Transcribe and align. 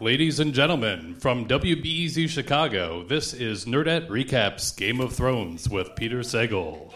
Ladies 0.00 0.40
and 0.40 0.54
gentlemen, 0.54 1.14
from 1.16 1.46
WBEZ 1.46 2.28
Chicago, 2.30 3.04
this 3.04 3.34
is 3.34 3.66
Nerdette 3.66 4.08
Recaps 4.08 4.74
Game 4.74 4.98
of 4.98 5.12
Thrones 5.12 5.68
with 5.68 5.94
Peter 5.94 6.20
Sagal. 6.20 6.90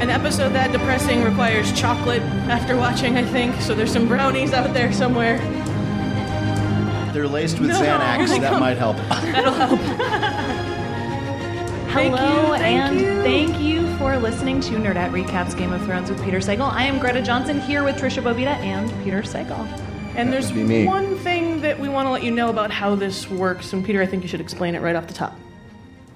An 0.00 0.08
episode 0.08 0.50
that 0.54 0.72
depressing 0.72 1.22
requires 1.22 1.70
chocolate 1.78 2.22
after 2.48 2.74
watching, 2.76 3.18
I 3.18 3.24
think, 3.24 3.60
so 3.60 3.74
there's 3.74 3.92
some 3.92 4.08
brownies 4.08 4.52
out 4.54 4.72
there 4.72 4.92
somewhere. 4.92 5.38
They're 7.12 7.28
laced 7.28 7.58
with 7.60 7.68
No, 7.68 7.80
Xanax. 7.80 8.16
here 8.16 8.26
they 8.28 8.38
That 8.38 8.50
come. 8.52 8.60
might 8.60 8.78
help. 8.78 8.96
That'll 8.96 9.52
help. 9.52 9.80
Thank 11.92 12.14
Hello 12.16 12.52
you, 12.52 12.58
thank 12.58 12.90
and 12.92 13.00
you. 13.00 13.22
thank 13.22 13.60
you 13.60 13.96
for 13.96 14.16
listening 14.16 14.60
to 14.60 14.74
Nerdette 14.76 15.10
Recaps 15.10 15.56
Game 15.58 15.72
of 15.72 15.82
Thrones 15.84 16.08
with 16.08 16.22
Peter 16.22 16.38
Sagal. 16.38 16.70
I 16.70 16.84
am 16.84 17.00
Greta 17.00 17.20
Johnsen 17.20 17.60
here 17.60 17.82
with 17.82 17.96
Tricia 17.96 18.22
Bobeda 18.22 18.54
and 18.58 18.88
Peter 19.02 19.22
Sagal. 19.22 19.66
And 20.14 20.32
there's 20.32 20.46
would 20.52 20.54
be 20.54 20.64
me. 20.64 20.86
one 20.86 21.16
thing 21.18 21.60
that 21.62 21.78
we 21.80 21.88
want 21.88 22.06
to 22.06 22.10
let 22.10 22.22
you 22.22 22.30
know 22.30 22.48
about 22.48 22.70
how 22.70 22.94
this 22.94 23.28
works, 23.28 23.72
and 23.72 23.84
Peter, 23.84 24.00
I 24.00 24.06
think 24.06 24.22
you 24.22 24.28
should 24.28 24.40
explain 24.40 24.76
it 24.76 24.80
right 24.82 24.94
off 24.94 25.08
the 25.08 25.14
top. 25.14 25.34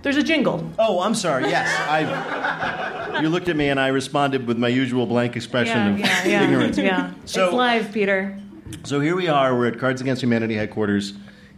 There's 0.02 0.16
a 0.16 0.22
jingle. 0.22 0.64
Oh, 0.78 1.00
I'm 1.00 1.14
sorry. 1.14 1.48
Yes, 1.48 1.68
I. 1.88 3.20
You 3.20 3.28
looked 3.28 3.48
at 3.48 3.56
me 3.56 3.68
and 3.68 3.80
I 3.80 3.88
responded 3.88 4.46
with 4.46 4.58
my 4.58 4.68
usual 4.68 5.06
blank 5.06 5.34
expression 5.34 5.94
of 5.94 6.00
ignorance. 6.26 6.78
yeah. 6.78 7.12
So- 7.24 7.46
it's 7.46 7.54
live, 7.54 7.92
Peter. 7.92 8.38
So 8.84 9.00
here 9.00 9.16
we 9.16 9.26
are. 9.28 9.56
We're 9.56 9.66
at 9.66 9.78
Cards 9.78 10.00
Against 10.00 10.22
Humanity 10.22 10.54
headquarters 10.54 11.14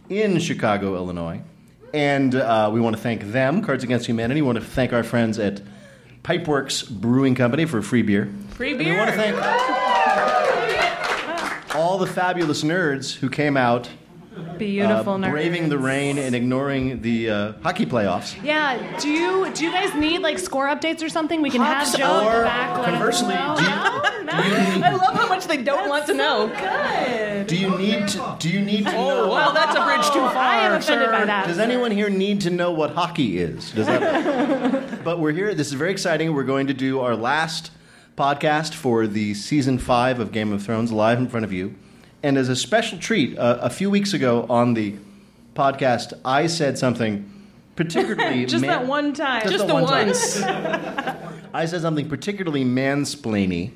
in 0.08 0.38
Chicago, 0.38 0.94
Illinois, 0.94 1.40
and 1.96 2.34
uh, 2.34 2.68
we 2.72 2.78
want 2.78 2.94
to 2.94 3.00
thank 3.02 3.22
them, 3.32 3.62
Cards 3.62 3.82
Against 3.82 4.04
Humanity. 4.06 4.42
We 4.42 4.46
want 4.46 4.58
to 4.58 4.64
thank 4.64 4.92
our 4.92 5.02
friends 5.02 5.38
at 5.38 5.62
Pipeworks 6.22 6.88
Brewing 6.90 7.34
Company 7.34 7.64
for 7.64 7.80
free 7.80 8.02
beer. 8.02 8.30
Free 8.50 8.70
And 8.72 8.78
beer. 8.78 8.92
we 8.92 8.98
want 8.98 9.10
to 9.10 9.16
thank 9.16 9.34
all 11.74 11.96
the 11.98 12.06
fabulous 12.06 12.62
nerds 12.62 13.14
who 13.14 13.30
came 13.30 13.56
out. 13.56 13.88
Beautiful 14.58 15.14
uh, 15.14 15.30
braving 15.30 15.68
the 15.68 15.78
rain 15.78 16.18
and 16.18 16.34
ignoring 16.34 17.00
the 17.02 17.30
uh, 17.30 17.52
hockey 17.62 17.86
playoffs. 17.86 18.42
Yeah. 18.44 18.98
Do 19.00 19.08
you 19.08 19.50
do 19.52 19.64
you 19.64 19.72
guys 19.72 19.94
need 19.94 20.20
like 20.20 20.38
score 20.38 20.66
updates 20.66 21.02
or 21.02 21.08
something? 21.08 21.40
We 21.42 21.50
can 21.50 21.60
have 21.62 21.96
Joe 21.96 22.20
in 22.20 22.26
or 22.26 22.42
back. 22.44 22.84
Conversely, 22.84 23.34
no, 23.34 23.56
do 23.56 23.62
you- 23.62 23.68
no, 24.26 24.32
I 24.32 24.90
love 24.92 25.14
how 25.14 25.28
much 25.28 25.46
they 25.46 25.62
don't 25.62 25.88
want 25.88 26.06
to 26.06 26.14
know. 26.14 26.48
Good. 26.48 27.46
Do 27.46 27.56
you 27.56 27.76
need 27.78 28.08
to? 28.08 28.36
Do 28.38 28.48
you 28.50 28.60
need 28.60 28.84
to 28.86 28.92
know? 28.92 29.24
Oh, 29.24 29.28
well, 29.30 29.52
that's 29.52 29.76
a 29.76 29.84
bridge 29.84 30.06
too 30.08 30.20
far. 30.20 30.36
I 30.36 30.56
am 30.66 30.72
offended 30.72 31.06
sir. 31.08 31.12
by 31.12 31.24
that. 31.24 31.46
Does 31.46 31.58
anyone 31.58 31.90
here 31.90 32.10
need 32.10 32.40
to 32.42 32.50
know 32.50 32.72
what 32.72 32.90
hockey 32.90 33.38
is? 33.38 33.70
Does 33.72 33.86
that? 33.86 35.02
but 35.04 35.18
we're 35.20 35.32
here. 35.32 35.54
This 35.54 35.68
is 35.68 35.74
very 35.74 35.92
exciting. 35.92 36.34
We're 36.34 36.44
going 36.44 36.66
to 36.66 36.74
do 36.74 37.00
our 37.00 37.14
last 37.16 37.70
podcast 38.16 38.74
for 38.74 39.06
the 39.06 39.34
season 39.34 39.78
five 39.78 40.18
of 40.20 40.32
Game 40.32 40.52
of 40.52 40.62
Thrones 40.62 40.90
live 40.92 41.18
in 41.18 41.28
front 41.28 41.44
of 41.44 41.52
you. 41.52 41.74
And 42.22 42.36
as 42.38 42.48
a 42.48 42.56
special 42.56 42.98
treat, 42.98 43.38
uh, 43.38 43.58
a 43.60 43.70
few 43.70 43.90
weeks 43.90 44.12
ago 44.12 44.46
on 44.48 44.74
the 44.74 44.94
podcast, 45.54 46.12
I 46.24 46.46
said 46.46 46.78
something 46.78 47.30
particularly 47.76 48.46
Just 48.46 48.62
man- 48.62 48.70
that 48.70 48.86
one 48.86 49.12
time. 49.12 49.42
Just 49.42 49.52
Just, 49.52 49.66
the 49.66 49.68
the, 49.68 49.74
one 49.74 49.84
once. 49.84 50.42
I 51.54 51.66
said 51.66 51.80
something 51.82 52.08
particularly 52.08 52.64
mansplainy. 52.64 53.70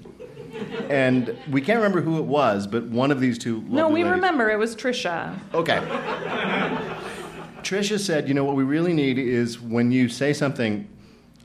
And 0.90 1.36
we 1.50 1.60
can't 1.62 1.76
remember 1.78 2.02
who 2.02 2.18
it 2.18 2.24
was, 2.24 2.66
but 2.66 2.84
one 2.84 3.10
of 3.10 3.20
these 3.20 3.38
two. 3.38 3.62
No, 3.68 3.88
we 3.88 4.02
ladies- 4.02 4.16
remember 4.16 4.50
it 4.50 4.58
was 4.58 4.74
Tricia. 4.76 5.38
Okay. 5.54 5.78
Tricia 7.62 7.98
said, 7.98 8.26
you 8.28 8.34
know, 8.34 8.44
what 8.44 8.56
we 8.56 8.64
really 8.64 8.92
need 8.92 9.18
is 9.18 9.60
when 9.60 9.92
you 9.92 10.08
say 10.08 10.32
something 10.32 10.88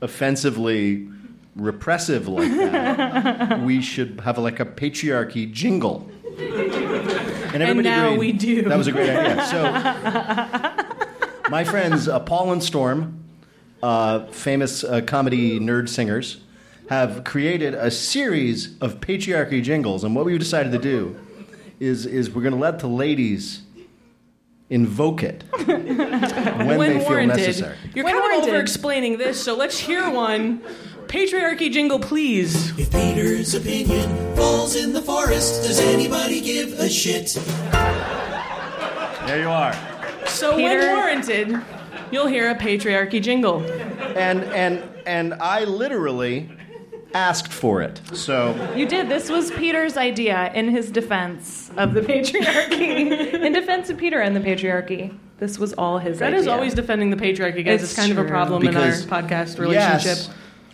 offensively 0.02 1.08
repressive 1.54 2.26
like 2.28 2.50
that, 2.52 3.60
we 3.64 3.80
should 3.80 4.20
have 4.20 4.38
like 4.38 4.60
a 4.60 4.64
patriarchy 4.66 5.50
jingle. 5.50 6.10
And, 7.52 7.62
everybody 7.62 7.88
now 7.88 8.12
agreed. 8.12 8.18
we 8.18 8.32
do. 8.32 8.62
That 8.62 8.78
was 8.78 8.86
a 8.86 8.92
great 8.92 9.10
idea. 9.10 9.46
So, 9.46 9.62
my 11.50 11.64
friends, 11.64 12.08
uh, 12.08 12.20
Paul 12.20 12.52
and 12.52 12.62
Storm, 12.62 13.24
uh, 13.82 14.26
famous 14.26 14.84
uh, 14.84 15.00
comedy 15.02 15.60
nerd 15.60 15.88
singers, 15.88 16.38
have 16.88 17.24
created 17.24 17.74
a 17.74 17.90
series 17.90 18.76
of 18.80 19.00
patriarchy 19.00 19.62
jingles. 19.62 20.04
And 20.04 20.14
what 20.14 20.24
we've 20.24 20.38
decided 20.38 20.72
to 20.72 20.78
do 20.78 21.18
is, 21.80 22.06
is 22.06 22.30
we're 22.30 22.42
going 22.42 22.54
to 22.54 22.60
let 22.60 22.78
the 22.78 22.88
ladies 22.88 23.62
invoke 24.70 25.22
it 25.22 25.44
when, 25.64 25.86
when 26.66 26.78
they 26.78 27.04
feel 27.04 27.26
necessary. 27.26 27.76
You're 27.94 28.04
When 28.04 28.20
kind 28.20 28.42
of 28.42 28.48
over 28.48 28.60
explaining 28.60 29.18
this, 29.18 29.42
so 29.42 29.56
let's 29.56 29.78
hear 29.78 30.10
one. 30.10 30.62
Patriarchy 31.08 31.70
jingle, 31.70 31.98
please. 31.98 32.76
If 32.78 32.90
Peter's 32.92 33.54
opinion 33.54 34.34
falls 34.36 34.74
in 34.76 34.92
the 34.92 35.00
forest, 35.02 35.62
does 35.62 35.78
anybody 35.80 36.40
give 36.40 36.78
a 36.80 36.88
shit? 36.88 37.34
There 39.26 39.40
you 39.40 39.48
are. 39.48 39.74
So 40.26 40.56
Peter- 40.56 40.78
when 40.78 40.96
warranted, 40.96 41.60
you'll 42.10 42.26
hear 42.26 42.50
a 42.50 42.54
patriarchy 42.54 43.22
jingle. 43.22 43.60
And 44.16 44.42
and 44.44 44.82
and 45.06 45.34
I 45.34 45.64
literally 45.64 46.50
asked 47.14 47.52
for 47.52 47.82
it. 47.82 48.00
So 48.12 48.54
You 48.76 48.86
did. 48.86 49.08
This 49.08 49.30
was 49.30 49.50
Peter's 49.52 49.96
idea 49.96 50.50
in 50.54 50.68
his 50.70 50.90
defense 50.90 51.70
of 51.76 51.94
the 51.94 52.00
patriarchy. 52.00 53.32
in 53.44 53.52
defense 53.52 53.88
of 53.90 53.96
Peter 53.96 54.20
and 54.20 54.34
the 54.34 54.40
patriarchy. 54.40 55.16
This 55.38 55.58
was 55.58 55.72
all 55.74 55.98
his 55.98 56.18
That 56.18 56.28
idea. 56.28 56.40
is 56.40 56.46
always 56.48 56.72
defending 56.74 57.10
the 57.10 57.16
patriarchy, 57.16 57.64
guys. 57.64 57.82
It's, 57.82 57.92
It's 57.92 57.94
kind 58.00 58.10
of 58.10 58.18
a 58.18 58.22
true. 58.22 58.30
problem 58.30 58.62
because 58.62 59.04
in 59.04 59.10
our 59.12 59.22
podcast 59.22 59.58
relationship. 59.58 60.04
Yes, 60.16 60.30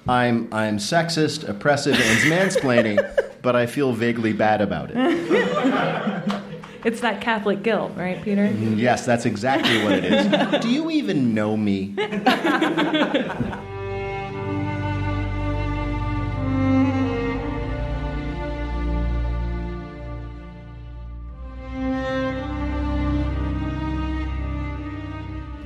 I'm 0.09 0.53
I'm 0.53 0.79
sexist, 0.79 1.49
oppressive, 1.49 1.95
and 1.95 2.19
mansplaining, 2.31 2.99
but 3.43 3.55
I 3.55 3.67
feel 3.67 3.93
vaguely 3.93 4.33
bad 4.33 4.61
about 4.61 4.91
it. 4.93 6.43
It's 6.85 7.01
that 7.03 7.21
Catholic 7.21 7.63
guilt, 7.63 7.93
right, 7.95 8.21
Peter? 8.25 8.49
Mm, 8.49 8.77
yes, 8.77 9.07
that's 9.07 9.25
exactly 9.25 9.85
what 9.85 9.93
it 9.93 10.05
is. 10.05 10.61
Do 10.61 10.69
you 10.69 10.91
even 10.91 11.33
know 11.33 11.57
me? 11.57 11.95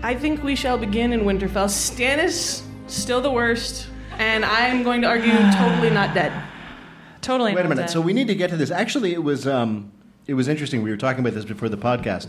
I 0.03 0.15
think 0.15 0.45
we 0.45 0.55
shall 0.55 0.77
begin 0.77 1.15
in 1.15 1.23
Winterfell. 1.23 1.69
Stannis, 1.69 2.63
still 2.89 3.23
the 3.23 3.31
worst, 3.31 3.89
and 4.19 4.45
I'm 4.45 4.83
going 4.83 5.03
to 5.03 5.09
argue 5.09 5.33
totally 5.53 5.91
not 5.91 6.15
dead. 6.15 6.33
Totally. 7.23 7.55
Wait 7.55 7.65
a 7.65 7.69
minute. 7.69 7.83
dead. 7.83 7.91
So 7.91 8.01
we 8.01 8.13
need 8.13 8.29
to 8.29 8.37
get 8.37 8.51
to 8.51 8.57
this. 8.57 8.71
Actually, 8.71 9.13
it 9.13 9.23
was 9.25 9.49
um, 9.49 9.91
it 10.29 10.35
was 10.35 10.47
interesting. 10.47 10.83
We 10.83 10.91
were 10.91 10.97
talking 10.97 11.21
about 11.21 11.35
this 11.35 11.45
before 11.45 11.69
the 11.69 11.77
podcast, 11.77 12.29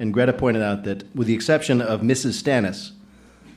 and 0.00 0.12
Greta 0.12 0.32
pointed 0.32 0.62
out 0.62 0.82
that, 0.84 1.04
with 1.14 1.28
the 1.28 1.34
exception 1.34 1.80
of 1.80 2.00
Mrs. 2.00 2.42
Stannis, 2.42 2.90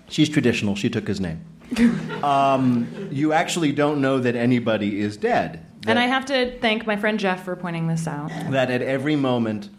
she's 0.10 0.30
traditional. 0.30 0.76
She 0.76 0.90
took 0.90 1.08
his 1.08 1.20
name. 1.20 1.44
um, 2.24 3.10
you 3.12 3.34
actually 3.34 3.72
don't 3.72 4.00
know 4.00 4.20
that 4.20 4.36
anybody 4.36 5.00
is 5.00 5.18
dead. 5.18 5.66
and 5.88 5.98
I 5.98 6.04
have 6.04 6.26
to 6.26 6.60
thank 6.60 6.86
my 6.86 6.96
friend 6.96 7.20
Jeff 7.20 7.44
for 7.44 7.56
pointing 7.56 7.88
this 7.88 8.08
out. 8.08 8.30
that 8.52 8.70
at 8.70 8.84
every 8.84 9.16
moment, 9.16 9.70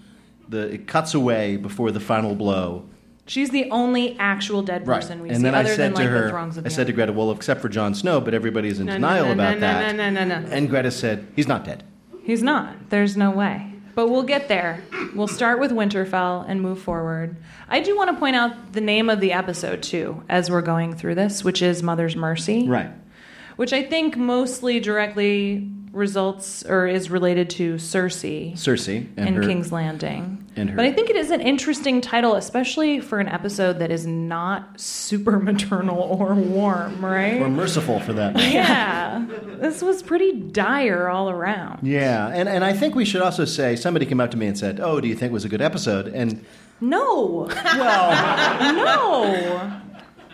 the 0.48 0.72
it 0.74 0.86
cuts 0.88 1.14
away 1.14 1.56
before 1.56 1.92
the 1.92 2.00
final 2.00 2.34
blow. 2.34 2.88
She's 3.26 3.50
the 3.50 3.68
only 3.70 4.16
actual 4.18 4.62
dead 4.62 4.84
person 4.84 5.20
we 5.20 5.28
and 5.28 5.38
see, 5.38 5.42
then 5.42 5.54
other 5.54 5.70
I 5.70 5.76
said 5.76 5.78
than 5.78 5.94
like 5.94 6.04
to 6.04 6.10
the 6.10 6.18
her, 6.18 6.30
throngs 6.30 6.56
of 6.56 6.64
I 6.64 6.68
said 6.68 6.86
to. 6.86 6.92
Greta, 6.92 7.12
well, 7.12 7.32
except 7.32 7.60
for 7.60 7.68
Jon 7.68 7.92
Snow, 7.94 8.20
but 8.20 8.34
everybody's 8.34 8.78
in 8.78 8.86
No, 8.86 8.92
no, 8.92 8.98
denial 8.98 9.26
no, 9.26 9.32
about 9.32 9.54
no, 9.54 9.60
that. 9.60 9.96
no, 9.96 10.10
no, 10.10 10.24
no, 10.24 10.40
no. 10.40 10.48
And 10.48 10.70
Greta 10.70 10.90
said, 10.92 11.26
he's 11.34 11.48
not 11.48 11.64
dead. 11.64 11.82
He's 12.22 12.42
not. 12.42 12.90
There's 12.90 13.16
no 13.16 13.30
way. 13.32 13.72
But 13.96 14.10
we'll 14.10 14.22
get 14.24 14.48
there. 14.48 14.82
We'll 15.14 15.26
start 15.26 15.58
with 15.58 15.70
Winterfell 15.72 16.44
and 16.46 16.60
move 16.60 16.80
forward. 16.80 17.36
I 17.68 17.80
do 17.80 17.96
want 17.96 18.10
to 18.10 18.16
point 18.16 18.36
out 18.36 18.72
the 18.74 18.80
name 18.80 19.08
of 19.08 19.20
the 19.20 19.32
episode 19.32 19.82
too, 19.82 20.22
as 20.28 20.50
we're 20.50 20.60
going 20.62 20.94
through 20.94 21.14
this, 21.14 21.42
which 21.42 21.62
is 21.62 21.82
Mother's 21.82 22.14
Mercy. 22.14 22.68
Right. 22.68 22.90
Which 23.56 23.72
I 23.72 23.82
think 23.82 24.16
mostly 24.16 24.80
directly 24.80 25.70
results 25.96 26.64
or 26.64 26.86
is 26.86 27.10
related 27.10 27.50
to 27.50 27.74
Cersei 27.74 28.52
Cersei 28.52 29.06
and 29.16 29.28
in 29.28 29.34
her 29.34 29.42
King's 29.42 29.72
Landing. 29.72 30.46
and 30.54 30.70
her- 30.70 30.76
But 30.76 30.84
I 30.84 30.92
think 30.92 31.10
it 31.10 31.16
is 31.16 31.30
an 31.30 31.40
interesting 31.40 32.00
title, 32.00 32.34
especially 32.34 33.00
for 33.00 33.18
an 33.18 33.28
episode 33.28 33.78
that 33.80 33.90
is 33.90 34.06
not 34.06 34.78
super 34.80 35.38
maternal 35.50 35.98
or 35.98 36.34
warm, 36.34 37.04
right? 37.04 37.40
or 37.40 37.48
merciful 37.48 37.98
for 38.00 38.12
that. 38.12 38.34
matter. 38.34 38.48
yeah. 38.52 39.26
This 39.58 39.82
was 39.82 40.02
pretty 40.02 40.32
dire 40.32 41.08
all 41.08 41.30
around. 41.30 41.86
Yeah, 41.86 42.28
and, 42.28 42.48
and 42.48 42.62
I 42.64 42.72
think 42.74 42.94
we 42.94 43.04
should 43.04 43.22
also 43.22 43.44
say 43.46 43.74
somebody 43.74 44.04
came 44.06 44.20
up 44.20 44.30
to 44.32 44.36
me 44.36 44.46
and 44.46 44.56
said, 44.58 44.78
"Oh, 44.80 45.00
do 45.00 45.08
you 45.08 45.14
think 45.16 45.30
it 45.30 45.32
was 45.32 45.44
a 45.46 45.48
good 45.48 45.62
episode?" 45.62 46.08
And 46.08 46.44
No. 46.80 47.48
well, 47.48 48.74
No. 48.84 49.80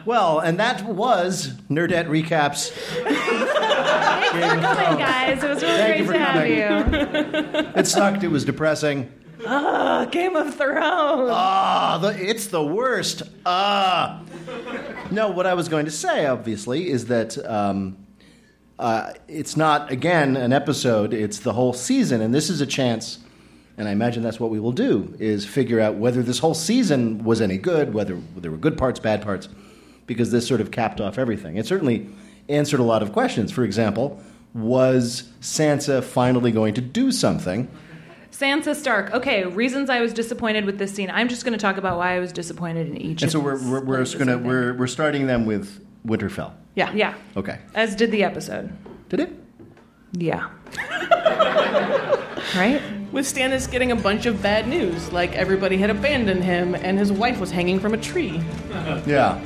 well, 0.04 0.40
and 0.40 0.58
that 0.58 0.84
was 0.84 1.52
Nerdette 1.70 2.08
recaps. 2.08 2.72
Game 4.32 4.58
of 4.58 4.62
Coming, 4.62 4.98
guys. 4.98 5.42
It 5.42 5.48
was 5.48 5.62
really 5.62 5.76
Thank 5.76 5.96
great 5.96 6.06
for 6.06 6.12
to 6.12 6.18
have 6.18 6.48
you. 6.48 7.72
It 7.76 7.86
sucked. 7.86 8.24
It 8.24 8.28
was 8.28 8.44
depressing. 8.44 9.12
Ah, 9.46 10.06
Game 10.10 10.36
of 10.36 10.54
Thrones. 10.54 11.30
Ah, 11.32 11.98
the, 12.00 12.08
it's 12.30 12.46
the 12.46 12.64
worst. 12.64 13.22
Ah. 13.44 14.22
No, 15.10 15.30
what 15.30 15.46
I 15.46 15.54
was 15.54 15.68
going 15.68 15.86
to 15.86 15.90
say, 15.90 16.26
obviously, 16.26 16.88
is 16.88 17.06
that 17.06 17.36
um, 17.44 17.96
uh, 18.78 19.12
it's 19.28 19.56
not 19.56 19.90
again 19.90 20.36
an 20.36 20.52
episode; 20.52 21.12
it's 21.12 21.40
the 21.40 21.52
whole 21.52 21.72
season, 21.72 22.20
and 22.20 22.34
this 22.34 22.50
is 22.50 22.60
a 22.60 22.66
chance. 22.66 23.18
And 23.78 23.88
I 23.88 23.92
imagine 23.92 24.22
that's 24.22 24.38
what 24.38 24.50
we 24.50 24.60
will 24.60 24.72
do: 24.72 25.14
is 25.18 25.44
figure 25.44 25.80
out 25.80 25.96
whether 25.96 26.22
this 26.22 26.38
whole 26.38 26.54
season 26.54 27.24
was 27.24 27.40
any 27.40 27.58
good, 27.58 27.94
whether 27.94 28.20
there 28.36 28.50
were 28.50 28.56
good 28.56 28.78
parts, 28.78 29.00
bad 29.00 29.22
parts, 29.22 29.48
because 30.06 30.30
this 30.30 30.46
sort 30.46 30.60
of 30.60 30.70
capped 30.70 31.00
off 31.00 31.18
everything. 31.18 31.56
It 31.56 31.66
certainly 31.66 32.08
answered 32.48 32.80
a 32.80 32.84
lot 32.84 33.02
of 33.02 33.12
questions. 33.12 33.50
For 33.52 33.64
example, 33.64 34.20
was 34.54 35.24
Sansa 35.40 36.02
finally 36.02 36.52
going 36.52 36.74
to 36.74 36.80
do 36.80 37.10
something? 37.12 37.68
Sansa 38.30 38.74
Stark. 38.74 39.12
Okay, 39.12 39.44
reasons 39.44 39.88
I 39.90 40.00
was 40.00 40.12
disappointed 40.12 40.64
with 40.64 40.78
this 40.78 40.92
scene. 40.92 41.10
I'm 41.10 41.28
just 41.28 41.44
going 41.44 41.52
to 41.52 41.58
talk 41.58 41.76
about 41.76 41.98
why 41.98 42.16
I 42.16 42.18
was 42.18 42.32
disappointed 42.32 42.88
in 42.88 42.96
each. 42.96 43.22
And 43.22 43.28
of 43.28 43.30
so 43.30 43.40
we're 43.40 43.62
we're, 43.70 43.84
we're 43.84 44.04
gonna 44.18 44.38
we're 44.38 44.74
we're 44.74 44.86
starting 44.86 45.26
them 45.26 45.46
with 45.46 45.84
Winterfell. 46.06 46.52
Yeah. 46.74 46.92
yeah, 46.94 47.14
Okay. 47.36 47.58
as 47.74 47.94
did 47.94 48.10
the 48.10 48.24
episode. 48.24 48.72
Did 49.10 49.20
it? 49.20 49.32
Yeah. 50.12 50.48
right? 52.56 52.80
With 53.12 53.26
Stannis 53.26 53.70
getting 53.70 53.92
a 53.92 53.96
bunch 53.96 54.24
of 54.24 54.42
bad 54.42 54.66
news, 54.66 55.12
like 55.12 55.32
everybody 55.32 55.76
had 55.76 55.90
abandoned 55.90 56.42
him 56.42 56.74
and 56.74 56.98
his 56.98 57.12
wife 57.12 57.38
was 57.38 57.50
hanging 57.50 57.78
from 57.78 57.92
a 57.92 57.98
tree. 57.98 58.42
Yeah. 59.06 59.38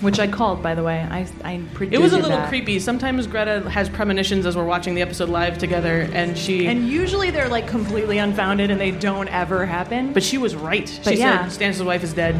Which 0.00 0.20
I 0.20 0.28
called, 0.28 0.62
by 0.62 0.74
the 0.74 0.82
way. 0.84 1.00
I 1.10 1.26
I 1.42 1.60
predicted 1.74 1.94
It 1.98 2.02
was 2.02 2.12
a 2.12 2.16
little 2.18 2.30
that. 2.38 2.48
creepy. 2.48 2.78
Sometimes 2.78 3.26
Greta 3.26 3.68
has 3.68 3.88
premonitions 3.88 4.46
as 4.46 4.56
we're 4.56 4.64
watching 4.64 4.94
the 4.94 5.02
episode 5.02 5.28
live 5.28 5.58
together, 5.58 6.08
and 6.12 6.38
she. 6.38 6.66
And 6.68 6.88
usually 6.88 7.30
they're 7.30 7.48
like 7.48 7.66
completely 7.66 8.18
unfounded 8.18 8.70
and 8.70 8.80
they 8.80 8.92
don't 8.92 9.28
ever 9.28 9.66
happen. 9.66 10.12
but 10.12 10.22
she 10.22 10.38
was 10.38 10.54
right. 10.54 10.88
She 11.04 11.16
yeah. 11.16 11.48
said 11.48 11.60
Stannis' 11.74 11.84
wife 11.84 12.04
is 12.04 12.12
dead, 12.12 12.34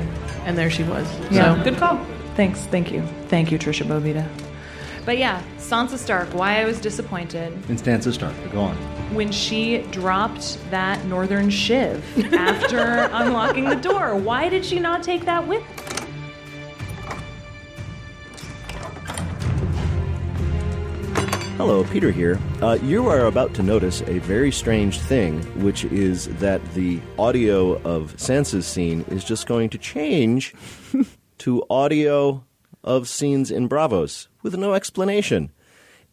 and 0.44 0.56
there 0.56 0.70
she 0.70 0.84
was. 0.84 1.06
Yeah. 1.30 1.56
So 1.56 1.64
good 1.64 1.76
call. 1.78 1.98
Thanks, 2.36 2.60
thank 2.66 2.92
you, 2.92 3.02
thank 3.26 3.50
you, 3.50 3.58
Tricia 3.58 3.84
Bobeda. 3.84 4.28
But 5.04 5.18
yeah, 5.18 5.42
Sansa 5.58 5.96
Stark. 5.98 6.32
Why 6.34 6.60
I 6.60 6.64
was 6.66 6.78
disappointed 6.80 7.52
And 7.68 7.78
Sansa 7.78 8.12
Stark. 8.12 8.34
Go 8.52 8.60
on. 8.60 8.76
when 9.14 9.32
she 9.32 9.78
dropped 9.90 10.58
that 10.70 11.02
northern 11.06 11.50
shiv 11.50 12.04
after 12.34 12.78
unlocking 13.12 13.64
the 13.64 13.74
door. 13.76 14.14
Why 14.14 14.48
did 14.48 14.64
she 14.64 14.78
not 14.78 15.02
take 15.02 15.24
that 15.24 15.44
with? 15.48 15.64
Hello, 21.58 21.82
Peter 21.82 22.12
here. 22.12 22.38
Uh, 22.62 22.78
you 22.84 23.08
are 23.08 23.26
about 23.26 23.52
to 23.54 23.64
notice 23.64 24.00
a 24.02 24.20
very 24.20 24.52
strange 24.52 25.00
thing, 25.00 25.42
which 25.60 25.84
is 25.86 26.28
that 26.36 26.64
the 26.74 27.00
audio 27.18 27.82
of 27.82 28.16
Sansa's 28.16 28.64
scene 28.64 29.04
is 29.08 29.24
just 29.24 29.48
going 29.48 29.68
to 29.70 29.76
change 29.76 30.54
to 31.38 31.64
audio 31.68 32.44
of 32.84 33.08
scenes 33.08 33.50
in 33.50 33.68
Braavos 33.68 34.28
with 34.44 34.56
no 34.56 34.74
explanation. 34.74 35.50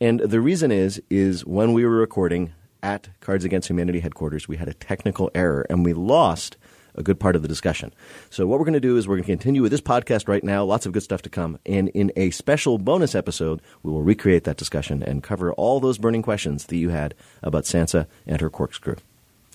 And 0.02 0.20
the 0.20 0.42
reason 0.42 0.72
is, 0.72 1.00
is 1.12 1.46
when 1.46 1.74
we 1.74 1.86
were 1.86 1.96
recording 1.96 2.52
at 2.82 3.10
Cards 3.20 3.46
Against 3.46 3.70
Humanity 3.70 4.00
headquarters, 4.00 4.48
we 4.48 4.58
had 4.58 4.68
a 4.68 4.74
technical 4.74 5.30
error 5.36 5.64
and 5.70 5.86
we 5.86 5.94
lost 5.94 6.58
a 6.96 7.04
good 7.04 7.20
part 7.20 7.36
of 7.36 7.42
the 7.42 7.48
discussion. 7.48 7.94
So 8.30 8.48
what 8.48 8.60
we're 8.60 8.66
going 8.66 8.74
to 8.74 8.80
do 8.80 8.98
is 8.98 9.08
we're 9.08 9.16
going 9.16 9.24
to 9.24 9.32
continue 9.32 9.62
with 9.62 9.72
this 9.72 9.82
podcast 9.82 10.28
right 10.28 10.44
now. 10.44 10.64
Lots 10.64 10.86
of 10.86 10.92
good 10.92 11.04
stuff 11.04 11.22
to 11.24 11.30
come. 11.30 11.60
And 11.66 11.90
in 11.90 12.12
a 12.16 12.32
special 12.32 12.78
bonus 12.78 13.16
episode, 13.16 13.62
we 13.84 13.92
will 13.92 14.04
recreate 14.04 14.44
that 14.46 14.58
discussion 14.58 15.04
and 15.04 15.24
cover 15.24 15.54
all 15.54 15.80
those 15.80 15.98
burning 15.98 16.22
questions 16.22 16.66
that 16.66 16.78
you 16.78 16.90
had 16.90 17.14
about 17.44 17.64
Sansa 17.64 18.08
and 18.26 18.42
her 18.42 18.50
corkscrew. 18.50 18.96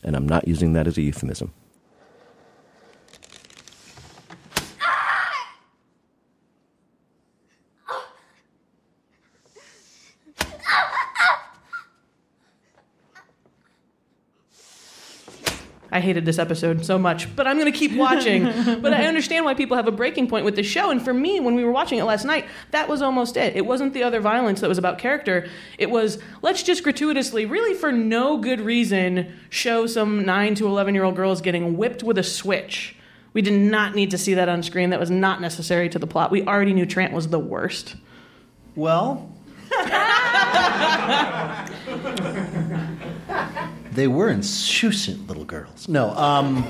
And 0.02 0.16
I'm 0.16 0.28
not 0.28 0.48
using 0.48 0.72
that 0.75 0.87
as 0.87 0.96
a 0.96 1.02
euphemism. 1.02 1.52
I 15.92 16.00
hated 16.00 16.25
this 16.25 16.38
episode 16.38 16.84
so 16.84 16.98
much, 16.98 17.34
but 17.34 17.46
I'm 17.46 17.58
going 17.58 17.70
to 17.70 17.76
keep 17.76 17.96
watching. 17.96 18.44
but 18.81 18.94
I 18.94 19.06
understand 19.06 19.44
why 19.44 19.54
people 19.54 19.76
have 19.76 19.88
a 19.88 19.92
breaking 19.92 20.28
point 20.28 20.44
with 20.44 20.56
the 20.56 20.62
show. 20.62 20.90
And 20.90 21.02
for 21.02 21.12
me, 21.12 21.40
when 21.40 21.54
we 21.54 21.64
were 21.64 21.72
watching 21.72 21.98
it 21.98 22.04
last 22.04 22.25
night, 22.25 22.46
that 22.70 22.88
was 22.88 23.02
almost 23.02 23.37
it. 23.37 23.56
It 23.56 23.66
wasn't 23.66 23.92
the 23.92 24.02
other 24.02 24.20
violence 24.20 24.60
that 24.60 24.69
was 24.69 24.78
about 24.78 24.98
character. 24.98 25.48
It 25.78 25.90
was 25.90 26.19
let's 26.42 26.62
just 26.62 26.84
gratuitously, 26.84 27.46
really 27.46 27.75
for 27.75 27.90
no 27.90 28.37
good 28.37 28.60
reason, 28.60 29.34
show 29.48 29.87
some 29.87 30.25
9 30.25 30.54
to 30.56 30.66
11 30.66 30.94
year 30.94 31.04
old 31.04 31.16
girls 31.16 31.40
getting 31.40 31.76
whipped 31.76 32.02
with 32.02 32.19
a 32.19 32.22
switch. 32.22 32.96
We 33.32 33.43
did 33.43 33.54
not 33.54 33.94
need 33.94 34.10
to 34.10 34.19
see 34.19 34.34
that 34.34 34.48
on 34.48 34.62
screen. 34.62 34.90
That 34.90 35.00
was 35.00 35.10
not 35.10 35.40
necessary 35.40 35.88
to 35.90 35.98
the 35.98 36.06
plot. 36.06 36.31
We 36.31 36.44
already 36.46 36.72
knew 36.72 36.86
Trant 36.86 37.12
was 37.12 37.28
the 37.28 37.38
worst. 37.38 37.96
Well, 38.75 39.32
they 43.92 44.06
were 44.08 44.28
insouciant 44.32 45.28
little 45.28 45.44
girls. 45.44 45.88
No, 45.88 46.10
um, 46.10 46.66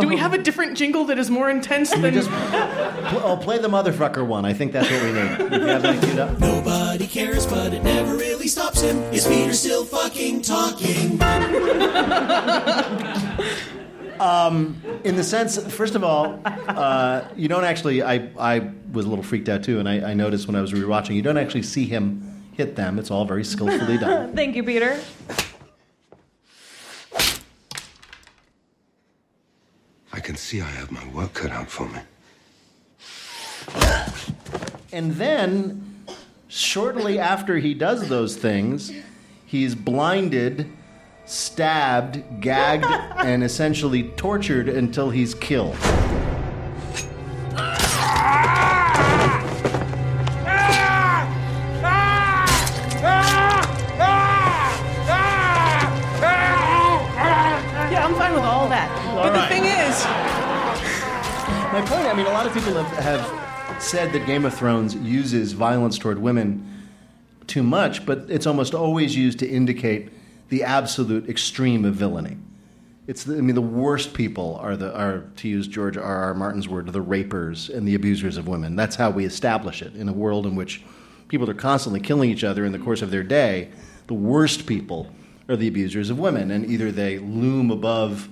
Do 0.00 0.08
we 0.08 0.16
have 0.16 0.32
a 0.32 0.38
different 0.38 0.76
jingle 0.76 1.04
that 1.04 1.18
is 1.18 1.30
more 1.30 1.50
intense 1.50 1.90
than 1.90 2.14
just 2.14 2.30
pl- 2.30 3.20
oh, 3.22 3.38
play 3.40 3.58
the 3.58 3.68
motherfucker 3.68 4.26
one. 4.26 4.44
I 4.44 4.52
think 4.52 4.72
that's 4.72 4.90
what 4.90 5.02
we 5.02 5.12
need. 5.12 5.60
You 5.60 5.66
have 5.66 5.82
that 5.82 6.02
queued 6.02 6.18
up. 6.18 6.38
Nobody 6.38 7.06
cares, 7.06 7.46
but 7.46 7.72
it 7.74 7.82
never 7.82 8.16
really 8.16 8.48
stops 8.48 8.80
him. 8.80 8.96
Is 9.12 9.26
Peter 9.26 9.52
still 9.52 9.84
fucking 9.84 10.42
talking? 10.42 11.18
in 15.04 15.16
the 15.16 15.24
sense, 15.24 15.58
first 15.72 15.94
of 15.94 16.02
all, 16.02 16.40
uh, 16.44 17.28
you 17.36 17.48
don't 17.48 17.64
actually. 17.64 18.02
I 18.02 18.30
I 18.38 18.70
was 18.92 19.04
a 19.04 19.08
little 19.08 19.24
freaked 19.24 19.48
out 19.48 19.62
too, 19.62 19.78
and 19.78 19.88
I, 19.88 20.10
I 20.10 20.14
noticed 20.14 20.46
when 20.46 20.56
I 20.56 20.60
was 20.60 20.72
rewatching, 20.72 21.14
you 21.14 21.22
don't 21.22 21.38
actually 21.38 21.62
see 21.62 21.84
him 21.84 22.44
hit 22.52 22.76
them. 22.76 22.98
It's 22.98 23.10
all 23.10 23.24
very 23.24 23.44
skillfully 23.44 23.98
done. 23.98 24.32
Thank 24.36 24.56
you, 24.56 24.64
Peter. 24.64 24.98
I 30.16 30.20
can 30.20 30.34
see 30.34 30.62
I 30.62 30.64
have 30.64 30.90
my 30.90 31.06
work 31.08 31.34
cut 31.34 31.50
out 31.50 31.68
for 31.68 31.86
me. 31.90 32.00
And 34.90 35.12
then, 35.12 36.06
shortly 36.48 37.18
after 37.18 37.58
he 37.58 37.74
does 37.74 38.08
those 38.08 38.34
things, 38.34 38.90
he's 39.44 39.74
blinded, 39.74 40.72
stabbed, 41.26 42.22
gagged, 42.40 42.86
and 42.86 43.44
essentially 43.44 44.04
tortured 44.16 44.70
until 44.70 45.10
he's 45.10 45.34
killed. 45.34 45.76
Have, 63.06 63.80
said 63.80 64.12
that 64.12 64.26
Game 64.26 64.44
of 64.44 64.52
Thrones 64.52 64.96
uses 64.96 65.52
violence 65.52 65.96
toward 65.96 66.18
women 66.18 66.68
too 67.46 67.62
much, 67.62 68.04
but 68.04 68.24
it's 68.28 68.48
almost 68.48 68.74
always 68.74 69.14
used 69.14 69.38
to 69.38 69.48
indicate 69.48 70.10
the 70.48 70.64
absolute 70.64 71.28
extreme 71.28 71.84
of 71.84 71.94
villainy. 71.94 72.36
It's 73.06 73.22
the, 73.22 73.38
I 73.38 73.42
mean, 73.42 73.54
the 73.54 73.62
worst 73.62 74.12
people 74.12 74.56
are 74.56 74.76
the 74.76 74.92
are 74.92 75.22
to 75.36 75.48
use 75.48 75.68
George 75.68 75.96
R. 75.96 76.02
R. 76.02 76.34
Martin's 76.34 76.66
word, 76.68 76.92
the 76.92 77.00
rapers 77.00 77.68
and 77.68 77.86
the 77.86 77.94
abusers 77.94 78.36
of 78.36 78.48
women. 78.48 78.74
That's 78.74 78.96
how 78.96 79.10
we 79.10 79.24
establish 79.24 79.82
it 79.82 79.94
in 79.94 80.08
a 80.08 80.12
world 80.12 80.44
in 80.44 80.56
which 80.56 80.82
people 81.28 81.48
are 81.48 81.54
constantly 81.54 82.00
killing 82.00 82.30
each 82.30 82.42
other 82.42 82.64
in 82.64 82.72
the 82.72 82.78
course 82.80 83.02
of 83.02 83.12
their 83.12 83.22
day. 83.22 83.70
The 84.08 84.14
worst 84.14 84.66
people 84.66 85.12
are 85.48 85.54
the 85.54 85.68
abusers 85.68 86.10
of 86.10 86.18
women, 86.18 86.50
and 86.50 86.68
either 86.68 86.90
they 86.90 87.20
loom 87.20 87.70
above 87.70 88.28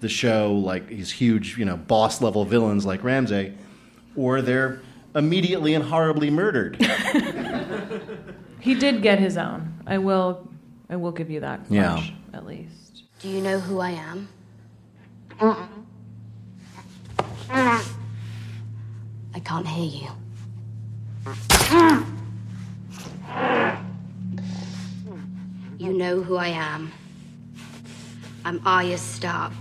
the 0.00 0.08
show 0.10 0.52
like 0.52 0.88
these 0.88 1.12
huge, 1.12 1.56
you 1.56 1.64
know, 1.64 1.78
boss 1.78 2.20
level 2.20 2.44
villains 2.44 2.84
like 2.84 3.02
Ramsay, 3.02 3.54
or 4.16 4.42
they're 4.42 4.80
immediately 5.14 5.74
and 5.74 5.84
horribly 5.84 6.30
murdered. 6.30 6.76
He 8.60 8.74
did 8.74 9.02
get 9.02 9.18
his 9.18 9.36
own. 9.36 9.72
I 9.86 9.98
will. 9.98 10.46
I 10.90 10.96
will 10.96 11.12
give 11.12 11.30
you 11.30 11.40
that. 11.40 11.60
Yeah. 11.70 11.94
much, 11.94 12.12
At 12.32 12.44
least. 12.46 13.04
Do 13.20 13.28
you 13.28 13.40
know 13.40 13.58
who 13.60 13.78
I 13.78 13.90
am? 13.90 14.28
I 17.50 19.40
can't 19.44 19.66
hear 19.66 20.02
you. 20.02 20.08
You 25.78 25.92
know 25.92 26.20
who 26.22 26.36
I 26.36 26.48
am. 26.48 26.92
I'm 28.44 28.60
Arya 28.66 28.98
Stark. 28.98 29.52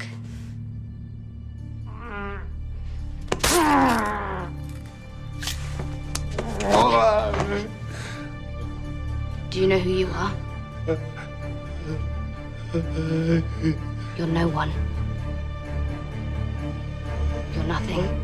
Do 9.50 9.62
you 9.62 9.68
know 9.68 9.80
who 9.80 9.90
you 9.92 10.08
are? 10.08 10.34
You're 14.18 14.28
no 14.28 14.48
one. 14.48 14.72
You're 17.54 17.64
nothing. 17.66 18.24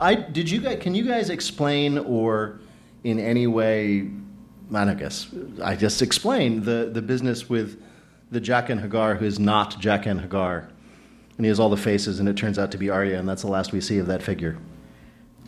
I 0.00 0.14
did 0.14 0.50
you 0.50 0.60
guys? 0.60 0.78
Can 0.80 0.94
you 0.94 1.04
guys 1.04 1.30
explain 1.30 1.98
or 1.98 2.60
in 3.04 3.18
any 3.18 3.46
way? 3.46 4.10
I 4.72 4.94
guess 4.94 5.28
I 5.62 5.76
just 5.76 6.02
explain 6.02 6.62
the 6.64 6.90
the 6.92 7.02
business 7.02 7.48
with 7.48 7.80
the 8.30 8.40
Jaqen 8.40 8.88
H'ghar 8.88 9.18
who 9.18 9.24
is 9.24 9.38
not 9.38 9.80
Jaqen 9.80 10.28
H'ghar, 10.28 10.68
and 11.36 11.44
he 11.44 11.48
has 11.48 11.58
all 11.58 11.70
the 11.70 11.76
faces, 11.76 12.20
and 12.20 12.28
it 12.28 12.36
turns 12.36 12.58
out 12.58 12.70
to 12.72 12.78
be 12.78 12.90
Arya, 12.90 13.18
and 13.18 13.28
that's 13.28 13.42
the 13.42 13.48
last 13.48 13.72
we 13.72 13.80
see 13.80 13.98
of 13.98 14.06
that 14.06 14.22
figure. 14.22 14.56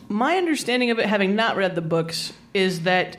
My 0.09 0.37
understanding 0.37 0.91
of 0.91 0.99
it, 0.99 1.05
having 1.05 1.35
not 1.35 1.57
read 1.57 1.75
the 1.75 1.81
books, 1.81 2.33
is 2.53 2.81
that 2.81 3.17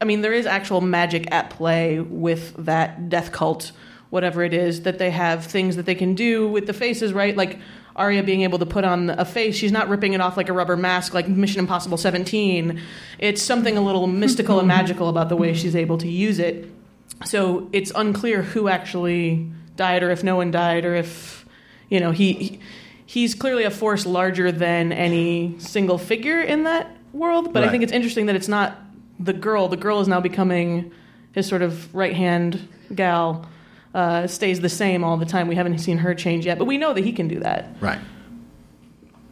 I 0.00 0.04
mean 0.04 0.20
there 0.20 0.32
is 0.32 0.46
actual 0.46 0.80
magic 0.80 1.30
at 1.32 1.50
play 1.50 2.00
with 2.00 2.54
that 2.64 3.08
death 3.08 3.32
cult, 3.32 3.72
whatever 4.10 4.42
it 4.42 4.54
is 4.54 4.82
that 4.82 4.98
they 4.98 5.10
have 5.10 5.44
things 5.44 5.76
that 5.76 5.86
they 5.86 5.94
can 5.94 6.14
do 6.14 6.48
with 6.48 6.66
the 6.66 6.72
faces, 6.72 7.12
right? 7.12 7.36
Like 7.36 7.58
Arya 7.98 8.22
being 8.22 8.42
able 8.42 8.60
to 8.60 8.66
put 8.66 8.84
on 8.84 9.10
a 9.10 9.24
face, 9.24 9.56
she's 9.56 9.72
not 9.72 9.88
ripping 9.88 10.12
it 10.12 10.20
off 10.20 10.36
like 10.36 10.48
a 10.48 10.52
rubber 10.52 10.76
mask, 10.76 11.14
like 11.14 11.28
Mission 11.28 11.58
Impossible 11.58 11.96
17. 11.96 12.80
It's 13.18 13.42
something 13.42 13.76
a 13.76 13.80
little 13.80 14.06
mystical 14.06 14.60
and 14.60 14.68
magical 14.68 15.08
about 15.08 15.28
the 15.28 15.36
way 15.36 15.52
she's 15.52 15.74
able 15.74 15.98
to 15.98 16.08
use 16.08 16.38
it. 16.38 16.70
So 17.24 17.68
it's 17.72 17.92
unclear 17.94 18.42
who 18.42 18.68
actually 18.68 19.50
died, 19.76 20.02
or 20.02 20.10
if 20.10 20.22
no 20.22 20.36
one 20.36 20.50
died, 20.50 20.84
or 20.84 20.94
if 20.94 21.46
you 21.88 22.00
know 22.00 22.10
he. 22.10 22.32
he 22.32 22.60
he's 23.08 23.34
clearly 23.34 23.64
a 23.64 23.70
force 23.70 24.04
larger 24.04 24.52
than 24.52 24.92
any 24.92 25.58
single 25.58 25.96
figure 25.96 26.42
in 26.42 26.64
that 26.64 26.94
world. 27.14 27.54
But 27.54 27.64
I 27.64 27.70
think 27.70 27.82
it's 27.82 27.90
interesting 27.90 28.26
that 28.26 28.36
it's 28.36 28.48
not 28.48 28.78
the 29.18 29.32
girl. 29.32 29.66
The 29.66 29.78
girl 29.78 30.00
is 30.00 30.08
now 30.08 30.20
becoming 30.20 30.92
his 31.32 31.48
sort 31.48 31.62
of 31.62 31.92
right 31.94 32.14
hand 32.14 32.68
gal. 32.94 33.48
Uh, 33.94 34.26
stays 34.26 34.60
the 34.60 34.68
same 34.68 35.02
all 35.02 35.16
the 35.16 35.24
time. 35.24 35.48
We 35.48 35.54
haven't 35.54 35.78
seen 35.78 35.96
her 35.98 36.14
change 36.14 36.44
yet, 36.44 36.58
but 36.58 36.66
we 36.66 36.76
know 36.76 36.92
that 36.92 37.02
he 37.02 37.12
can 37.12 37.26
do 37.26 37.40
that. 37.40 37.74
Right. 37.80 37.98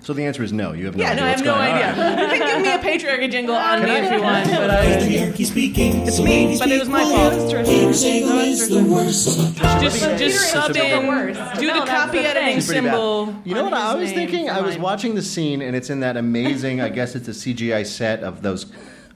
So 0.07 0.13
the 0.13 0.25
answer 0.25 0.45
is 0.45 0.53
no. 0.53 0.73
You 0.73 0.87
have 0.87 0.95
no 0.97 1.05
idea. 1.05 1.17
yeah, 1.17 1.33
idea 1.33 1.45
no, 1.47 1.55
I 1.57 1.67
have 1.67 1.97
no 1.97 1.99
idea. 1.99 2.23
You 2.23 2.39
can 2.39 2.47
give 2.47 2.63
me 2.63 2.73
a 2.73 2.79
patriarchy 2.79 3.29
jingle 3.29 3.57
on 3.57 3.83
me 3.83 3.91
if 3.91 4.13
you 4.13 4.23
want, 4.23 4.49
but 4.49 4.71
uh, 4.71 4.83
It's 4.85 5.51
it's 5.51 6.21
me. 6.21 6.57
But 6.61 6.71
it 6.71 6.79
was 6.79 6.89
my 6.89 7.03
fault. 7.03 7.67
Peter 7.67 7.89
Sagal 7.89 8.47
is 8.47 8.69
the 8.69 8.85
worst. 8.85 9.59
Just, 9.83 10.01
just 10.17 10.53
sub 10.53 10.73
Peter 10.73 10.85
in, 10.85 11.09
worst. 11.09 11.41
do 11.59 11.67
No, 11.67 11.81
the 11.81 11.91
copy 11.91 12.19
the 12.19 12.29
editing 12.29 12.63
pretty 12.65 12.83
bad. 12.83 12.93
symbol. 12.93 13.35
You 13.45 13.57
know 13.57 13.65
what 13.65 13.73
I 13.73 13.97
was 13.97 14.13
thinking? 14.13 14.49
I 14.49 14.61
was 14.61 14.79
watching 14.79 15.17
the 15.17 15.23
scene, 15.23 15.61
and 15.61 15.75
it's 15.75 15.91
in 15.91 15.99
that 15.99 16.17
amazing. 16.17 16.81
I 16.81 16.89
guess 16.89 17.17
it's 17.17 17.27
a 17.27 17.33
CGI 17.33 17.85
set 17.85 18.23
of 18.23 18.43
those 18.43 18.67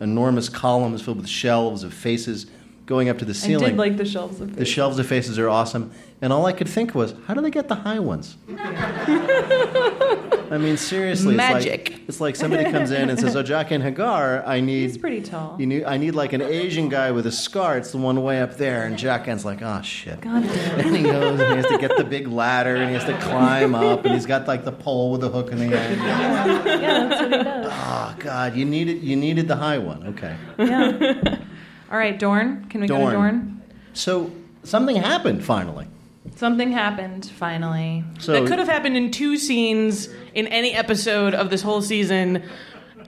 enormous 0.01 0.49
columns 0.49 1.03
filled 1.03 1.19
with 1.19 1.29
shelves 1.29 1.85
of 1.85 1.95
faces 1.95 2.47
going 2.91 3.09
up 3.09 3.19
to 3.19 3.25
the 3.25 3.33
ceiling. 3.33 3.65
I 3.67 3.69
did 3.69 3.79
like 3.79 3.97
the 3.97 4.05
shelves 4.05 4.41
of 4.41 4.49
faces. 4.49 4.59
the 4.59 4.65
shelves 4.67 4.99
of 4.99 5.07
faces 5.07 5.39
are 5.39 5.49
awesome, 5.49 5.93
and 6.21 6.33
all 6.33 6.45
I 6.45 6.53
could 6.53 6.69
think 6.69 6.93
was, 6.93 7.15
how 7.27 7.35
do 7.35 7.41
they 7.41 7.51
get 7.51 7.69
the 7.69 7.77
high 7.77 8.01
ones? 8.01 8.37
I 10.53 10.59
mean, 10.59 10.77
seriously, 10.77 11.37
Magic. 11.37 11.91
It's 11.91 11.91
like, 12.01 12.09
it's 12.09 12.21
like 12.21 12.37
somebody 12.37 12.65
comes 12.65 12.91
in 12.91 13.09
and 13.09 13.21
says, 13.21 13.37
"Oh, 13.37 13.45
Jaqen 13.45 13.95
H'ghar, 13.95 14.43
I 14.45 14.59
need." 14.59 14.83
He's 14.89 14.99
pretty 14.99 15.21
tall. 15.21 15.55
You 15.61 15.67
need, 15.67 15.85
I 15.85 15.97
need 15.97 16.17
like 16.17 16.33
an 16.33 16.43
Asian 16.43 16.89
guy 16.89 17.13
with 17.13 17.27
a 17.27 17.31
scar. 17.31 17.79
It's 17.79 17.93
the 17.93 17.99
one 17.99 18.21
way 18.25 18.41
up 18.41 18.57
there, 18.57 18.85
and 18.85 18.97
Jaqen's 18.97 19.45
like, 19.45 19.63
"Oh 19.63 19.81
shit." 19.83 20.21
God 20.21 20.43
damn. 20.43 20.81
And 20.81 20.97
he 20.97 21.05
goes 21.05 21.39
and 21.39 21.51
he 21.51 21.57
has 21.59 21.67
to 21.67 21.79
get 21.79 21.97
the 21.97 22.03
big 22.03 22.27
ladder 22.27 22.75
and 22.75 22.89
he 22.89 22.95
has 22.95 23.05
to 23.05 23.17
climb 23.19 23.77
up 23.77 24.05
and 24.05 24.13
he's 24.13 24.27
got 24.27 24.49
like 24.49 24.65
the 24.65 24.73
pole 24.73 25.13
with 25.13 25.21
the 25.21 25.29
hook 25.29 25.53
in 25.53 25.59
the 25.59 25.67
end. 25.67 26.01
Yeah, 26.01 27.07
that's 27.09 27.23
what 27.23 27.31
he 27.33 27.45
does. 27.45 27.67
Oh 27.71 28.17
God, 28.19 28.57
you 28.57 28.65
needed 28.65 29.05
you 29.05 29.15
needed 29.15 29.47
the 29.47 29.55
high 29.57 29.79
one. 29.79 30.09
Okay. 30.09 30.37
Yeah. 30.59 31.39
All 31.91 31.99
right, 31.99 32.19
Dorne. 32.19 32.67
Can 32.67 32.81
we 32.81 32.87
go 32.87 32.97
to 32.97 33.01
Dorne. 33.03 33.15
Dorne? 33.15 33.63
So 33.95 34.31
something 34.63 34.97
happened 34.97 35.45
finally. 35.45 35.89
Something 36.37 36.71
happened 36.71 37.27
finally. 37.27 38.05
So 38.19 38.33
that 38.33 38.47
could 38.47 38.59
have 38.59 38.69
happened 38.69 38.97
in 38.97 39.11
two 39.11 39.37
scenes 39.37 40.09
in 40.35 40.47
any 40.47 40.73
episode 40.73 41.35
of 41.35 41.51
this 41.51 41.63
whole 41.63 41.83
season. 41.83 42.45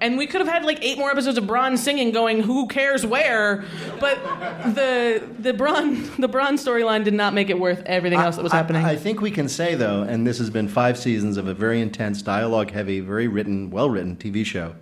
And 0.00 0.18
we 0.18 0.26
could 0.26 0.40
have 0.40 0.48
had 0.48 0.64
like 0.64 0.82
eight 0.82 0.98
more 0.98 1.12
episodes 1.12 1.38
of 1.38 1.44
Bronn 1.44 1.78
singing, 1.78 2.10
going 2.10 2.40
"Who 2.42 2.66
cares 2.66 3.06
where?" 3.06 3.64
But 4.00 4.16
the 4.74 5.22
the 5.38 5.52
Bronn 5.52 6.16
the 6.20 6.28
Bronn 6.28 6.54
storyline 6.54 7.04
did 7.04 7.14
not 7.14 7.34
make 7.34 7.50
it 7.50 7.60
worth 7.60 7.84
everything 7.86 8.18
else 8.18 8.34
that 8.34 8.42
was 8.42 8.52
I- 8.52 8.56
happening. 8.56 8.84
I, 8.84 8.96
think 8.96 9.20
we 9.20 9.30
can 9.30 9.48
say 9.48 9.76
though, 9.76 10.02
and 10.02 10.26
this 10.26 10.38
has 10.38 10.50
been 10.50 10.66
five 10.66 10.98
seasons 10.98 11.36
of 11.36 11.46
a 11.46 11.54
very 11.54 11.80
intense, 11.80 12.20
dialogue-heavy, 12.20 12.98
very 13.00 13.28
written, 13.28 13.70
well-written 13.70 14.16
TV 14.16 14.44
show. 14.44 14.74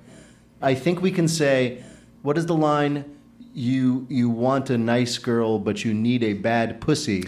I 0.63 0.75
think 0.75 1.03
we 1.03 1.11
can 1.11 1.29
say, 1.29 1.85
what 2.23 2.39
is 2.39 2.47
the 2.47 2.57
line? 2.57 3.05
You 3.53 4.07
you 4.09 4.31
want 4.31 4.71
a 4.71 4.79
nice 4.79 5.19
girl, 5.19 5.59
but 5.59 5.85
you 5.85 5.93
need 5.93 6.23
a 6.23 6.35
bad 6.35 6.81
pussy. 6.81 7.25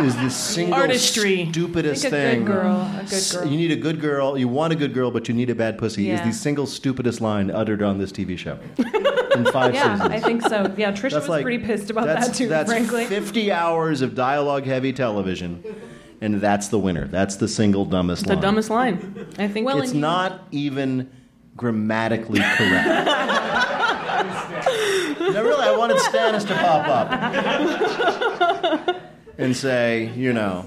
Is 0.00 0.16
the 0.16 0.30
single 0.30 0.74
Artistry. 0.74 1.46
stupidest 1.50 2.06
I 2.06 2.10
think 2.10 2.14
a 2.14 2.30
thing? 2.30 2.44
good 2.46 2.52
girl. 2.52 2.80
A 2.80 3.04
good 3.08 3.30
girl. 3.32 3.46
You 3.46 3.56
need 3.58 3.70
a 3.70 3.76
good 3.76 4.00
girl. 4.00 4.38
You 4.38 4.48
want 4.48 4.72
a 4.72 4.76
good 4.76 4.94
girl, 4.94 5.10
but 5.10 5.28
you 5.28 5.34
need 5.34 5.50
a 5.50 5.54
bad 5.54 5.76
pussy. 5.76 6.10
Is 6.10 6.20
the 6.22 6.32
single 6.32 6.66
stupidest 6.66 7.20
line 7.20 7.50
uttered 7.50 7.82
on 7.82 7.98
this 7.98 8.10
TV 8.12 8.36
show 8.38 8.58
in 9.36 9.44
five 9.52 9.74
yeah, 9.74 9.94
seasons. 9.94 10.10
I 10.10 10.20
think 10.20 10.42
so. 10.42 10.74
Yeah, 10.78 10.92
Tricia 10.92 11.14
was 11.16 11.28
like- 11.28 11.42
pretty 11.44 11.62
pissed 11.64 11.90
about 11.90 12.06
that 12.06 12.34
too, 12.34 12.48
That's 12.48 12.70
frankly. 12.70 13.04
50 13.04 13.52
hours 13.52 14.00
of 14.00 14.14
dialogue-heavy 14.14 14.94
television, 14.94 15.62
and 16.22 16.40
that's 16.40 16.68
the 16.68 16.78
winner. 16.78 17.06
That's 17.06 17.36
the 17.36 17.46
single 17.48 17.84
dumbest 17.84 18.22
the 18.24 18.30
line. 18.30 18.36
The 18.40 18.42
dumbest 18.46 18.70
line, 18.70 19.26
I 19.38 19.48
think. 19.48 19.66
Well, 19.66 19.78
It's 19.82 19.88
and 19.90 19.96
you- 19.96 20.00
not 20.00 20.44
even 20.50 21.10
grammatically 21.58 22.40
correct. 22.40 23.08
no, 25.32 25.42
really, 25.42 25.64
I 25.64 25.74
wanted 25.76 25.96
Stannis 25.98 26.46
to 26.48 26.54
pop 26.54 26.88
up 26.88 27.10
and 29.38 29.56
say, 29.56 30.10
you 30.16 30.32
know. 30.32 30.66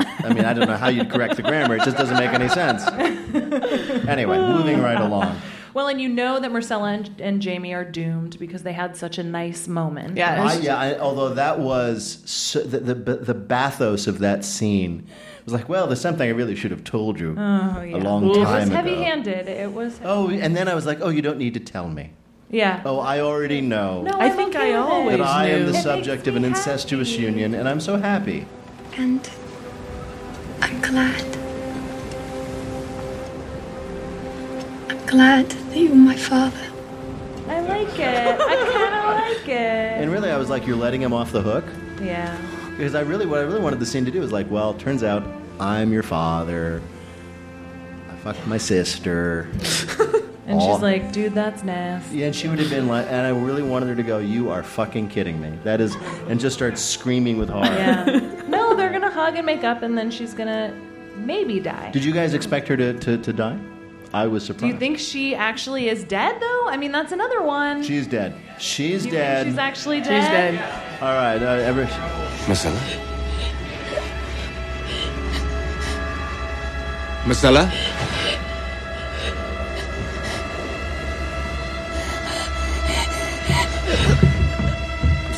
I 0.00 0.32
mean, 0.32 0.44
I 0.44 0.52
don't 0.54 0.68
know 0.68 0.76
how 0.76 0.88
you'd 0.88 1.10
correct 1.10 1.36
the 1.36 1.42
grammar. 1.42 1.76
It 1.76 1.82
just 1.84 1.96
doesn't 1.98 2.16
make 2.16 2.30
any 2.32 2.48
sense. 2.48 2.82
Anyway, 4.08 4.38
moving 4.38 4.80
right 4.80 5.00
along. 5.00 5.36
Well, 5.74 5.88
and 5.88 6.00
you 6.00 6.08
know 6.08 6.38
that 6.38 6.50
Myrcella 6.50 6.94
and, 6.94 7.20
and 7.20 7.42
Jaime 7.44 7.72
are 7.72 7.84
doomed 7.84 8.38
because 8.38 8.62
they 8.62 8.72
had 8.74 8.94
such 8.96 9.16
a 9.18 9.22
nice 9.22 9.66
moment. 9.68 10.16
Yeah, 10.18 10.42
I, 10.44 10.58
yeah, 10.58 10.76
I, 10.78 10.98
although 10.98 11.32
that 11.34 11.60
was 11.60 12.20
so, 12.26 12.60
the, 12.62 12.94
the 12.94 13.16
the 13.16 13.34
bathos 13.34 14.06
of 14.06 14.18
that 14.18 14.44
scene 14.44 15.06
it 15.38 15.44
was 15.46 15.54
like, 15.54 15.68
well, 15.70 15.86
there's 15.86 16.00
something 16.00 16.28
I 16.28 16.32
really 16.32 16.54
should 16.54 16.70
have 16.72 16.84
told 16.84 17.18
you 17.18 17.34
Oh, 17.38 17.80
yeah. 17.82 17.96
a 17.96 17.98
long 17.98 18.24
It 18.24 18.28
was 18.28 18.38
time 18.46 18.68
ago. 18.68 18.76
heavy-handed. 18.76 19.48
It 19.48 19.72
was. 19.72 19.98
Oh, 20.04 20.28
and 20.30 20.54
then 20.56 20.68
I 20.68 20.74
was 20.74 20.84
like, 20.86 20.98
oh, 21.00 21.08
you 21.08 21.22
don't 21.22 21.38
need 21.38 21.54
to 21.54 21.60
tell 21.60 21.88
me. 21.88 22.12
Yeah. 22.52 22.82
Oh, 22.84 23.00
I 23.00 23.20
already 23.20 23.60
know 23.62 24.02
No, 24.02 24.10
I 24.12 24.26
I'm 24.26 24.36
think 24.36 24.54
okay 24.54 24.74
I 24.74 24.78
with 24.78 24.86
it. 24.88 24.92
always 24.92 25.18
that 25.18 25.26
I 25.26 25.46
am 25.48 25.64
the. 25.72 25.78
It 25.78 25.82
subject 25.82 26.18
makes 26.26 26.28
of 26.28 26.36
an 26.36 26.42
me 26.42 26.48
incestuous 26.48 27.10
happy. 27.10 27.22
union, 27.22 27.54
and 27.54 27.66
I'm 27.68 27.80
so 27.80 27.96
happy. 27.96 28.46
And 28.98 29.28
I'm 30.60 30.80
glad. 30.82 31.24
I'm 34.90 35.06
glad 35.06 35.48
that 35.50 35.76
you're 35.76 35.94
my 35.94 36.14
father. 36.16 36.58
I 37.48 37.60
like 37.60 37.98
it. 37.98 38.40
I 38.40 38.70
kind 38.70 38.94
of 38.94 39.38
like 39.38 39.48
it. 39.48 40.00
And 40.02 40.10
really, 40.12 40.30
I 40.30 40.36
was 40.36 40.50
like, 40.50 40.66
you're 40.66 40.76
letting 40.76 41.00
him 41.00 41.12
off 41.14 41.32
the 41.32 41.42
hook 41.42 41.64
Yeah. 42.02 42.36
because 42.76 42.94
I 42.94 43.00
really, 43.00 43.24
what 43.26 43.40
I 43.40 43.42
really 43.44 43.60
wanted 43.60 43.80
the 43.80 43.86
scene 43.86 44.04
to 44.04 44.10
do 44.10 44.20
was 44.20 44.30
like, 44.32 44.50
well, 44.50 44.74
turns 44.74 45.02
out 45.02 45.22
I'm 45.58 45.90
your 45.92 46.02
father. 46.02 46.82
I 48.10 48.14
fucked 48.16 48.46
my 48.46 48.58
sister. 48.58 49.48
And 50.52 50.60
Aw. 50.60 50.74
she's 50.74 50.82
like, 50.82 51.12
dude, 51.12 51.32
that's 51.32 51.62
nasty. 51.64 52.18
Yeah, 52.18 52.26
and 52.26 52.36
she 52.36 52.46
would 52.46 52.58
have 52.58 52.68
been 52.68 52.86
like, 52.86 53.06
and 53.06 53.26
I 53.26 53.30
really 53.30 53.62
wanted 53.62 53.88
her 53.88 53.94
to 53.94 54.02
go, 54.02 54.18
"You 54.18 54.50
are 54.50 54.62
fucking 54.62 55.08
kidding 55.08 55.40
me." 55.40 55.50
That 55.64 55.80
is, 55.80 55.94
and 56.28 56.38
just 56.38 56.54
start 56.54 56.76
screaming 56.76 57.38
with 57.38 57.48
horror. 57.48 57.64
Yeah. 57.64 58.04
no, 58.48 58.76
they're 58.76 58.92
gonna 58.92 59.10
hug 59.10 59.36
and 59.36 59.46
make 59.46 59.64
up, 59.64 59.80
and 59.80 59.96
then 59.96 60.10
she's 60.10 60.34
gonna 60.34 60.74
maybe 61.16 61.58
die. 61.58 61.90
Did 61.90 62.04
you 62.04 62.12
guys 62.12 62.34
expect 62.34 62.68
her 62.68 62.76
to, 62.76 62.92
to, 62.98 63.16
to 63.16 63.32
die? 63.32 63.58
I 64.12 64.26
was 64.26 64.44
surprised. 64.44 64.60
Do 64.60 64.66
you 64.74 64.78
think 64.78 64.98
she 64.98 65.34
actually 65.34 65.88
is 65.88 66.04
dead 66.04 66.38
though? 66.38 66.68
I 66.68 66.76
mean, 66.76 66.92
that's 66.92 67.12
another 67.12 67.42
one. 67.42 67.82
she's 67.82 68.06
dead? 68.06 68.34
She's 68.58 69.04
Do 69.04 69.08
you 69.08 69.12
think 69.12 69.12
dead. 69.14 69.46
she's 69.46 69.56
actually 69.58 70.00
dead. 70.02 70.20
She's 70.20 70.30
dead. 70.30 70.54
dead. 70.56 71.02
All 71.02 71.14
right, 71.14 71.42
uh, 71.42 71.64
every, 71.64 71.86
Myrcella? 72.44 72.78
Myrcella? 77.24 77.70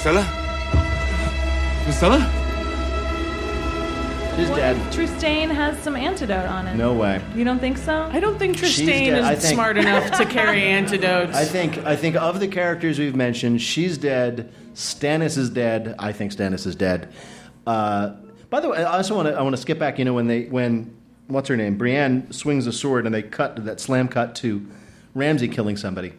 Myrcella? 0.04 0.22
Myrcella? 1.86 2.20
She's 4.36 4.48
What 4.50 4.56
dead. 4.56 4.76
if 4.76 4.82
Trystane 4.94 5.48
has 5.50 5.78
some 5.78 5.96
antidote 5.96 6.44
on 6.46 6.66
it. 6.66 6.76
No 6.76 6.92
way. 6.92 7.22
You 7.34 7.44
don't 7.44 7.58
think 7.58 7.78
so? 7.78 8.10
I 8.12 8.20
don't 8.20 8.38
think 8.38 8.58
She's 8.58 8.78
Trystane 8.80 9.10
dead. 9.12 9.32
is 9.32 9.42
think- 9.42 9.54
smart 9.54 9.78
enough 9.78 10.10
to 10.18 10.26
carry 10.26 10.62
antidotes. 10.64 11.34
I 11.34 11.46
think 11.46 11.78
I 11.86 11.96
think 11.96 12.16
of 12.16 12.38
the 12.38 12.48
characters 12.48 12.98
we've 12.98 13.16
mentioned, 13.16 13.62
she's 13.62 13.96
dead. 13.96 14.52
Stannis 14.74 15.38
is 15.38 15.48
dead. 15.48 15.94
I 15.98 16.12
think 16.12 16.32
Stannis 16.32 16.66
is 16.66 16.76
dead. 16.76 17.10
Uh, 17.66 18.16
by 18.50 18.60
the 18.60 18.68
way, 18.68 18.84
I 18.84 18.98
also 18.98 19.14
want 19.16 19.28
to 19.28 19.34
I 19.34 19.40
want 19.40 19.56
to 19.56 19.62
skip 19.62 19.78
back. 19.78 19.98
You 19.98 20.04
know 20.04 20.12
when 20.12 20.26
they 20.26 20.42
when 20.44 20.94
what's 21.28 21.48
her 21.48 21.56
name 21.56 21.78
Brienne 21.78 22.30
swings 22.30 22.66
a 22.66 22.72
sword 22.74 23.06
and 23.06 23.14
they 23.14 23.22
cut 23.22 23.64
that 23.64 23.80
slam 23.80 24.08
cut 24.08 24.34
to 24.36 24.66
Ramsay 25.14 25.48
killing 25.48 25.78
somebody, 25.78 26.12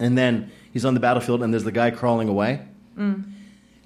and 0.00 0.18
then 0.18 0.50
he's 0.72 0.84
on 0.84 0.94
the 0.94 1.00
battlefield 1.00 1.40
and 1.44 1.52
there's 1.54 1.62
the 1.64 1.70
guy 1.70 1.90
crawling 1.92 2.28
away. 2.28 2.62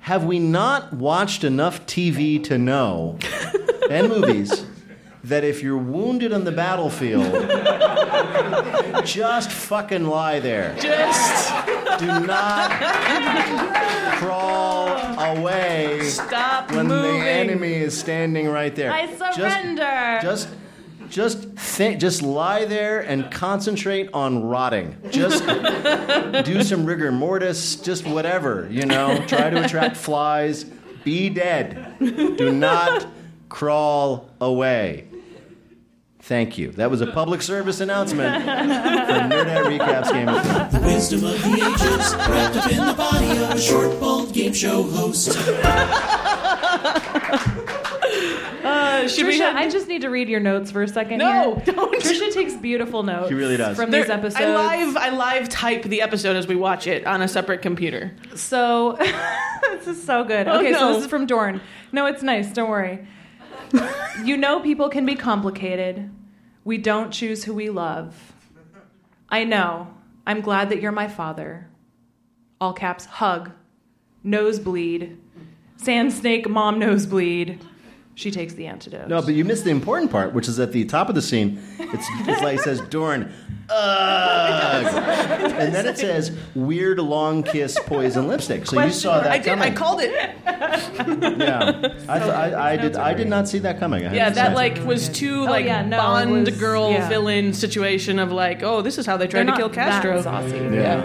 Have 0.00 0.24
we 0.24 0.38
not 0.38 0.92
watched 0.92 1.44
enough 1.44 1.86
TV 1.86 2.42
to 2.44 2.58
know 2.58 3.18
and 3.90 4.08
movies 4.08 4.66
that 5.24 5.42
if 5.44 5.62
you're 5.62 5.78
wounded 5.78 6.32
on 6.32 6.44
the 6.44 6.52
battlefield, 6.52 7.32
just 9.06 9.50
fucking 9.50 10.04
lie 10.04 10.40
there. 10.40 10.76
Just 10.78 11.54
Do 11.98 12.06
not 12.26 12.70
crawl 14.18 14.88
away 15.38 16.00
stop 16.02 16.70
when 16.72 16.88
moving. 16.88 17.20
the 17.20 17.26
enemy 17.26 17.72
is 17.74 17.96
standing 17.98 18.48
right 18.48 18.74
there. 18.74 18.92
I 18.92 19.06
surrender. 19.16 20.18
Just, 20.22 20.48
just, 21.08 21.53
just 21.53 21.53
think. 21.74 22.00
Just 22.00 22.22
lie 22.22 22.64
there 22.64 23.00
and 23.00 23.30
concentrate 23.30 24.08
on 24.12 24.44
rotting. 24.44 24.96
Just 25.10 25.44
do 26.44 26.62
some 26.62 26.86
rigor 26.86 27.12
mortis. 27.12 27.76
Just 27.76 28.06
whatever 28.06 28.68
you 28.70 28.86
know. 28.86 29.24
Try 29.26 29.50
to 29.50 29.64
attract 29.64 29.96
flies. 29.96 30.64
Be 31.04 31.28
dead. 31.28 31.96
Do 31.98 32.52
not 32.52 33.06
crawl 33.48 34.30
away. 34.40 35.08
Thank 36.20 36.56
you. 36.56 36.70
That 36.72 36.90
was 36.90 37.02
a 37.02 37.06
public 37.08 37.42
service 37.42 37.80
announcement 37.80 38.42
from 38.42 39.30
Nerdette 39.30 39.78
Recaps 39.78 40.10
Game 40.10 40.28
of 40.30 40.42
Thrones. 40.42 40.72
The 40.72 40.80
wisdom 40.80 41.24
of 41.24 41.42
the 41.42 41.52
ages 41.52 42.14
wrapped 42.14 42.56
up 42.56 42.72
in 42.72 42.78
the 42.78 42.94
body 42.94 43.30
of 43.42 43.50
a 43.50 43.60
short, 43.60 44.00
bald 44.00 44.32
game 44.32 44.54
show 44.54 44.84
host. 44.84 45.36
Should 49.08 49.26
we 49.26 49.34
Tricia, 49.38 49.40
have- 49.40 49.56
I 49.56 49.68
just 49.68 49.88
need 49.88 50.02
to 50.02 50.08
read 50.10 50.28
your 50.28 50.40
notes 50.40 50.70
for 50.70 50.82
a 50.82 50.88
second 50.88 51.18
No, 51.18 51.56
here. 51.56 51.64
don't. 51.74 51.94
Tricia 52.02 52.32
takes 52.32 52.54
beautiful 52.54 53.02
notes. 53.02 53.28
She 53.28 53.34
really 53.34 53.56
does. 53.56 53.76
From 53.76 53.90
There- 53.90 54.02
these 54.02 54.10
episodes. 54.10 54.36
I 54.44 54.84
live 54.84 54.96
I 54.96 55.10
live 55.10 55.48
type 55.48 55.82
the 55.84 56.00
episode 56.02 56.36
as 56.36 56.46
we 56.46 56.56
watch 56.56 56.86
it 56.86 57.06
on 57.06 57.22
a 57.22 57.28
separate 57.28 57.62
computer. 57.62 58.14
So 58.34 58.96
this 59.62 59.86
is 59.86 60.02
so 60.02 60.24
good. 60.24 60.48
Oh, 60.48 60.58
okay, 60.60 60.72
so 60.72 60.94
this 60.94 61.04
is 61.04 61.10
from 61.10 61.26
Dorne. 61.26 61.60
No, 61.92 62.06
it's 62.06 62.22
nice. 62.22 62.52
Don't 62.52 62.70
worry. 62.70 63.06
you 64.24 64.36
know, 64.36 64.60
people 64.60 64.88
can 64.88 65.04
be 65.06 65.14
complicated. 65.14 66.10
We 66.64 66.78
don't 66.78 67.10
choose 67.10 67.44
who 67.44 67.54
we 67.54 67.70
love. 67.70 68.32
I 69.28 69.44
know. 69.44 69.88
I'm 70.26 70.40
glad 70.40 70.70
that 70.70 70.80
you're 70.80 70.92
my 70.92 71.08
father. 71.08 71.68
All 72.60 72.72
caps. 72.72 73.04
Hug. 73.06 73.50
Nosebleed. 74.22 75.18
Sand 75.76 76.12
snake. 76.12 76.48
Mom 76.48 76.78
nosebleed. 76.78 77.60
She 78.16 78.30
takes 78.30 78.54
the 78.54 78.66
antidote. 78.66 79.08
No, 79.08 79.20
but 79.20 79.34
you 79.34 79.44
missed 79.44 79.64
the 79.64 79.70
important 79.70 80.10
part, 80.12 80.32
which 80.34 80.46
is 80.46 80.60
at 80.60 80.70
the 80.72 80.84
top 80.84 81.08
of 81.08 81.14
the 81.16 81.22
scene. 81.22 81.60
It's, 81.80 82.06
it's 82.28 82.42
like 82.42 82.58
it 82.58 82.62
says 82.62 82.80
Dorne, 82.82 83.32
ugh, 83.68 84.94
and 85.58 85.74
then 85.74 85.84
it 85.86 85.98
says 85.98 86.30
weird 86.54 86.98
long 87.00 87.42
kiss 87.42 87.76
poison 87.86 88.28
lipstick. 88.28 88.66
So 88.66 88.80
you 88.80 88.92
saw 88.92 89.20
that 89.20 89.30
I 89.32 89.38
did. 89.38 89.46
coming. 89.46 89.72
I 89.72 89.74
called 89.76 90.00
it. 90.00 90.12
yeah, 90.14 91.94
I, 92.08 92.18
th- 92.18 92.30
I, 92.30 92.72
I 92.72 92.76
did. 92.76 92.96
I 92.96 93.14
did 93.14 93.26
not 93.28 93.48
see 93.48 93.58
that 93.60 93.78
coming. 93.80 94.02
I 94.04 94.08
have 94.10 94.14
Yeah, 94.14 94.28
to 94.28 94.34
that 94.36 94.48
say. 94.50 94.54
like 94.54 94.84
was 94.86 95.08
too 95.08 95.42
Oh, 95.42 95.50
like 95.50 95.64
yeah, 95.66 95.82
no, 95.84 95.96
it 95.96 96.00
Bond 96.00 96.46
was- 96.46 96.56
girl 96.56 96.90
yeah. 96.92 97.08
villain 97.08 97.52
situation 97.52 98.18
of 98.20 98.30
like, 98.30 98.62
oh, 98.62 98.80
this 98.80 98.96
is 98.96 99.06
how 99.06 99.16
they 99.16 99.26
They're 99.26 99.42
tried 99.44 99.44
to 99.44 99.50
not 99.50 99.56
kill 99.58 99.68
that 99.70 100.02
Castro. 100.04 100.22
saucy. 100.22 100.56
Yeah. 100.72 101.04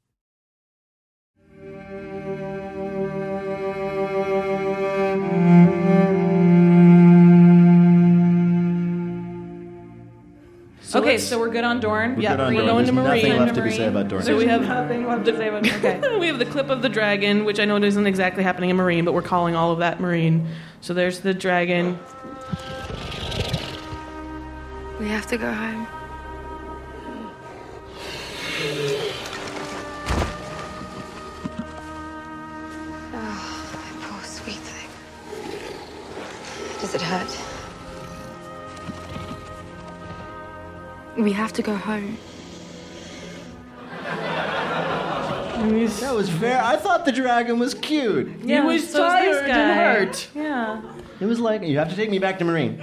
Okay, 10.93 11.17
so 11.17 11.39
we're 11.39 11.49
good 11.49 11.63
on 11.63 11.79
Dorne. 11.79 12.15
We're 12.15 12.23
Yeah, 12.23 12.31
good 12.31 12.39
on 12.41 12.53
we're 12.53 12.61
Dorne. 12.65 12.67
going 12.67 12.85
to 12.87 12.91
There's 12.91 13.05
nothing 13.07 13.31
Meereen. 13.31 13.39
left 13.39 13.55
to 13.55 13.61
be 13.61 13.71
said 13.71 13.89
about 13.89 14.07
Dorne. 14.09 14.23
So 14.23 14.35
we 14.35 14.45
have 14.47 14.61
Nothing 14.63 15.07
left 15.07 15.25
to 15.25 15.37
say 15.37 15.47
about 15.47 15.65
Okay. 15.65 16.17
we 16.19 16.27
have 16.27 16.37
the 16.37 16.45
clip 16.45 16.69
of 16.69 16.81
the 16.81 16.89
dragon, 16.89 17.45
which 17.45 17.61
I 17.61 17.65
know 17.65 17.77
isn't 17.77 18.05
exactly 18.07 18.43
happening 18.43 18.71
in 18.71 18.77
Meereen, 18.77 19.05
but 19.05 19.13
we're 19.13 19.21
calling 19.21 19.55
all 19.55 19.71
of 19.71 19.79
that 19.79 19.99
Meereen. 19.99 20.45
So 20.81 20.93
there's 20.93 21.21
the 21.21 21.33
dragon. 21.33 21.97
We 24.99 25.07
have 25.07 25.27
to 25.27 25.37
go 25.37 25.51
home. 25.51 25.87
Does 36.91 36.95
it 36.95 37.05
hurt? 37.05 37.37
We 41.17 41.31
have 41.31 41.53
to 41.53 41.61
go 41.61 41.73
home. 41.75 42.17
That 46.01 46.13
was 46.13 46.27
very. 46.27 46.59
I 46.59 46.75
thought 46.75 47.05
the 47.05 47.11
dragon 47.13 47.59
was 47.59 47.75
cute. 47.75 48.27
Yeah, 48.43 48.65
was 48.65 48.89
so 48.91 49.05
is 49.05 49.13
this 49.13 49.39
tired 49.41 49.49
and 49.51 49.79
hurt. 50.09 50.27
Yeah. 50.35 50.81
It 51.21 51.25
was 51.27 51.39
like 51.39 51.61
you 51.61 51.77
have 51.77 51.89
to 51.89 51.95
take 51.95 52.09
me 52.09 52.19
back 52.19 52.39
to 52.39 52.45
Meereen. 52.45 52.77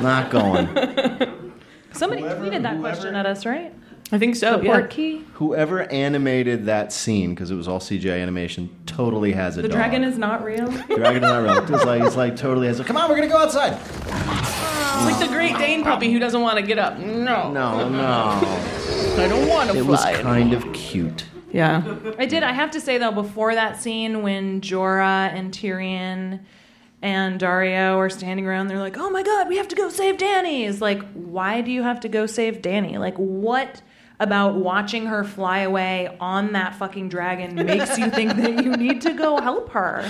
Not 0.00 0.30
going. 0.30 0.66
Somebody 1.92 2.22
Whoever- 2.22 2.44
tweeted 2.44 2.62
that 2.62 2.76
whoever- 2.76 2.80
question 2.80 3.14
at 3.14 3.26
us, 3.26 3.46
right? 3.46 3.72
I 4.12 4.18
think 4.18 4.36
so. 4.36 4.58
The 4.58 4.64
yeah. 4.64 4.86
key. 4.86 5.24
Whoever 5.34 5.82
animated 5.90 6.66
that 6.66 6.92
scene, 6.92 7.30
because 7.34 7.50
it 7.50 7.54
was 7.56 7.66
all 7.66 7.80
CGI 7.80 8.20
animation, 8.22 8.68
totally 8.86 9.32
has 9.32 9.56
a 9.56 9.62
The 9.62 9.68
dog. 9.68 9.76
dragon 9.76 10.04
is 10.04 10.18
not 10.18 10.44
real. 10.44 10.66
The 10.70 10.96
dragon 10.96 11.24
is 11.24 11.28
not 11.30 11.42
real. 11.42 11.74
It's 11.74 11.84
like 11.84 12.02
it's 12.02 12.16
like 12.16 12.36
totally 12.36 12.66
has. 12.68 12.78
A, 12.80 12.84
Come 12.84 12.96
on, 12.96 13.08
we're 13.08 13.16
gonna 13.16 13.28
go 13.28 13.38
outside. 13.38 13.72
It's 13.72 15.04
like 15.06 15.18
the 15.28 15.34
Great 15.34 15.56
Dane 15.58 15.82
puppy 15.82 16.12
who 16.12 16.18
doesn't 16.18 16.40
want 16.40 16.58
to 16.58 16.62
get 16.62 16.78
up. 16.78 16.98
No, 16.98 17.50
No, 17.50 17.88
no. 17.88 18.40
I 19.18 19.26
don't 19.28 19.48
want 19.48 19.70
to 19.70 19.76
It 19.78 19.84
was 19.86 20.00
fly. 20.00 20.14
kind 20.20 20.52
of 20.52 20.70
cute. 20.72 21.24
yeah. 21.52 21.82
I 22.18 22.26
did. 22.26 22.42
I 22.42 22.52
have 22.52 22.70
to 22.72 22.80
say 22.80 22.98
though, 22.98 23.10
before 23.12 23.54
that 23.54 23.80
scene 23.80 24.22
when 24.22 24.60
Jorah 24.60 25.32
and 25.32 25.52
Tyrion 25.52 26.40
and 27.02 27.40
Daario 27.40 27.96
are 27.96 28.10
standing 28.10 28.46
around, 28.46 28.68
they're 28.68 28.78
like, 28.78 28.96
"Oh 28.96 29.10
my 29.10 29.22
God, 29.22 29.48
we 29.48 29.56
have 29.56 29.68
to 29.68 29.76
go 29.76 29.88
save 29.88 30.16
Dany." 30.16 30.66
Is 30.66 30.80
like, 30.80 31.02
why 31.12 31.60
do 31.60 31.70
you 31.70 31.82
have 31.82 32.00
to 32.00 32.08
go 32.08 32.26
save 32.26 32.58
Dany? 32.62 32.98
Like, 32.98 33.16
what 33.16 33.82
about 34.20 34.54
watching 34.54 35.06
her 35.06 35.24
fly 35.24 35.60
away 35.60 36.16
on 36.20 36.52
that 36.52 36.74
fucking 36.76 37.08
dragon 37.08 37.54
makes 37.54 37.98
you 37.98 38.10
think 38.10 38.34
that 38.36 38.62
you 38.64 38.76
need 38.76 39.00
to 39.00 39.12
go 39.12 39.40
help 39.40 39.70
her? 39.70 40.08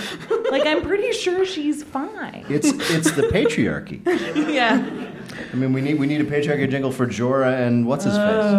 Like, 0.51 0.65
I'm 0.65 0.81
pretty 0.81 1.11
sure 1.11 1.45
she's 1.45 1.83
fine. 1.83 2.45
It's 2.49 2.67
it's 2.91 3.11
the 3.11 3.23
patriarchy. 3.23 4.01
Yeah. 4.55 5.11
I 5.51 5.55
mean, 5.55 5.73
we 5.73 5.81
need 5.81 5.99
we 5.99 6.07
need 6.07 6.21
a 6.21 6.25
patriarchy 6.25 6.69
jingle 6.69 6.91
for 6.91 7.07
Jorah 7.07 7.65
and 7.65 7.85
what's 7.85 8.05
his 8.05 8.13
face, 8.15 8.53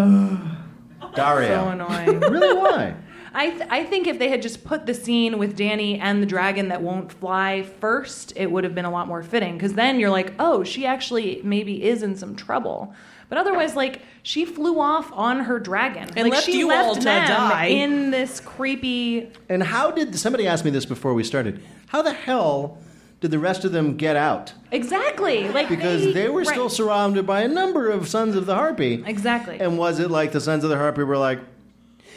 Daario. 1.15 1.47
So 1.49 1.69
annoying. 1.69 2.21
really? 2.31 2.57
Why? 2.57 2.95
I 3.33 3.51
th- 3.51 3.69
I 3.71 3.85
think 3.85 4.07
if 4.07 4.19
they 4.19 4.29
had 4.29 4.41
just 4.43 4.65
put 4.65 4.87
the 4.87 4.95
scene 4.95 5.39
with 5.39 5.57
Dany 5.59 5.99
and 6.01 6.23
the 6.23 6.27
dragon 6.27 6.69
that 6.69 6.83
won't 6.83 7.13
fly 7.13 7.63
first, 7.81 8.33
it 8.35 8.51
would 8.51 8.65
have 8.65 8.75
been 8.75 8.85
a 8.87 8.91
lot 8.91 9.09
more 9.09 9.23
fitting. 9.23 9.55
Because 9.55 9.75
then 9.75 10.01
you're 10.01 10.11
like, 10.11 10.33
oh, 10.39 10.65
she 10.65 10.87
actually 10.87 11.41
maybe 11.45 11.85
is 11.85 12.03
in 12.03 12.17
some 12.17 12.35
trouble. 12.35 12.95
But 13.29 13.39
otherwise, 13.39 13.75
like 13.77 14.03
she 14.23 14.45
flew 14.45 14.81
off 14.81 15.11
on 15.13 15.41
her 15.41 15.59
dragon 15.59 16.09
And 16.17 16.25
like, 16.25 16.33
left 16.33 16.47
she 16.47 16.59
you 16.59 16.69
left 16.69 16.89
all 16.89 16.95
to 16.95 17.01
them 17.01 17.27
die. 17.29 17.67
in 17.67 18.11
this 18.11 18.41
creepy. 18.41 19.31
And 19.49 19.63
how 19.63 19.91
did 19.91 20.17
somebody 20.19 20.47
asked 20.47 20.65
me 20.65 20.71
this 20.71 20.85
before 20.87 21.15
we 21.15 21.25
started? 21.25 21.63
How 21.89 22.03
the 22.03 22.13
hell 22.13 22.79
did 23.21 23.31
the 23.31 23.39
rest 23.39 23.65
of 23.65 23.73
them 23.73 23.97
get 23.97 24.15
out? 24.17 24.53
Exactly, 24.73 25.49
like 25.49 25.69
Because 25.69 26.13
they 26.13 26.29
were 26.29 26.45
still 26.45 26.69
surrounded 26.69 27.27
by 27.27 27.41
a 27.43 27.49
number 27.49 27.89
of 27.89 28.09
Sons 28.09 28.37
of 28.37 28.47
the 28.47 28.55
Harpy. 28.55 29.03
Exactly. 29.07 29.59
And 29.61 29.79
was 29.79 29.99
it 30.01 30.11
like 30.11 30.33
the 30.33 30.41
Sons 30.41 30.65
of 30.65 30.71
the 30.71 30.77
Harpy 30.77 31.03
were 31.03 31.17
like, 31.19 31.41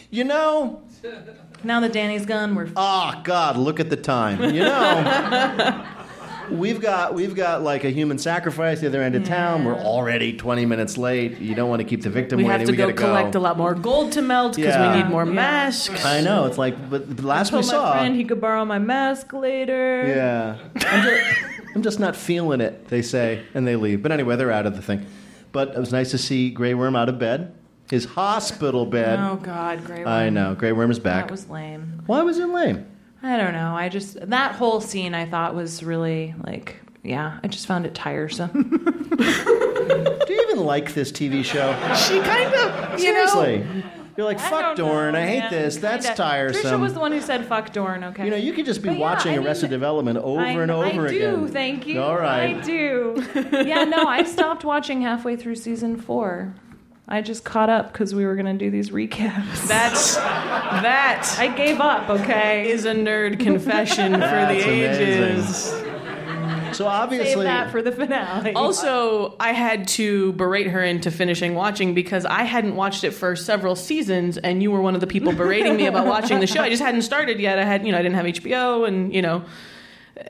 you 0.10 0.24
know, 0.24 0.82
Now 1.64 1.80
that 1.80 1.94
Dany's 1.94 2.26
gone, 2.26 2.56
we're 2.56 2.70
oh 2.76 3.22
God, 3.24 3.58
look 3.58 3.80
at 3.80 3.90
the 3.90 3.96
time. 3.98 4.42
You 4.54 4.62
know, 4.62 5.86
we've 6.52 6.80
got 6.82 7.14
we've 7.14 7.36
got 7.36 7.62
like 7.64 7.84
a 7.84 7.90
human 7.90 8.18
sacrifice 8.18 8.80
the 8.82 8.88
other 8.88 9.02
end 9.02 9.16
of 9.16 9.24
town. 9.24 9.66
We're 9.66 9.76
already 9.76 10.36
twenty 10.36 10.66
minutes 10.66 10.98
late. 10.98 11.40
You 11.40 11.56
don't 11.56 11.70
want 11.70 11.82
to 11.82 11.88
keep 11.88 12.02
the 12.02 12.10
victim 12.10 12.38
We 12.38 12.44
waiting. 12.46 12.60
have 12.60 12.68
to 12.68 12.72
we 12.74 12.78
go 12.78 12.84
gotta 12.88 12.98
collect 12.98 13.36
a 13.36 13.40
lot 13.40 13.58
more 13.58 13.74
gold 13.74 14.12
to 14.14 14.22
melt 14.22 14.56
because 14.56 14.74
Yeah. 14.76 14.96
we 14.96 15.02
need 15.04 15.10
more 15.10 15.26
masks. 15.26 16.04
I 16.06 16.22
know. 16.22 16.46
It's 16.46 16.58
like, 16.58 16.90
but 16.90 17.16
the 17.18 17.26
last 17.28 17.50
told 17.50 17.64
we 17.64 17.68
my 17.68 17.74
saw. 17.74 17.92
friend 17.94 18.16
he 18.16 18.24
could 18.24 18.42
borrow 18.42 18.66
my 18.66 18.80
mask 18.80 19.32
later. 19.34 20.06
Yeah. 20.08 20.58
I'm 20.88 21.04
just, 21.04 21.24
I'm 21.76 21.82
just 21.84 22.00
not 22.00 22.16
feeling 22.16 22.62
it, 22.62 22.88
they 22.88 23.02
say, 23.02 23.44
and 23.54 23.68
they 23.68 23.76
leave. 23.76 24.02
But 24.02 24.12
anyway, 24.12 24.36
they're 24.36 24.52
out 24.52 24.66
of 24.66 24.76
the 24.76 24.82
thing. 24.82 25.06
But 25.52 25.70
it 25.70 25.80
was 25.80 25.92
nice 25.92 26.12
to 26.12 26.18
see 26.18 26.50
Grey 26.50 26.74
Worm 26.74 26.96
out 26.96 27.10
of 27.10 27.18
bed. 27.20 27.54
His 27.90 28.06
hospital 28.06 28.86
bed. 28.86 29.18
Oh 29.20 29.36
God, 29.38 29.84
Grey 29.84 30.00
Worm. 30.00 30.08
I 30.08 30.30
know. 30.30 30.54
Grey 30.56 30.72
Worm 30.74 30.92
is 30.92 31.00
back. 31.00 31.26
That 31.26 31.32
was 31.32 31.50
lame. 31.50 32.04
Why 32.06 32.22
was 32.22 32.38
it 32.38 32.48
lame? 32.48 32.86
I 33.22 33.38
don't 33.38 33.54
know. 33.54 33.76
I 33.76 33.90
just 33.90 34.18
that 34.30 34.56
whole 34.56 34.80
scene 34.82 35.14
I 35.14 35.26
thought 35.26 35.56
was 35.56 35.84
really 35.84 36.34
like 36.46 36.80
yeah. 37.04 37.40
I 37.44 37.48
just 37.48 37.66
found 37.68 37.86
it 37.86 37.96
tiresome. 37.96 38.84
Do 39.18 40.34
you 40.34 40.42
even 40.44 40.66
like 40.66 40.94
this 40.94 41.12
TV 41.12 41.44
show? 41.44 41.72
She 41.96 42.20
kind 42.22 42.54
of, 42.54 43.00
you 43.00 43.14
know. 43.14 43.26
Seriously. 43.26 43.84
You're 44.18 44.26
like, 44.26 44.40
fuck 44.40 44.76
don't 44.76 44.90
Dorne, 44.90 45.14
know, 45.14 45.20
I 45.20 45.26
hate 45.26 45.40
man. 45.40 45.52
this. 45.52 45.78
That's 45.78 46.06
Kinda. 46.08 46.18
tiresome. 46.22 46.72
Tricia 46.74 46.80
was 46.80 46.94
the 46.94 47.00
one 47.00 47.14
who 47.14 47.22
said 47.22 47.46
fuck 47.46 47.72
Dorne. 47.72 48.04
Okay. 48.04 48.26
you 48.26 48.32
know, 48.32 48.36
you 48.36 48.52
could 48.52 48.66
just 48.66 48.82
be 48.82 48.90
But 48.90 48.98
watching 48.98 49.32
I 49.34 49.38
Arrested 49.38 49.68
didn't- 49.68 49.80
Development 49.80 50.18
over 50.18 50.42
I, 50.42 50.52
and 50.52 50.70
over 50.72 51.08
I 51.08 51.12
again. 51.12 51.40
do, 51.46 51.48
thank 51.48 51.88
you. 51.88 52.02
All 52.02 52.18
right. 52.18 52.58
I 52.58 52.60
do. 52.62 53.26
yeah, 53.66 53.86
no, 53.86 54.04
I 54.06 54.24
stopped 54.24 54.66
watching 54.66 55.02
halfway 55.04 55.38
through 55.38 55.56
season 55.56 55.96
four. 55.96 56.54
I 57.12 57.22
just 57.22 57.44
caught 57.44 57.70
up 57.70 57.92
because 57.92 58.14
we 58.14 58.24
were 58.24 58.36
going 58.36 58.46
to 58.46 58.54
do 58.54 58.70
these 58.70 58.92
recaps. 58.92 59.68
That's 59.68 60.16
that 60.16 61.36
I 61.40 61.48
gave 61.48 61.82
up, 61.82 62.08
okay? 62.08 62.70
is 62.70 62.86
a 62.86 62.94
nerd 62.94 63.40
confession 63.40 64.14
for 64.14 64.20
the 64.20 64.26
That's 64.26 64.66
amazing. 64.66 65.08
ages. 65.08 66.78
So 66.78 66.86
obviously, 66.88 67.34
Save 67.34 67.44
that 67.44 67.72
for 67.72 67.82
the 67.82 67.92
finale. 67.92 68.54
Also, 68.54 69.36
I 69.40 69.54
had 69.54 69.88
to 69.90 70.34
berate 70.34 70.68
her 70.68 70.84
into 70.84 71.10
finishing 71.10 71.56
watching 71.56 71.96
because 71.96 72.26
I 72.26 72.44
hadn't 72.44 72.76
watched 72.76 73.04
it 73.04 73.12
for 73.12 73.36
several 73.36 73.76
seasons, 73.76 74.38
and 74.38 74.62
you 74.62 74.70
were 74.70 74.80
one 74.82 74.94
of 74.94 75.02
the 75.02 75.08
people 75.08 75.34
berating 75.34 75.76
me 75.76 75.88
about 75.88 76.06
watching 76.06 76.40
the 76.40 76.48
show. 76.48 76.62
I 76.62 76.70
just 76.70 76.84
hadn't 76.84 77.02
started 77.02 77.40
yet. 77.40 77.58
I 77.58 77.64
had, 77.66 77.86
you 77.86 77.92
know, 77.92 77.98
I 77.98 78.04
didn't 78.04 78.16
have 78.16 78.26
HBO, 78.28 78.88
and 78.88 79.14
you 79.14 79.22
know, 79.24 79.38
I 79.38 79.44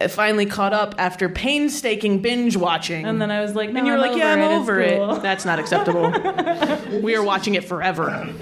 finally 0.09 0.45
caught 0.45 0.73
up 0.73 0.95
after 0.97 1.29
painstaking 1.29 2.21
binge 2.21 2.55
watching. 2.57 3.05
and 3.05 3.21
then 3.21 3.31
I 3.31 3.41
was 3.41 3.55
like, 3.55 3.71
no, 3.71 3.79
and 3.79 3.87
you 3.87 3.93
were 3.93 3.99
I'm 3.99 4.09
like, 4.11 4.17
"Yeah, 4.17 4.33
I'm 4.33 4.39
It's 4.41 4.53
over 4.61 4.79
it." 4.79 4.97
cool. 4.97 5.15
That's 5.19 5.45
not 5.45 5.59
acceptable. 5.59 6.11
we 7.01 7.15
are 7.15 7.23
watching 7.23 7.55
it 7.55 7.63
forever. 7.65 8.33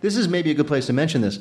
this 0.00 0.16
is 0.16 0.28
maybe 0.28 0.50
a 0.50 0.54
good 0.54 0.66
place 0.66 0.86
to 0.86 0.92
mention 0.92 1.20
this. 1.20 1.38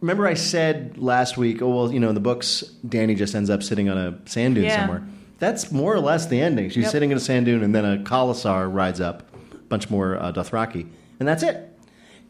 Remember, 0.00 0.26
I 0.26 0.34
said 0.34 0.98
last 0.98 1.36
week, 1.38 1.62
oh, 1.62 1.68
well, 1.74 1.92
you 1.92 1.98
know, 2.00 2.08
in 2.10 2.14
the 2.14 2.20
books, 2.20 2.62
Dany 2.86 3.16
just 3.16 3.34
ends 3.34 3.48
up 3.48 3.62
sitting 3.62 3.88
on 3.88 3.96
a 3.96 4.18
sand 4.28 4.56
dune 4.56 4.64
Yeah. 4.64 4.80
somewhere. 4.80 5.02
That's 5.38 5.72
more 5.72 5.94
or 5.94 6.00
less 6.00 6.26
the 6.26 6.40
ending. 6.40 6.68
She's 6.70 6.84
Yep. 6.84 6.92
sitting 6.92 7.10
in 7.10 7.16
a 7.16 7.20
sand 7.20 7.46
dune, 7.46 7.62
and 7.62 7.74
then 7.74 7.84
a 7.84 7.98
khalasar 7.98 8.72
rides 8.72 9.00
up, 9.00 9.22
a 9.52 9.56
bunch 9.68 9.88
more 9.90 10.16
uh, 10.20 10.30
Dothraki, 10.32 10.86
and 11.18 11.26
that's 11.28 11.42
it. 11.42 11.70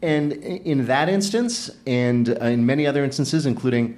And 0.01 0.31
in 0.33 0.85
that 0.87 1.09
instance, 1.09 1.69
and 1.85 2.29
uh, 2.29 2.45
in 2.45 2.65
many 2.65 2.85
other 2.87 3.03
instances, 3.03 3.45
including 3.45 3.97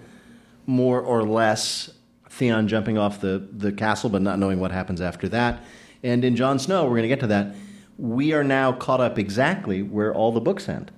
more 0.66 1.00
or 1.02 1.24
less 1.24 1.90
Theon 2.38 2.68
jumping 2.68 2.98
off 2.98 3.20
the, 3.22 3.48
the 3.52 3.72
castle 3.72 4.10
but 4.10 4.22
not 4.22 4.40
knowing 4.40 4.60
what 4.60 4.72
happens 4.72 5.02
after 5.02 5.28
that, 5.30 5.64
and 6.04 6.24
in 6.24 6.36
Jon 6.36 6.60
Snow, 6.60 6.84
we're 6.84 6.92
going 6.92 7.02
to 7.04 7.08
get 7.08 7.20
to 7.22 7.28
that, 7.28 7.56
we 7.98 8.34
are 8.34 8.44
now 8.44 8.72
caught 8.72 9.02
up 9.02 9.18
exactly 9.18 9.82
where 9.82 10.14
all 10.14 10.32
the 10.32 10.40
books 10.40 10.70
end. 10.70 10.92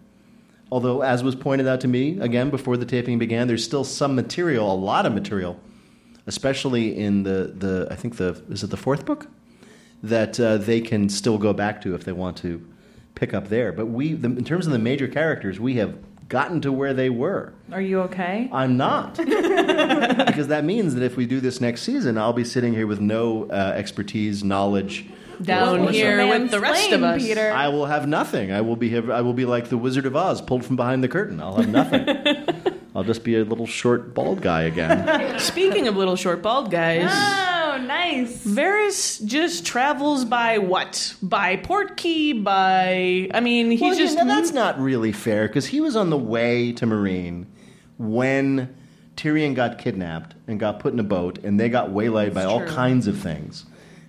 Although, 0.71 1.02
as 1.02 1.23
was 1.23 1.36
pointed 1.36 1.67
out 1.67 1.82
to 1.82 1.88
me 1.88 2.19
again 2.19 2.49
before 2.49 2.78
the 2.78 2.86
taping 2.86 3.17
began, 3.17 3.47
there's 3.47 3.63
still 3.63 3.84
some 3.84 4.15
material, 4.15 4.71
a 4.71 4.75
lot 4.75 5.06
of 5.06 5.13
material, 5.13 5.60
especially 6.28 6.95
in 6.95 7.23
the, 7.23 7.54
the 7.58 7.88
I 7.89 7.95
think 7.95 8.17
the 8.17 8.43
is 8.49 8.63
it 8.63 8.69
the 8.69 8.78
fourth 8.78 9.06
book 9.06 9.28
that 10.04 10.39
uh, 10.39 10.58
they 10.58 10.80
can 10.80 11.10
still 11.10 11.38
go 11.38 11.54
back 11.54 11.82
to 11.82 11.95
if 11.95 12.04
they 12.04 12.12
want 12.12 12.38
to 12.38 12.65
pick 13.15 13.34
up 13.34 13.49
there. 13.49 13.71
But 13.71 13.88
we, 13.88 14.13
the, 14.13 14.28
in 14.28 14.43
terms 14.43 14.65
of 14.65 14.71
the 14.71 14.80
major 14.80 15.08
characters, 15.08 15.60
we 15.60 15.75
have 15.75 15.97
gotten 16.30 16.62
to 16.62 16.72
where 16.72 16.94
they 16.94 17.10
were. 17.10 17.52
Are 17.72 17.82
you 17.82 18.02
okay? 18.02 18.50
I'm 18.54 18.78
not. 18.78 19.18
because 19.18 20.48
that 20.48 20.63
means 20.63 20.94
that 20.96 21.04
if 21.04 21.18
we 21.18 21.26
do 21.26 21.39
this 21.39 21.60
next 21.60 21.82
season, 21.82 22.18
I'll 22.18 22.34
be 22.34 22.46
sitting 22.46 22.74
here 22.74 22.88
with 22.88 23.02
no 23.02 23.50
uh, 23.50 23.74
expertise, 23.76 24.44
knowledge. 24.44 25.08
Down 25.42 25.86
whatsoever. 25.86 26.22
here 26.22 26.39
with 26.39 26.52
the 26.52 26.60
rest 26.60 26.92
of 26.92 27.02
us. 27.02 27.22
Peter. 27.22 27.52
I 27.52 27.70
will 27.70 27.86
have 27.86 28.08
nothing. 28.08 28.52
I 28.52 28.62
will 28.62 28.76
be 28.76 28.96
I 28.98 29.22
will 29.22 29.34
be 29.34 29.46
like 29.46 29.70
the 29.70 29.78
Wizard 29.78 30.06
of 30.06 30.15
Oz, 30.15 30.42
pulled 30.42 30.65
from 30.65 30.76
behind 30.76 31.02
the 31.02 31.08
curtain. 31.08 31.39
I'll 31.39 31.56
have 31.56 31.70
nothing. 31.70 32.76
I'll 32.96 33.06
just 33.06 33.24
be 33.24 33.38
a 33.38 33.46
little 33.46 33.65
short, 33.65 34.13
bald 34.13 34.42
guy 34.42 34.63
again. 34.63 35.39
Speaking 35.39 35.88
of 35.88 35.96
little 35.96 36.18
short 36.18 36.42
bald 36.42 36.72
guys. 36.72 37.10
Oh, 37.10 37.48
nice. 38.17 38.45
Varys 38.45 39.26
just 39.26 39.65
travels 39.65 40.26
by 40.26 40.58
what? 40.58 41.15
By 41.22 41.58
Portkey, 41.58 42.43
by 42.43 43.30
I 43.34 43.39
mean, 43.39 43.72
he 43.72 43.82
well, 43.82 43.95
just 43.95 44.17
you 44.17 44.24
know, 44.26 44.34
that's 44.36 44.52
not 44.52 44.80
really 44.80 45.12
fair 45.12 45.48
because 45.48 45.67
he 45.67 45.82
was 45.82 45.95
on 45.95 46.10
the 46.10 46.17
way 46.17 46.72
to 46.74 46.86
Meereen 46.86 47.45
when 47.98 48.76
Tyrion 49.15 49.54
got 49.56 49.78
kidnapped 49.78 50.36
and 50.48 50.60
got 50.60 50.80
put 50.80 50.93
in 50.93 51.00
a 51.00 51.04
boat, 51.04 51.39
and 51.43 51.60
they 51.60 51.69
got 51.69 51.91
waylaid 51.91 52.34
by 52.34 52.45
all 52.45 52.65
kinds 52.65 53.06
of 53.08 53.17
things, 53.17 53.65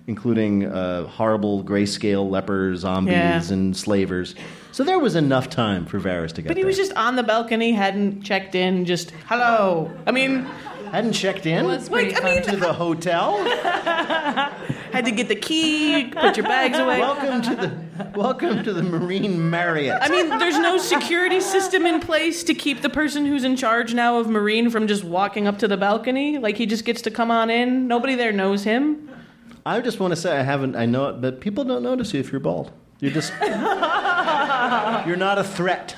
including 0.07 0.65
uh, 0.65 1.05
horrible 1.07 1.63
grayscale 1.63 2.29
leper 2.29 2.75
zombies 2.77 3.11
Yeah. 3.13 3.41
and 3.51 3.75
slavers. 3.75 4.35
So 4.71 4.85
there 4.85 4.99
was 4.99 5.15
enough 5.17 5.49
time 5.49 5.85
for 5.85 5.99
Varys 5.99 6.31
to 6.33 6.41
get 6.41 6.47
But 6.47 6.55
he 6.55 6.63
there. 6.63 6.67
was 6.67 6.77
just 6.77 6.93
on 6.93 7.17
the 7.17 7.23
balcony, 7.23 7.73
hadn't 7.73 8.21
checked 8.21 8.55
in, 8.55 8.85
just 8.85 9.11
hello. 9.27 9.91
I 10.07 10.11
mean, 10.11 10.47
hadn't 10.91 11.13
checked 11.13 11.45
in 11.45 11.65
was 11.65 11.89
pretty 11.89 12.13
like 12.13 12.23
I 12.23 12.33
mean, 12.35 12.43
to 12.43 12.55
the 12.57 12.73
hotel. 12.85 13.43
had 13.45 15.05
to 15.05 15.11
get 15.11 15.27
the 15.27 15.35
key, 15.35 16.05
put 16.05 16.35
your 16.37 16.45
bags 16.45 16.77
away. 16.77 16.99
welcome 16.99 17.41
to 17.41 17.55
the 17.55 18.11
welcome 18.19 18.63
to 18.63 18.73
the 18.73 18.81
Meereen 18.81 19.37
Marriott. 19.37 19.99
I 20.01 20.09
mean, 20.09 20.29
there's 20.37 20.57
no 20.59 20.77
security 20.77 21.39
system 21.39 21.85
in 21.85 21.99
place 21.99 22.43
to 22.43 22.53
keep 22.53 22.81
the 22.81 22.89
person 22.89 23.25
who's 23.25 23.43
in 23.43 23.55
charge 23.55 23.93
now 23.93 24.19
of 24.19 24.27
Meereen 24.27 24.71
from 24.71 24.87
just 24.87 25.03
walking 25.03 25.47
up 25.47 25.57
to 25.59 25.67
the 25.67 25.77
balcony. 25.77 26.37
Like 26.37 26.57
he 26.57 26.65
just 26.65 26.85
gets 26.85 27.01
to 27.03 27.11
come 27.11 27.31
on 27.31 27.49
in. 27.49 27.87
Nobody 27.87 28.15
there 28.15 28.31
knows 28.31 28.63
him. 28.63 29.09
I 29.65 29.79
just 29.79 29.99
want 29.99 30.11
to 30.11 30.15
say 30.15 30.37
I 30.37 30.41
haven't. 30.43 30.75
I 30.75 30.85
know 30.87 31.07
it, 31.09 31.21
but 31.21 31.39
people 31.39 31.63
don't 31.63 31.83
notice 31.83 32.13
you 32.13 32.19
if 32.19 32.31
you're 32.31 32.41
bald. 32.41 32.71
You're 33.01 33.11
just. 33.11 33.33
you're 35.07 35.17
not 35.17 35.37
a 35.39 35.43
threat. 35.43 35.95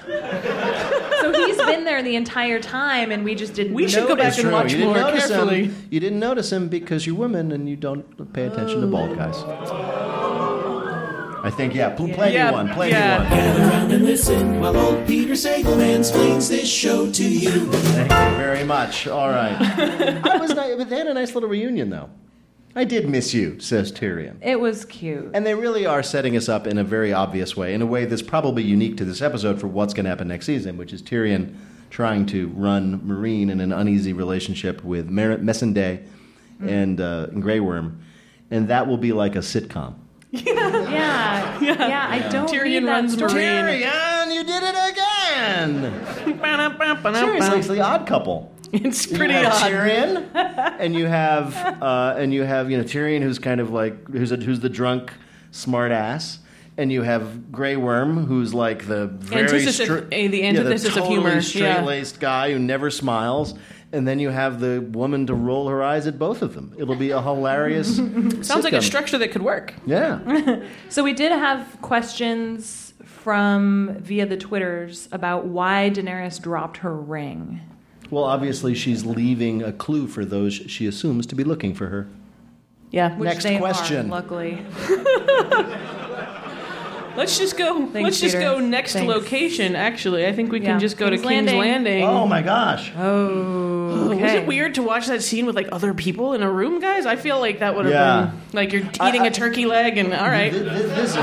So 1.22 1.32
he's 1.46 1.58
been 1.58 1.84
there 1.84 2.02
the 2.02 2.16
entire 2.16 2.60
time, 2.60 3.12
and 3.12 3.24
we 3.24 3.36
just 3.36 3.54
didn't. 3.54 3.74
We 3.74 3.88
should 3.90 4.08
go 4.08 4.16
back 4.16 4.26
notice. 4.38 4.40
and 4.44 4.52
watch 4.52 4.72
you 4.72 4.78
didn't 4.80 4.94
more 4.94 5.02
notice 5.12 5.28
carefully. 5.28 5.66
him. 5.66 5.88
You 5.92 6.00
didn't 6.00 6.20
notice 6.20 6.52
him 6.52 6.70
because 6.70 7.06
you're 7.06 7.16
women 7.16 7.52
and 7.52 7.68
you 7.70 7.76
don't 7.76 8.34
pay 8.34 8.46
attention 8.46 8.82
to 8.82 8.88
bald 8.88 9.16
guys. 9.18 9.36
I 11.46 11.50
think 11.50 11.76
yeah. 11.76 11.90
Pl- 11.90 12.08
play 12.14 12.34
Yeah, 12.34 12.48
me 12.52 12.54
one. 12.56 12.70
Play 12.70 12.90
yeah. 12.92 13.18
me 13.20 13.24
one. 13.26 13.30
Gather 13.38 13.60
round 13.70 13.92
and 13.92 14.06
listen 14.06 14.60
while 14.62 14.78
old 14.78 15.06
Peter 15.06 15.34
Sagal 15.34 15.76
mansplains 15.76 16.48
this 16.48 16.70
show 16.70 17.12
to 17.12 17.24
you. 17.28 17.50
Thank 17.70 18.12
you 18.12 18.38
very 18.38 18.64
much. 18.64 19.08
All 19.08 19.28
right. 19.30 19.58
I 20.26 20.38
was 20.38 20.52
nice, 20.56 20.76
but 20.78 20.90
they 20.90 20.98
had 21.00 21.08
a 21.08 21.14
nice 21.14 21.34
little 21.34 21.50
reunion 21.50 21.90
though. 21.90 22.10
I 22.76 22.86
did 22.86 23.08
miss 23.08 23.34
you, 23.34 23.60
says 23.60 23.92
Tyrion. 23.92 24.38
It 24.42 24.60
was 24.60 24.86
cute. 24.86 25.30
And 25.34 25.46
they 25.46 25.54
really 25.54 25.86
are 25.86 26.02
setting 26.02 26.36
us 26.36 26.50
up 26.50 26.66
in 26.66 26.78
a 26.80 26.84
very 26.84 27.14
obvious 27.14 27.56
way, 27.56 27.74
in 27.74 27.82
a 27.82 27.86
way 27.86 28.06
that's 28.06 28.24
probably 28.24 28.64
unique 28.64 28.98
to 28.98 29.06
this 29.06 29.22
episode 29.22 29.60
for 29.60 29.68
what's 29.68 29.94
going 29.94 30.06
to 30.06 30.10
happen 30.10 30.28
next 30.28 30.48
season, 30.48 30.78
which 30.78 30.92
is 30.92 31.02
Tyrion 31.04 31.56
trying 31.92 32.26
to 32.28 32.48
run 32.50 33.00
Meereen 33.02 33.52
in 33.52 33.60
an 33.62 33.72
uneasy 33.72 34.12
relationship 34.14 34.84
with 34.84 35.08
Mer- 35.10 35.38
Missandei 35.38 36.04
and, 36.60 37.00
uh, 37.00 37.28
and 37.32 37.44
Grey 37.44 37.60
Worm. 37.60 38.02
And 38.50 38.68
that 38.70 38.88
will 38.88 38.98
be 38.98 39.14
like 39.14 39.36
a 39.36 39.40
sitcom. 39.40 39.96
Yeah, 40.32 41.60
yeah. 41.62 41.88
Yeah. 41.88 42.08
I 42.10 42.28
don't. 42.30 42.50
Tyrion 42.50 42.64
need 42.82 42.86
runs 42.86 43.14
story. 43.14 43.34
Meereen. 43.34 43.84
Tyrion, 43.84 44.34
you 44.34 44.44
did 44.44 44.64
it 44.64 44.76
again! 44.92 46.40
Seriously, 47.14 47.60
it's 47.60 47.68
the 47.68 47.82
odd 47.82 48.08
couple. 48.08 48.53
It's 48.86 49.10
You 49.12 49.18
pretty 49.18 49.34
have 49.36 49.54
odd. 49.54 49.72
Tyrion, 49.72 50.30
and 50.80 50.96
you 50.96 51.06
have 51.06 51.56
uh, 51.82 52.16
and 52.18 52.34
you 52.34 52.42
have 52.44 52.72
you 52.72 52.78
know 52.78 52.84
Tyrion, 52.84 53.22
who's 53.22 53.38
kind 53.40 53.62
of 53.62 53.70
like 53.70 54.08
who's 54.10 54.32
a, 54.32 54.38
who's 54.38 54.60
the 54.62 54.70
drunk 54.70 55.14
smart 55.52 55.92
ass, 55.92 56.40
and 56.78 56.92
you 56.92 57.04
have 57.04 57.52
Grey 57.52 57.76
Worm, 57.76 58.26
who's 58.26 58.52
like 58.54 58.88
the 58.88 59.06
very 59.08 59.44
Antithesis- 59.44 59.76
stra- 59.86 60.08
eh, 60.12 60.28
the 60.28 60.40
yeah, 60.40 60.46
antithesis 60.50 60.88
of 60.88 60.94
totally 60.96 61.12
humor, 61.16 61.34
yeah. 61.36 61.40
straight-laced 61.42 62.20
guy 62.20 62.52
who 62.52 62.58
never 62.60 62.90
smiles. 62.90 63.54
And 63.92 64.08
then 64.08 64.18
you 64.18 64.30
have 64.32 64.60
the 64.60 64.82
woman 64.82 65.28
to 65.28 65.36
roll 65.36 65.68
her 65.70 65.84
eyes 65.84 66.08
at 66.08 66.18
both 66.18 66.42
of 66.42 66.56
them. 66.56 66.74
It'll 66.80 66.96
be 66.96 67.12
a 67.12 67.22
hilarious. 67.22 67.96
Sounds 67.98 68.64
like 68.64 68.74
a 68.74 68.78
sitcom. 68.78 68.82
structure 68.84 69.18
that 69.20 69.30
could 69.32 69.44
work. 69.44 69.76
Yeah. 69.86 70.64
So 70.90 71.04
we 71.04 71.14
did 71.14 71.32
have 71.32 71.78
questions 71.84 72.96
from 73.06 73.98
via 74.00 74.26
the 74.26 74.36
Twitters 74.36 75.08
about 75.12 75.46
why 75.46 75.92
Daenerys 75.94 76.42
dropped 76.42 76.78
her 76.78 76.96
ring. 76.96 77.62
Well, 78.14 78.24
obviously, 78.26 78.76
she's 78.76 79.04
leaving 79.06 79.64
a 79.64 79.72
clue 79.74 80.08
for 80.08 80.24
those 80.24 80.54
she 80.54 80.86
assumes 80.88 81.26
to 81.28 81.36
be 81.36 81.44
looking 81.44 81.74
for 81.74 81.88
her. 81.88 82.08
Yeah. 82.92 83.18
Which 83.18 83.26
Next 83.28 83.44
they 83.44 83.58
question. 83.58 84.06
Are, 84.08 84.10
luckily. 84.22 84.64
Let's 87.16 87.38
just 87.38 87.58
go. 87.58 87.86
Thanks, 87.92 88.04
let's 88.04 88.20
just 88.20 88.36
Peter. 88.36 88.54
go 88.54 88.60
next 88.60 88.94
Thanks. 88.94 89.08
location. 89.08 89.76
Actually, 89.76 90.26
I 90.26 90.32
think 90.34 90.52
we 90.52 90.60
can 90.60 90.80
just 90.80 90.98
go 90.98 91.10
King's 91.10 91.22
to 91.22 91.28
King's 91.28 91.46
Landing. 91.46 91.60
Landing. 91.60 92.04
Oh 92.06 92.26
my 92.26 92.42
gosh. 92.42 92.92
Oh, 92.98 94.16
Was 94.20 94.34
it 94.34 94.48
weird 94.48 94.74
to 94.76 94.82
watch 94.84 95.06
that 95.08 95.22
scene 95.22 95.46
with 95.46 95.56
like 95.56 95.70
other 95.72 95.94
people 95.94 96.34
in 96.34 96.42
a 96.42 96.50
room, 96.50 96.80
guys? 96.80 97.06
I 97.06 97.16
feel 97.16 97.40
like 97.40 97.60
that 97.60 97.76
would 97.76 97.86
have 97.86 97.94
Yeah. 97.94 98.32
been 98.32 98.40
like 98.54 98.74
you're 98.74 98.82
eating 99.08 99.22
I- 99.22 99.28
a 99.28 99.32
turkey 99.32 99.68
leg, 99.68 100.00
and 100.00 100.12
all 100.12 100.26
right. 100.28 100.52
Th- 100.52 100.64
th- 100.64 100.88
This, 100.88 101.14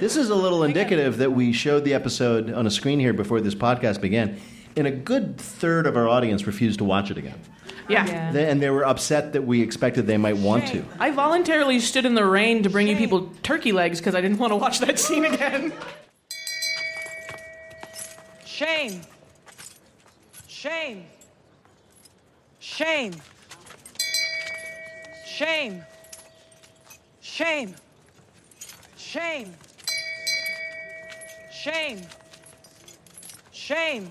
this 0.00 0.16
is 0.16 0.30
a 0.30 0.34
little 0.34 0.64
indicative 0.64 1.18
that 1.18 1.32
we 1.32 1.52
showed 1.52 1.84
the 1.84 1.92
episode 1.92 2.50
on 2.50 2.66
a 2.66 2.70
screen 2.70 2.98
here 2.98 3.12
before 3.12 3.42
this 3.42 3.54
podcast 3.54 4.00
began, 4.00 4.38
and 4.76 4.86
a 4.86 4.90
good 4.90 5.38
third 5.38 5.86
of 5.86 5.96
our 5.96 6.08
audience 6.08 6.46
refused 6.46 6.78
to 6.78 6.84
watch 6.84 7.10
it 7.10 7.16
again. 7.16 7.40
Yeah. 7.88 8.32
They, 8.32 8.50
and 8.50 8.60
they 8.60 8.70
were 8.70 8.84
upset 8.84 9.32
that 9.32 9.42
we 9.42 9.62
expected 9.62 10.06
they 10.06 10.16
might 10.16 10.36
want 10.36 10.66
to. 10.68 10.84
I 10.98 11.10
voluntarily 11.12 11.80
stood 11.80 12.04
in 12.04 12.14
the 12.14 12.24
rain 12.24 12.62
to 12.64 12.70
bring 12.70 12.88
you 12.88 12.96
people 12.96 13.30
turkey 13.42 13.72
legs 13.72 14.00
because 14.00 14.14
I 14.14 14.20
didn't 14.20 14.38
want 14.38 14.52
to 14.52 14.56
watch 14.56 14.80
that 14.80 14.98
scene 14.98 15.24
again. 15.24 15.72
Shame. 18.44 19.02
Shame. 20.48 21.04
Shame. 22.58 23.14
Shame. 25.24 25.82
Shame. 27.20 27.74
Shame. 28.96 29.54
Shame. 31.50 32.02
Shame. 33.52 34.10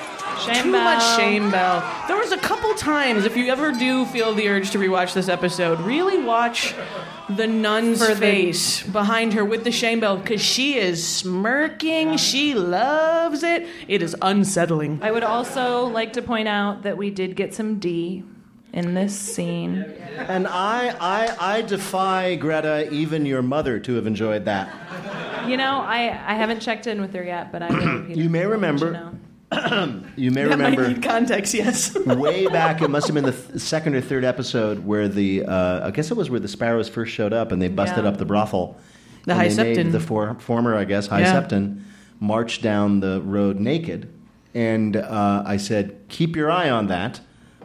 Shame 0.45 0.63
Too 0.63 0.71
Bell. 0.71 0.83
much 0.83 1.15
shame, 1.17 1.51
Bell. 1.51 2.05
There 2.07 2.17
was 2.17 2.31
a 2.31 2.37
couple 2.37 2.73
times, 2.75 3.25
if 3.25 3.35
you 3.37 3.47
ever 3.51 3.71
do 3.71 4.05
feel 4.07 4.33
the 4.33 4.47
urge 4.49 4.71
to 4.71 4.77
rewatch 4.79 5.13
this 5.13 5.27
episode, 5.29 5.79
really 5.81 6.21
watch 6.23 6.73
the 7.29 7.47
nun's 7.47 7.99
For 8.05 8.13
the- 8.13 8.19
face 8.19 8.83
behind 8.83 9.33
her 9.33 9.45
with 9.45 9.63
the 9.63 9.71
shame 9.71 9.99
bell 9.99 10.17
because 10.17 10.41
she 10.41 10.77
is 10.77 11.05
smirking. 11.05 12.17
She 12.17 12.53
loves 12.53 13.43
it. 13.43 13.67
It 13.87 14.01
is 14.01 14.15
unsettling. 14.21 14.99
I 15.01 15.11
would 15.11 15.23
also 15.23 15.85
like 15.85 16.13
to 16.13 16.21
point 16.21 16.47
out 16.47 16.83
that 16.83 16.97
we 16.97 17.09
did 17.09 17.35
get 17.35 17.53
some 17.53 17.79
D 17.79 18.23
in 18.73 18.93
this 18.93 19.17
scene. 19.17 19.83
And 20.17 20.47
I, 20.47 20.95
I, 20.99 21.57
I 21.57 21.61
defy 21.61 22.35
Greta, 22.35 22.89
even 22.91 23.25
your 23.25 23.41
mother, 23.41 23.79
to 23.79 23.95
have 23.95 24.07
enjoyed 24.07 24.45
that. 24.45 24.69
You 25.47 25.57
know, 25.57 25.79
I, 25.81 26.03
I 26.25 26.35
haven't 26.35 26.59
checked 26.61 26.87
in 26.87 27.01
with 27.01 27.13
her 27.13 27.23
yet, 27.23 27.51
but 27.51 27.61
I 27.63 28.05
You 28.07 28.29
may 28.29 28.45
remember. 28.45 28.87
you 28.87 28.91
know. 28.93 29.11
You 30.15 30.31
may 30.31 30.43
That 30.43 30.51
remember. 30.51 30.83
might 30.83 30.87
need 30.95 31.03
context, 31.03 31.53
yes. 31.53 31.93
way 32.05 32.47
back, 32.47 32.81
it 32.81 32.89
must 32.89 33.07
have 33.07 33.15
been 33.15 33.25
the 33.25 33.33
th- 33.33 33.59
second 33.59 33.95
or 33.95 34.01
third 34.01 34.23
episode 34.23 34.85
where 34.85 35.09
the 35.09 35.43
uh, 35.45 35.87
I 35.87 35.91
guess 35.91 36.09
it 36.09 36.15
was 36.15 36.29
where 36.29 36.39
the 36.39 36.47
sparrows 36.47 36.87
first 36.87 37.11
showed 37.13 37.33
up 37.33 37.51
and 37.51 37.61
they 37.61 37.67
busted 37.67 38.05
Yeah. 38.05 38.11
up 38.11 38.17
the 38.17 38.25
brothel. 38.25 38.77
The 39.25 39.35
High 39.35 39.49
Septon. 39.49 39.91
the 39.91 39.99
for, 39.99 40.35
former, 40.39 40.75
I 40.75 40.85
guess, 40.85 41.07
High 41.07 41.21
Yeah. 41.21 41.41
Septon 41.41 41.81
march 42.19 42.61
down 42.61 43.01
the 43.01 43.21
road 43.21 43.59
naked, 43.59 44.07
and 44.53 44.95
uh, 44.95 45.43
I 45.45 45.57
said, 45.57 45.97
"Keep 46.07 46.35
your 46.37 46.49
eye 46.49 46.69
on 46.69 46.87
that." 46.87 47.19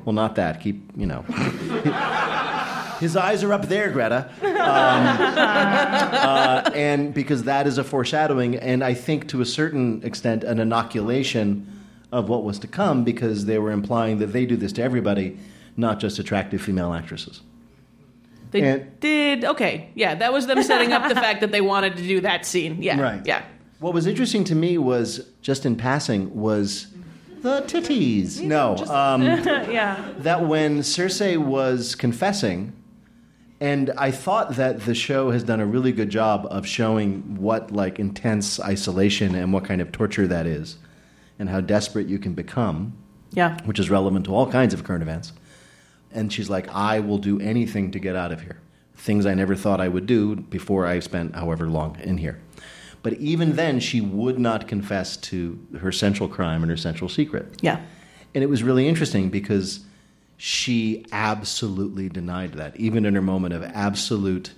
Well, 0.04 0.12
not 0.12 0.34
that. 0.36 0.60
Keep 0.60 0.90
you 0.96 1.06
know. 1.06 1.22
His 3.00 3.14
eyes 3.16 3.44
are 3.44 3.52
up 3.52 3.68
there, 3.68 3.90
Greta. 3.90 4.30
Um, 4.42 4.48
uh, 4.56 6.70
and 6.74 7.12
because 7.12 7.44
that 7.44 7.66
is 7.66 7.76
a 7.78 7.84
foreshadowing, 7.84 8.56
and 8.56 8.82
I 8.82 8.94
think 8.94 9.28
to 9.28 9.40
a 9.42 9.46
certain 9.46 10.02
extent 10.02 10.42
an 10.44 10.58
inoculation 10.58 11.70
of 12.16 12.28
what 12.28 12.44
was 12.44 12.58
to 12.60 12.66
come, 12.66 13.04
because 13.04 13.44
they 13.44 13.58
were 13.58 13.70
implying 13.70 14.18
that 14.18 14.28
they 14.32 14.46
do 14.46 14.56
this 14.56 14.72
to 14.72 14.82
everybody, 14.82 15.36
not 15.76 16.00
just 16.00 16.18
attractive 16.18 16.60
female 16.62 16.92
actresses. 16.94 17.42
They 18.52 18.62
And- 18.62 19.00
did. 19.00 19.44
Okay. 19.44 19.90
Yeah, 19.94 20.14
that 20.14 20.32
was 20.32 20.46
them 20.46 20.62
setting 20.62 20.92
up 20.92 21.08
the 21.08 21.14
fact 21.26 21.40
that 21.42 21.52
they 21.52 21.60
wanted 21.60 21.96
to 21.96 22.02
do 22.02 22.20
that 22.22 22.46
scene. 22.46 22.82
Yeah. 22.82 22.98
Right. 23.00 23.20
Yeah. 23.26 23.42
What 23.80 23.92
was 23.92 24.06
interesting 24.06 24.44
to 24.44 24.54
me 24.54 24.78
was, 24.78 25.26
just 25.42 25.66
in 25.66 25.76
passing, 25.76 26.34
was 26.34 26.86
the 27.42 27.60
titties. 27.62 28.40
No, 28.40 28.76
um, 28.88 29.22
yeah. 29.22 30.02
that 30.18 30.46
when 30.46 30.78
Cersei 30.80 31.36
was 31.36 31.94
confessing, 31.94 32.72
and 33.60 33.90
I 33.98 34.10
thought 34.10 34.56
that 34.56 34.86
the 34.86 34.94
show 34.94 35.30
has 35.32 35.42
done 35.42 35.60
a 35.60 35.66
really 35.66 35.92
good 35.92 36.08
job 36.10 36.46
of 36.50 36.66
showing 36.66 37.36
what 37.36 37.70
like 37.72 37.98
intense 37.98 38.58
isolation 38.60 39.34
and 39.34 39.52
what 39.52 39.64
kind 39.64 39.80
of 39.82 39.92
torture 39.92 40.26
that 40.26 40.46
is, 40.46 40.76
and 41.38 41.48
how 41.48 41.60
desperate 41.60 42.06
you 42.06 42.18
can 42.18 42.34
become. 42.34 42.96
Yeah. 43.32 43.60
which 43.64 43.78
is 43.78 43.90
relevant 43.90 44.24
to 44.26 44.34
all 44.34 44.50
kinds 44.50 44.72
of 44.72 44.84
current 44.84 45.02
events. 45.02 45.32
And 46.10 46.32
she's 46.32 46.48
like, 46.48 46.68
I 46.68 47.00
will 47.00 47.18
do 47.18 47.38
anything 47.40 47.90
to 47.90 47.98
get 47.98 48.16
out 48.16 48.32
of 48.32 48.40
here. 48.40 48.60
Things 48.94 49.26
I 49.26 49.34
never 49.34 49.54
thought 49.54 49.80
I 49.80 49.88
would 49.88 50.06
do 50.06 50.36
before 50.36 50.86
I 50.86 51.00
spent 51.00 51.34
however 51.34 51.68
long 51.68 51.98
in 52.00 52.16
here. 52.16 52.40
But 53.02 53.14
even 53.14 53.56
then, 53.56 53.78
she 53.80 54.00
would 54.00 54.38
not 54.38 54.66
confess 54.66 55.16
to 55.18 55.58
her 55.80 55.92
central 55.92 56.28
crime 56.28 56.62
and 56.62 56.70
her 56.70 56.76
central 56.78 57.10
secret. 57.10 57.46
Yeah. 57.60 57.84
And 58.34 58.42
it 58.42 58.46
was 58.46 58.62
really 58.62 58.88
interesting 58.88 59.28
because 59.28 59.80
she 60.38 61.04
absolutely 61.12 62.08
denied 62.08 62.54
that, 62.54 62.76
even 62.76 63.04
in 63.04 63.14
her 63.14 63.22
moment 63.22 63.52
of 63.54 63.62
absolute, 63.62 64.52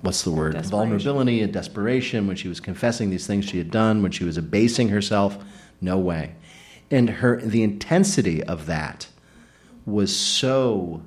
what's 0.00 0.22
the 0.22 0.30
word? 0.30 0.54
Vulnerability 0.66 1.42
and 1.42 1.52
desperation 1.52 2.26
when 2.26 2.36
she 2.36 2.48
was 2.48 2.60
confessing 2.60 3.10
these 3.10 3.26
things 3.26 3.44
she 3.44 3.58
had 3.58 3.70
done, 3.70 4.02
when 4.02 4.12
she 4.12 4.24
was 4.24 4.38
abasing 4.38 4.88
herself. 4.88 5.36
No 5.80 5.98
way. 5.98 6.34
And 6.90 7.10
her 7.10 7.40
the 7.40 7.62
intensity 7.62 8.42
of 8.42 8.66
that 8.66 9.08
was 9.86 10.14
so 10.14 11.02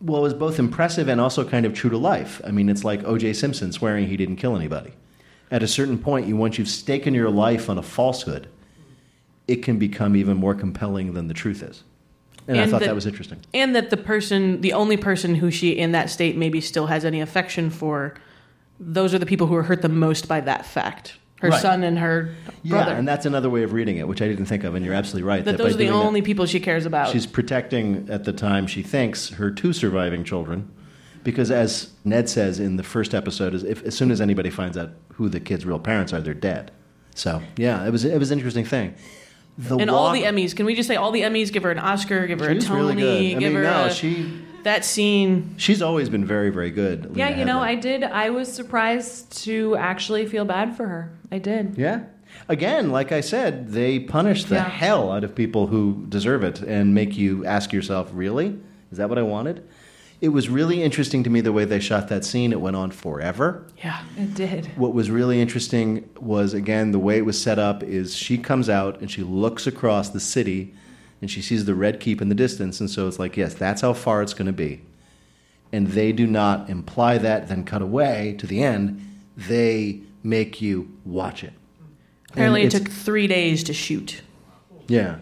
well, 0.00 0.20
it 0.20 0.22
was 0.22 0.34
both 0.34 0.58
impressive 0.58 1.08
and 1.08 1.20
also 1.20 1.46
kind 1.46 1.66
of 1.66 1.74
true 1.74 1.90
to 1.90 1.98
life. 1.98 2.40
I 2.46 2.50
mean, 2.50 2.70
it's 2.70 2.84
like 2.84 3.04
O.J. 3.04 3.34
Simpson 3.34 3.70
swearing 3.70 4.06
he 4.06 4.16
didn't 4.16 4.36
kill 4.36 4.56
anybody. 4.56 4.92
At 5.50 5.62
a 5.62 5.68
certain 5.68 5.98
point, 5.98 6.26
you 6.26 6.36
once 6.36 6.56
you've 6.58 6.68
staken 6.68 7.14
your 7.14 7.28
life 7.28 7.68
on 7.68 7.76
a 7.76 7.82
falsehood, 7.82 8.48
it 9.46 9.56
can 9.56 9.78
become 9.78 10.16
even 10.16 10.36
more 10.36 10.54
compelling 10.54 11.12
than 11.12 11.28
the 11.28 11.34
truth 11.34 11.62
is. 11.62 11.82
And, 12.48 12.58
I 12.58 12.66
thought 12.66 12.80
the- 12.80 12.86
that 12.86 12.94
was 12.94 13.06
interesting. 13.06 13.40
And 13.52 13.76
that 13.76 13.90
the 13.90 13.96
person, 13.96 14.60
the 14.60 14.72
only 14.72 14.96
person 14.96 15.34
who 15.34 15.50
she 15.50 15.70
in 15.70 15.92
that 15.92 16.08
state 16.08 16.36
maybe 16.36 16.60
still 16.60 16.86
has 16.86 17.04
any 17.04 17.20
affection 17.20 17.68
for, 17.68 18.14
those 18.78 19.12
are 19.12 19.18
the 19.18 19.26
people 19.26 19.48
who 19.48 19.54
are 19.54 19.64
hurt 19.64 19.82
the 19.82 19.88
most 19.88 20.26
by 20.28 20.40
that 20.40 20.64
fact. 20.64 21.16
Her 21.40 21.48
Right. 21.48 21.60
son 21.62 21.82
and 21.82 21.98
her 21.98 22.34
brother. 22.64 22.92
Yeah, 22.92 22.98
and 22.98 23.08
that's 23.08 23.24
another 23.26 23.48
way 23.50 23.62
of 23.62 23.72
reading 23.72 23.96
it, 23.96 24.06
which 24.06 24.20
I 24.22 24.28
didn't 24.28 24.44
think 24.46 24.62
of, 24.64 24.74
and 24.74 24.84
you're 24.84 24.94
absolutely 24.94 25.26
right. 25.26 25.44
that 25.44 25.52
by 25.56 25.64
those 25.64 25.74
are 25.74 25.78
the 25.78 25.84
doing 25.86 25.98
that- 25.98 26.04
only 26.06 26.22
people 26.22 26.44
she 26.46 26.60
cares 26.60 26.84
about. 26.86 27.08
She's 27.08 27.26
protecting, 27.26 28.06
at 28.10 28.24
the 28.24 28.32
time, 28.32 28.66
she 28.66 28.82
thinks, 28.82 29.30
her 29.30 29.50
two 29.50 29.72
surviving 29.72 30.22
children. 30.24 30.68
Because 31.24 31.50
as 31.50 31.90
Ned 32.04 32.28
says 32.30 32.58
in 32.60 32.76
the 32.76 32.82
first 32.82 33.14
episode, 33.14 33.52
is 33.54 33.62
if, 33.64 33.82
as 33.84 33.94
soon 33.94 34.10
as 34.10 34.20
anybody 34.22 34.48
finds 34.50 34.76
out 34.78 34.90
who 35.14 35.28
the 35.28 35.40
kids' 35.40 35.66
real 35.66 35.78
parents 35.78 36.12
are, 36.14 36.20
they're 36.20 36.32
dead. 36.34 36.70
So, 37.14 37.42
yeah, 37.56 37.86
it 37.86 37.90
was, 37.90 38.04
it 38.06 38.18
was 38.18 38.30
an 38.30 38.38
interesting 38.38 38.64
thing. 38.64 38.94
The 39.58 39.76
and 39.76 39.90
all 39.90 40.12
the 40.12 40.22
Emmys. 40.22 40.54
Can 40.56 40.64
we 40.64 40.74
just 40.74 40.88
say 40.88 40.96
all 40.96 41.10
the 41.10 41.20
Emmys? 41.22 41.52
Give 41.52 41.62
her 41.64 41.70
an 41.70 41.78
Oscar. 41.78 42.26
Give 42.26 42.40
her 42.40 42.48
a 42.50 42.58
Tony. 42.58 42.80
really 42.80 42.94
good. 42.94 43.36
I 43.36 43.40
give 43.40 43.52
mean, 43.52 43.52
her 43.56 43.62
no, 43.62 43.84
a, 43.86 43.90
she- 43.92 44.30
that 44.64 44.84
scene. 44.84 45.54
She's 45.56 45.82
always 45.82 46.08
been 46.08 46.24
very, 46.24 46.50
very 46.50 46.70
good. 46.70 47.12
Yeah, 47.14 47.26
Lena 47.28 47.38
you 47.38 47.44
know, 47.44 47.58
Headey. 47.58 47.62
I 47.62 47.74
did. 47.76 48.04
I 48.04 48.30
was 48.30 48.52
surprised 48.52 49.44
to 49.44 49.76
actually 49.76 50.26
feel 50.26 50.44
bad 50.44 50.76
for 50.76 50.86
her. 50.86 51.12
I 51.32 51.38
did. 51.38 51.76
Yeah. 51.76 52.00
Again, 52.48 52.90
like 52.90 53.12
I 53.12 53.20
said, 53.20 53.68
they 53.68 53.98
punish 53.98 54.44
the 54.44 54.56
Yeah. 54.56 54.68
hell 54.68 55.10
out 55.12 55.24
of 55.24 55.34
people 55.34 55.66
who 55.68 56.04
deserve 56.08 56.44
it 56.44 56.60
and 56.60 56.94
make 56.94 57.16
you 57.16 57.44
ask 57.44 57.72
yourself, 57.72 58.10
really? 58.14 58.56
Is 58.92 58.98
that 58.98 59.08
what 59.08 59.18
I 59.18 59.22
wanted? 59.22 59.62
It 60.20 60.28
was 60.28 60.48
really 60.50 60.82
interesting 60.82 61.22
to 61.24 61.30
me 61.30 61.40
the 61.40 61.52
way 61.52 61.64
they 61.64 61.80
shot 61.80 62.08
that 62.08 62.24
scene. 62.26 62.52
It 62.52 62.60
went 62.60 62.76
on 62.76 62.90
forever. 62.90 63.66
Yeah, 63.82 64.00
it 64.18 64.34
did. 64.34 64.66
What 64.76 64.92
was 64.92 65.10
really 65.10 65.40
interesting 65.40 66.08
was, 66.20 66.52
again, 66.52 66.92
the 66.92 66.98
way 66.98 67.16
it 67.16 67.24
was 67.24 67.40
set 67.40 67.58
up 67.58 67.82
is 67.82 68.14
she 68.14 68.36
comes 68.36 68.68
out 68.68 69.00
and 69.00 69.10
she 69.10 69.22
looks 69.22 69.66
across 69.66 70.10
the 70.10 70.20
city 70.20 70.74
and 71.20 71.30
she 71.30 71.42
sees 71.42 71.64
the 71.64 71.74
red 71.74 72.00
keep 72.00 72.22
in 72.22 72.28
the 72.28 72.34
distance. 72.34 72.80
And 72.80 72.90
so 72.90 73.06
it's 73.06 73.18
like, 73.18 73.36
yes, 73.36 73.54
that's 73.54 73.82
how 73.82 73.92
far 73.92 74.22
it's 74.22 74.34
going 74.34 74.46
to 74.46 74.52
be. 74.52 74.82
And 75.72 75.88
they 75.88 76.12
do 76.12 76.26
not 76.26 76.68
imply 76.68 77.18
that, 77.18 77.48
then 77.48 77.64
cut 77.64 77.82
away 77.82 78.34
to 78.38 78.46
the 78.46 78.62
end. 78.62 79.00
They 79.36 80.00
make 80.22 80.60
you 80.60 80.96
watch 81.04 81.44
it. 81.44 81.52
Apparently, 82.32 82.62
it 82.62 82.70
took 82.70 82.88
three 82.88 83.26
days 83.26 83.64
to 83.64 83.72
shoot. 83.72 84.22
Yeah. 84.88 85.18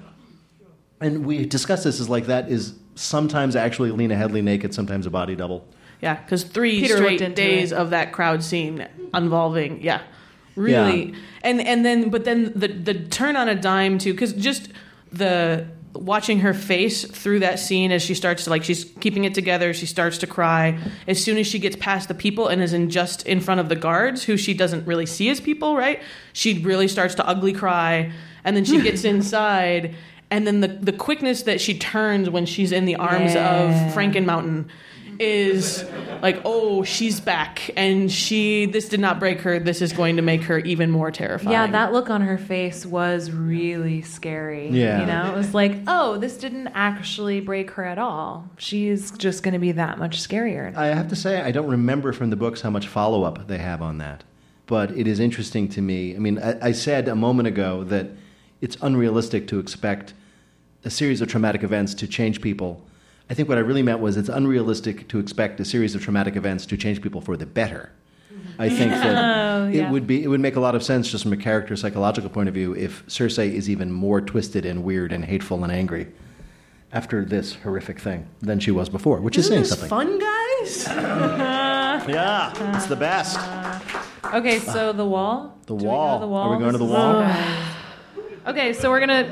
And 1.00 1.24
we 1.26 1.44
discussed 1.46 1.84
this 1.84 2.00
as 2.00 2.08
like 2.08 2.26
that 2.26 2.50
is 2.50 2.74
sometimes 2.94 3.56
actually 3.56 3.90
Lena 3.90 4.14
Headey 4.14 4.42
naked, 4.42 4.74
sometimes 4.74 5.06
a 5.06 5.10
body 5.10 5.36
double. 5.36 5.66
Yeah, 6.00 6.14
because 6.14 6.44
three 6.44 6.80
Peter 6.80 6.96
straight 6.96 7.34
days 7.34 7.72
it. 7.72 7.78
of 7.78 7.90
that 7.90 8.12
crowd 8.12 8.42
scene 8.42 8.86
involving, 9.12 9.82
yeah, 9.82 10.02
really, 10.54 11.14
and 11.42 11.60
and 11.60 11.84
then 11.84 12.10
but 12.10 12.24
then 12.24 12.52
the 12.54 12.68
the 12.68 12.94
turn 12.94 13.36
on 13.36 13.48
a 13.48 13.54
dime 13.54 13.98
too, 13.98 14.12
because 14.12 14.32
just 14.32 14.68
the 15.10 15.66
watching 15.94 16.40
her 16.40 16.54
face 16.54 17.04
through 17.04 17.40
that 17.40 17.58
scene 17.58 17.90
as 17.92 18.02
she 18.02 18.14
starts 18.14 18.44
to 18.44 18.50
like 18.50 18.62
she's 18.64 18.84
keeping 19.00 19.24
it 19.24 19.34
together, 19.34 19.72
she 19.74 19.86
starts 19.86 20.18
to 20.18 20.26
cry 20.26 20.78
as 21.06 21.22
soon 21.22 21.38
as 21.38 21.46
she 21.46 21.58
gets 21.58 21.76
past 21.76 22.08
the 22.08 22.14
people 22.14 22.48
and 22.48 22.62
is 22.62 22.72
in 22.72 22.90
just 22.90 23.26
in 23.26 23.40
front 23.40 23.60
of 23.60 23.68
the 23.68 23.76
guards 23.76 24.22
who 24.24 24.36
she 24.36 24.54
doesn't 24.54 24.86
really 24.86 25.06
see 25.06 25.28
as 25.30 25.40
people, 25.40 25.76
right? 25.76 26.00
She 26.32 26.58
really 26.62 26.88
starts 26.88 27.14
to 27.16 27.26
ugly 27.26 27.52
cry, 27.52 28.12
and 28.44 28.56
then 28.56 28.64
she 28.64 28.80
gets 28.88 29.04
inside. 29.04 29.94
And 30.30 30.46
then 30.46 30.60
the, 30.60 30.68
the 30.68 30.92
quickness 30.92 31.42
that 31.44 31.58
she 31.58 31.78
turns 31.78 32.28
when 32.28 32.44
she's 32.44 32.70
in 32.70 32.84
the 32.84 32.96
arms 32.96 33.32
Yeah. 33.34 33.62
of 33.88 33.94
Frankenmountain 33.94 34.66
is 35.18 35.84
like, 36.22 36.40
oh, 36.44 36.82
she's 36.82 37.20
back, 37.20 37.70
and 37.76 38.10
she. 38.10 38.66
This 38.66 38.88
did 38.88 39.00
not 39.00 39.18
break 39.18 39.40
her. 39.42 39.58
This 39.58 39.82
is 39.82 39.92
going 39.92 40.16
to 40.16 40.22
make 40.22 40.42
her 40.44 40.58
even 40.60 40.90
more 40.90 41.10
terrifying. 41.10 41.52
Yeah, 41.52 41.66
that 41.68 41.92
look 41.92 42.10
on 42.10 42.20
her 42.22 42.38
face 42.38 42.86
was 42.86 43.30
really 43.30 44.02
scary. 44.02 44.68
Yeah. 44.70 45.00
You 45.00 45.06
know, 45.06 45.32
it 45.32 45.36
was 45.36 45.54
like, 45.54 45.78
oh, 45.86 46.18
this 46.18 46.36
didn't 46.36 46.68
actually 46.68 47.40
break 47.40 47.70
her 47.72 47.84
at 47.84 47.98
all. 47.98 48.48
She's 48.58 49.10
just 49.12 49.42
going 49.42 49.54
to 49.54 49.58
be 49.58 49.72
that 49.72 49.98
much 49.98 50.20
scarier. 50.20 50.74
I 50.76 50.86
have 50.86 51.08
to 51.08 51.16
say, 51.16 51.40
I 51.40 51.50
don't 51.50 51.68
remember 51.68 52.12
from 52.12 52.30
the 52.30 52.36
books 52.36 52.60
how 52.60 52.70
much 52.70 52.88
follow 52.88 53.24
up 53.24 53.46
they 53.48 53.58
have 53.58 53.82
on 53.82 53.98
that. 53.98 54.24
But 54.66 54.90
it 54.90 55.06
is 55.06 55.18
interesting 55.18 55.68
to 55.70 55.80
me. 55.80 56.14
I 56.14 56.18
mean, 56.18 56.38
I, 56.38 56.68
I 56.68 56.72
said 56.72 57.08
a 57.08 57.16
moment 57.16 57.48
ago 57.48 57.84
that 57.84 58.08
it's 58.60 58.76
unrealistic 58.82 59.48
to 59.48 59.58
expect 59.58 60.14
a 60.84 60.90
series 60.90 61.20
of 61.20 61.28
traumatic 61.28 61.62
events 61.62 61.94
to 61.94 62.06
change 62.06 62.40
people. 62.40 62.84
I 63.30 63.34
think 63.34 63.48
what 63.48 63.58
I 63.58 63.60
really 63.60 63.82
meant 63.82 64.00
was 64.00 64.16
it's 64.16 64.28
unrealistic 64.30 65.08
to 65.08 65.18
expect 65.18 65.60
a 65.60 65.64
series 65.64 65.94
of 65.94 66.02
traumatic 66.02 66.34
events 66.36 66.64
to 66.66 66.76
change 66.76 67.02
people 67.02 67.20
for 67.20 67.36
the 67.36 67.44
better. 67.46 67.90
Mm-hmm. 68.32 68.62
I 68.62 68.68
think 68.70 68.90
that 68.92 69.38
Oh, 69.58 69.68
yeah. 69.68 69.88
it 69.88 69.90
would 69.90 70.06
be 70.06 70.22
it 70.22 70.28
would 70.28 70.40
make 70.40 70.56
a 70.56 70.60
lot 70.60 70.74
of 70.74 70.82
sense 70.82 71.10
just 71.10 71.24
from 71.24 71.32
a 71.32 71.36
character 71.36 71.76
psychological 71.76 72.30
point 72.30 72.48
of 72.48 72.54
view 72.54 72.74
if 72.74 73.04
Cersei 73.06 73.52
is 73.52 73.68
even 73.68 73.90
more 73.92 74.20
twisted 74.20 74.64
and 74.64 74.82
weird 74.84 75.12
and 75.12 75.24
hateful 75.24 75.62
and 75.64 75.72
angry 75.72 76.06
after 76.92 77.24
this 77.24 77.54
horrific 77.56 77.98
thing 78.00 78.26
than 78.40 78.58
she 78.60 78.70
was 78.70 78.88
before, 78.88 79.20
which 79.20 79.36
is 79.36 79.50
Isn't 79.50 79.52
saying 79.52 79.62
this 79.62 79.70
something. 79.70 79.88
fun, 79.88 80.18
guys? 80.18 81.58
Yeah, 82.08 82.76
it's 82.76 82.86
the 82.86 82.96
best. 82.96 83.38
Uh, 83.38 83.80
okay, 84.34 84.58
so 84.60 84.92
the 84.92 85.04
wall. 85.04 85.58
The 85.66 85.66
Do 85.66 85.74
we 85.74 85.82
go 85.82 85.88
wall. 85.88 86.18
to 86.18 86.24
the 86.24 86.28
wall? 86.30 86.48
Are 86.48 86.56
we 86.56 86.58
going 86.58 86.72
to 86.72 86.78
the 86.78 86.84
wall? 86.84 87.22
Okay, 88.46 88.72
so 88.72 88.88
we're 88.88 89.00
gonna 89.00 89.24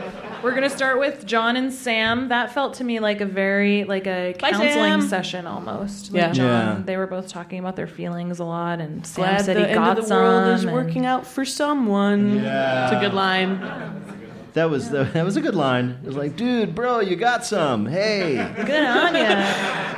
we're 0.46 0.54
gonna 0.54 0.70
start 0.70 0.98
with 1.00 1.26
Jon 1.26 1.56
and 1.56 1.72
Sam. 1.72 2.28
That 2.28 2.52
felt 2.54 2.74
to 2.74 2.84
me 2.84 3.00
like 3.00 3.20
a 3.20 3.26
very 3.26 3.82
like 3.84 4.06
a 4.06 4.34
Bye, 4.40 4.52
counseling 4.52 5.00
Sam. 5.00 5.02
session 5.02 5.46
almost. 5.46 6.12
Like 6.12 6.20
Yeah. 6.22 6.32
Jon, 6.32 6.46
Yeah. 6.46 6.82
they 6.84 6.96
were 6.96 7.06
both 7.08 7.26
talking 7.28 7.58
about 7.58 7.74
their 7.76 7.88
feelings 7.88 8.38
a 8.38 8.44
lot, 8.44 8.80
and 8.80 9.04
Sam 9.04 9.24
Glad 9.24 9.44
said 9.44 9.56
the 9.56 9.60
he 9.62 9.66
end 9.66 9.74
got 9.74 9.98
of 9.98 10.04
the 10.04 10.08
some. 10.08 10.18
world 10.22 10.54
is 10.54 10.62
and- 10.64 10.72
working 10.72 11.04
out 11.04 11.26
for 11.26 11.44
someone. 11.44 12.42
Yeah. 12.44 12.84
It's 12.84 12.92
a 12.96 13.00
good 13.00 13.14
line. 13.14 13.60
That 14.54 14.70
was 14.70 14.88
that 14.90 15.22
was 15.24 15.36
a 15.36 15.40
good 15.42 15.54
line. 15.56 15.98
It 16.02 16.06
was 16.06 16.16
like, 16.16 16.36
dude, 16.36 16.74
bro, 16.74 17.00
you 17.00 17.16
got 17.16 17.44
some. 17.44 17.84
Hey. 17.84 18.36
Good 18.64 18.84
on 18.86 19.14
ya. 19.14 19.20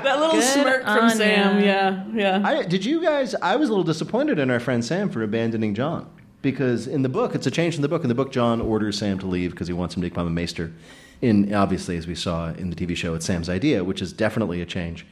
That 0.02 0.18
little 0.18 0.32
Good 0.37 0.42
smirk 0.44 0.82
from 0.84 1.04
on 1.04 1.11
Sam. 1.11 1.58
ya. 1.61 1.64
Yeah, 1.64 2.04
yeah. 2.14 2.42
I, 2.44 2.62
did 2.64 2.84
you 2.84 3.02
guys? 3.02 3.34
I 3.42 3.56
was 3.56 3.68
a 3.68 3.72
little 3.72 3.84
disappointed 3.84 4.38
in 4.38 4.50
our 4.50 4.58
friend 4.61 4.84
Sam 4.84 5.11
for 5.11 5.22
abandoning 5.22 5.74
Jon 5.74 6.08
because 6.42 6.87
in 6.87 7.03
the 7.03 7.09
book, 7.09 7.35
it's 7.35 7.46
a 7.46 7.51
change 7.51 7.77
in 7.77 7.83
the 7.83 7.88
book. 7.88 8.03
In 8.03 8.09
the 8.09 8.14
book, 8.14 8.33
Jon 8.33 8.61
orders 8.61 8.98
Sam 8.98 9.18
to 9.18 9.27
leave 9.27 9.51
because 9.51 9.66
he 9.66 9.74
wants 9.74 9.96
him 9.96 10.03
to 10.03 10.09
become 10.09 10.27
a 10.27 10.31
maester. 10.31 10.72
In 11.20 11.53
obviously, 11.53 11.96
as 11.96 12.07
we 12.07 12.14
saw 12.14 12.51
in 12.51 12.70
the 12.70 12.77
TV 12.77 12.96
show, 12.96 13.14
it's 13.14 13.27
Sam's 13.27 13.48
idea, 13.48 13.83
which 13.83 14.01
is 14.01 14.12
definitely 14.12 14.61
a 14.61 14.66
change, 14.66 15.05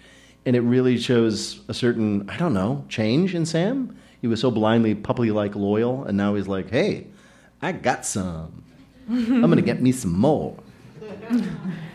and 0.44 0.54
it 0.54 0.60
really 0.60 0.98
shows 0.98 1.60
a 1.68 1.74
certain 1.74 2.28
I 2.30 2.36
don't 2.36 2.54
know 2.54 2.84
change 2.88 3.34
in 3.34 3.44
Sam. 3.44 3.96
He 4.20 4.28
was 4.28 4.40
so 4.40 4.50
blindly 4.50 4.94
puppy-like 4.94 5.56
loyal, 5.56 6.04
and 6.04 6.16
now 6.16 6.34
he's 6.34 6.48
like, 6.48 6.70
hey, 6.70 7.06
I 7.60 7.72
got 7.72 8.06
some. 8.06 8.62
I'm 9.08 9.40
gonna 9.40 9.62
get 9.62 9.80
me 9.82 9.92
some 9.92 10.18
more. 10.18 10.56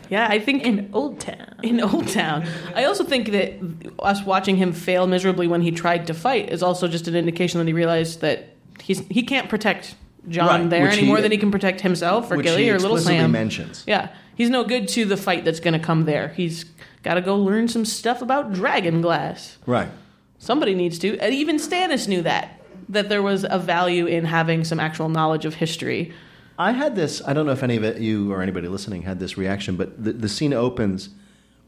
Yeah, 0.09 0.27
I 0.29 0.39
think 0.39 0.63
in 0.63 0.89
Oldtown. 0.89 1.63
In 1.63 1.77
Oldtown. 1.77 2.47
I 2.75 2.83
also 2.83 3.05
think 3.05 3.31
that 3.31 3.59
us 3.99 4.23
watching 4.25 4.57
him 4.57 4.73
fail 4.73 5.07
miserably 5.07 5.47
when 5.47 5.61
he 5.61 5.71
tried 5.71 6.05
to 6.07 6.13
fight 6.13 6.49
is 6.49 6.61
also 6.61 6.89
just 6.89 7.07
an 7.07 7.15
indication 7.15 7.59
that 7.59 7.67
he 7.67 7.73
realized 7.73 8.19
that 8.19 8.57
he's 8.81 8.99
he 9.09 9.23
can't 9.23 9.49
protect 9.49 9.95
Jon 10.29 10.47
Right, 10.47 10.69
there 10.69 10.87
any 10.87 11.05
more 11.05 11.21
than 11.21 11.31
he 11.31 11.37
can 11.37 11.51
protect 11.51 11.81
himself 11.81 12.31
or 12.31 12.41
Gilly 12.41 12.69
or 12.69 12.79
Little 12.79 12.97
Sam. 12.97 13.31
mentions. 13.31 13.83
Yeah, 13.87 14.09
he's 14.35 14.49
no 14.49 14.63
good 14.63 14.87
to 14.89 15.05
the 15.05 15.17
fight 15.17 15.45
that's 15.45 15.59
going 15.59 15.73
to 15.73 15.79
come 15.79 16.05
there. 16.05 16.29
He's 16.29 16.65
got 17.03 17.15
to 17.15 17.21
go 17.21 17.35
learn 17.35 17.67
some 17.67 17.85
stuff 17.85 18.21
about 18.21 18.53
dragon 18.53 19.01
glass. 19.01 19.57
Right. 19.65 19.89
Somebody 20.37 20.75
needs 20.75 20.99
to. 20.99 21.17
And 21.19 21.33
even 21.33 21.57
Stannis 21.57 22.07
knew 22.07 22.21
that 22.23 22.59
that 22.89 23.09
there 23.09 23.21
was 23.21 23.45
a 23.49 23.57
value 23.57 24.05
in 24.05 24.25
having 24.25 24.63
some 24.63 24.79
actual 24.79 25.09
knowledge 25.09 25.45
of 25.45 25.55
history. 25.55 26.13
I 26.59 26.73
had 26.73 26.95
this. 26.95 27.21
I 27.25 27.33
don't 27.33 27.45
know 27.45 27.53
if 27.53 27.63
any 27.63 27.75
of 27.77 27.83
it, 27.83 27.97
you 27.99 28.31
or 28.31 28.41
anybody 28.41 28.67
listening 28.67 29.03
had 29.03 29.19
this 29.19 29.37
reaction, 29.37 29.77
but 29.77 30.03
the, 30.03 30.13
the 30.13 30.29
scene 30.29 30.53
opens 30.53 31.09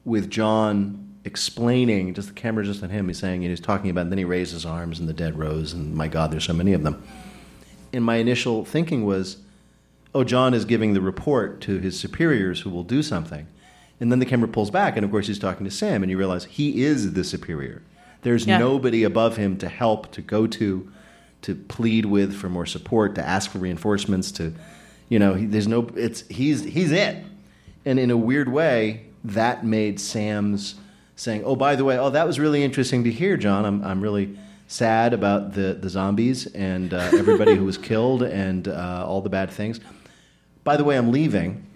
with 0.06 0.30
Jon 0.30 1.03
explaining, 1.26 2.14
just 2.14 2.28
the 2.30 2.34
camera 2.34 2.64
just 2.64 2.84
on 2.84 2.90
him. 2.90 3.08
He's 3.08 3.20
saying, 3.20 3.44
and 3.44 3.50
he's 3.50 3.60
talking 3.60 3.90
about, 3.90 4.02
and 4.02 4.12
then 4.12 4.18
he 4.18 4.26
raised 4.26 4.54
his 4.54 4.66
arms, 4.66 5.00
and 5.00 5.08
the 5.08 5.14
dead 5.14 5.38
rose, 5.38 5.74
and 5.74 5.96
my 5.96 6.08
God, 6.08 6.32
there's 6.32 6.46
so 6.46 6.54
many 6.54 6.74
of 6.74 6.84
them. 6.84 7.02
And 7.92 8.04
my 8.04 8.16
initial 8.16 8.66
thinking 8.66 9.06
was, 9.06 9.38
oh, 10.16 10.24
Jon 10.24 10.54
is 10.54 10.66
giving 10.66 10.94
the 10.94 11.02
report 11.02 11.62
to 11.62 11.80
his 11.80 12.00
superiors 12.00 12.62
who 12.62 12.70
will 12.70 12.84
do 12.84 13.02
something. 13.02 13.48
And 14.00 14.12
then 14.12 14.20
the 14.20 14.26
camera 14.26 14.48
pulls 14.48 14.70
back, 14.72 14.96
and 14.98 15.06
of 15.06 15.12
course, 15.12 15.28
he's 15.28 15.40
talking 15.40 15.64
to 15.66 15.72
Sam, 15.72 16.04
and 16.04 16.12
you 16.12 16.18
realize 16.18 16.46
he 16.46 16.84
is 16.84 17.14
the 17.14 17.24
superior. 17.24 17.82
There's 18.24 18.46
Yeah. 18.46 18.58
nobody 18.58 19.04
above 19.04 19.38
him 19.38 19.58
to 19.58 19.70
help, 19.70 20.12
to 20.14 20.22
go 20.22 20.48
to, 20.48 20.92
to 21.44 21.56
plead 21.56 22.06
with 22.06 22.34
for 22.34 22.50
more 22.50 22.66
support, 22.66 23.16
to 23.16 23.26
ask 23.26 23.52
for 23.52 23.60
reinforcements, 23.60 24.32
to, 24.34 24.54
you 25.10 25.20
know, 25.20 25.36
he, 25.36 25.46
there's 25.46 25.68
no, 25.68 25.90
it's, 25.96 26.22
he's, 26.30 26.64
he's 26.64 26.92
it. 26.92 27.24
And 27.86 28.00
in 28.00 28.12
a 28.12 28.18
weird 28.18 28.50
way, 28.50 29.06
that 29.24 29.66
made 29.66 30.00
Sam's 30.00 30.76
saying, 31.16 31.44
oh, 31.46 31.56
by 31.56 31.76
the 31.76 31.84
way, 31.84 31.98
oh, 31.98 32.10
that 32.10 32.26
was 32.26 32.40
really 32.40 32.64
interesting 32.64 33.04
to 33.04 33.12
hear, 33.12 33.38
Jon. 33.38 33.66
I'm, 33.66 33.84
I'm 33.84 34.02
really 34.02 34.38
sad 34.68 35.14
about 35.14 35.54
the, 35.54 35.74
the 35.74 35.90
zombies 35.90 36.48
and 36.48 36.94
uh, 36.94 37.10
everybody 37.14 37.56
who 37.56 37.66
was 37.66 37.78
killed 37.90 38.24
and 38.24 38.68
uh, 38.68 39.06
all 39.08 39.22
the 39.22 39.30
bad 39.30 39.52
things. 39.52 39.80
By 40.64 40.78
the 40.78 40.84
way, 40.84 40.98
I'm 40.98 41.12
leaving. 41.12 41.68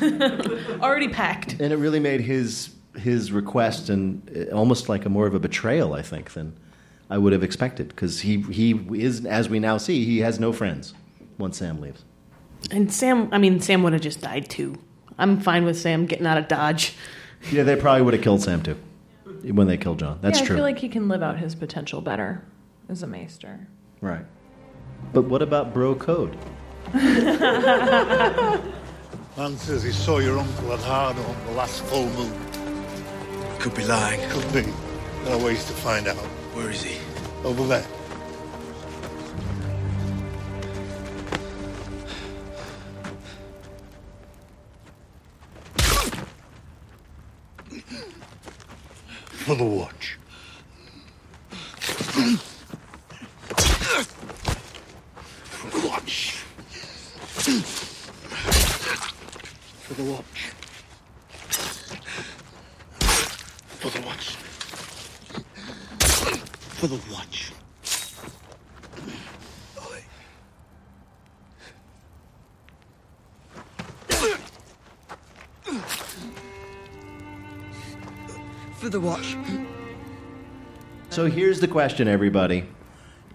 Already 0.02 1.08
packed. 1.08 1.52
And 1.54 1.72
it 1.72 1.76
really 1.76 2.00
made 2.00 2.20
his 2.20 2.70
his 2.96 3.32
request 3.32 3.88
and 3.88 4.48
uh, 4.52 4.54
almost 4.54 4.88
like 4.88 5.04
a 5.04 5.08
more 5.08 5.26
of 5.26 5.34
a 5.34 5.40
betrayal, 5.40 5.94
I 5.94 6.02
think, 6.02 6.32
than 6.32 6.56
I 7.10 7.18
would 7.18 7.32
have 7.32 7.42
expected. 7.42 7.88
Because 7.88 8.20
he 8.20 8.42
he 8.42 8.72
is, 8.92 9.24
as 9.24 9.48
we 9.48 9.58
now 9.58 9.78
see, 9.78 10.04
he 10.04 10.18
has 10.18 10.38
no 10.38 10.52
friends 10.52 10.94
once 11.38 11.58
Sam 11.58 11.80
leaves. 11.80 12.04
And 12.70 12.92
Sam, 12.92 13.28
I 13.32 13.38
mean, 13.38 13.60
Sam 13.60 13.82
would 13.82 13.94
have 13.94 14.02
just 14.02 14.20
died 14.20 14.48
too. 14.48 14.76
I'm 15.18 15.40
fine 15.40 15.64
with 15.64 15.78
Sam 15.78 16.06
getting 16.06 16.26
out 16.26 16.38
of 16.38 16.48
Dodge. 16.48 16.94
Yeah, 17.50 17.62
they 17.62 17.76
probably 17.76 18.02
would 18.02 18.14
have 18.14 18.22
killed 18.22 18.42
Sam 18.42 18.62
too 18.62 18.76
when 19.52 19.66
they 19.66 19.76
killed 19.76 19.98
Jon. 19.98 20.18
That's 20.22 20.40
yeah, 20.40 20.46
true. 20.46 20.56
I 20.56 20.58
feel 20.58 20.64
like 20.64 20.78
he 20.78 20.88
can 20.88 21.08
live 21.08 21.22
out 21.22 21.38
his 21.38 21.54
potential 21.54 22.00
better 22.00 22.42
as 22.88 23.02
a 23.02 23.06
maester. 23.06 23.66
right. 24.00 24.24
But 25.12 25.22
what 25.22 25.42
about 25.42 25.74
bro 25.74 25.94
code? 25.94 26.34
Man 26.94 28.62
says 29.58 29.82
he 29.82 29.92
saw 29.92 30.18
your 30.18 30.38
uncle 30.38 30.72
at 30.72 30.78
Hardhome 30.80 31.28
on 31.28 31.46
the 31.46 31.52
last 31.52 31.84
full 31.84 32.08
moon. 32.10 32.32
Could 33.58 33.74
be 33.74 33.84
lying. 33.84 34.20
Could 34.30 34.50
be. 34.52 34.72
There 35.24 35.34
are 35.34 35.44
ways 35.44 35.64
to 35.66 35.72
find 35.72 36.08
out. 36.08 36.16
Where 36.54 36.70
is 36.70 36.82
he? 36.82 36.98
Over 37.44 37.66
there. 37.66 37.86
For 49.44 49.54
the 49.54 49.62
watch. 49.62 50.18
For 55.42 55.70
the 55.70 55.86
watch. 55.86 56.36
For 59.82 59.94
the 59.94 60.02
watch. 60.10 60.52
For 63.80 63.90
the 63.90 64.00
watch. 64.06 64.36
For 66.78 66.86
the 66.86 67.00
watch. 67.12 67.53
For 78.84 78.90
the 78.90 79.00
watch. 79.00 79.34
So 81.08 81.24
here's 81.24 81.58
the 81.58 81.66
question, 81.66 82.06
everybody. 82.06 82.66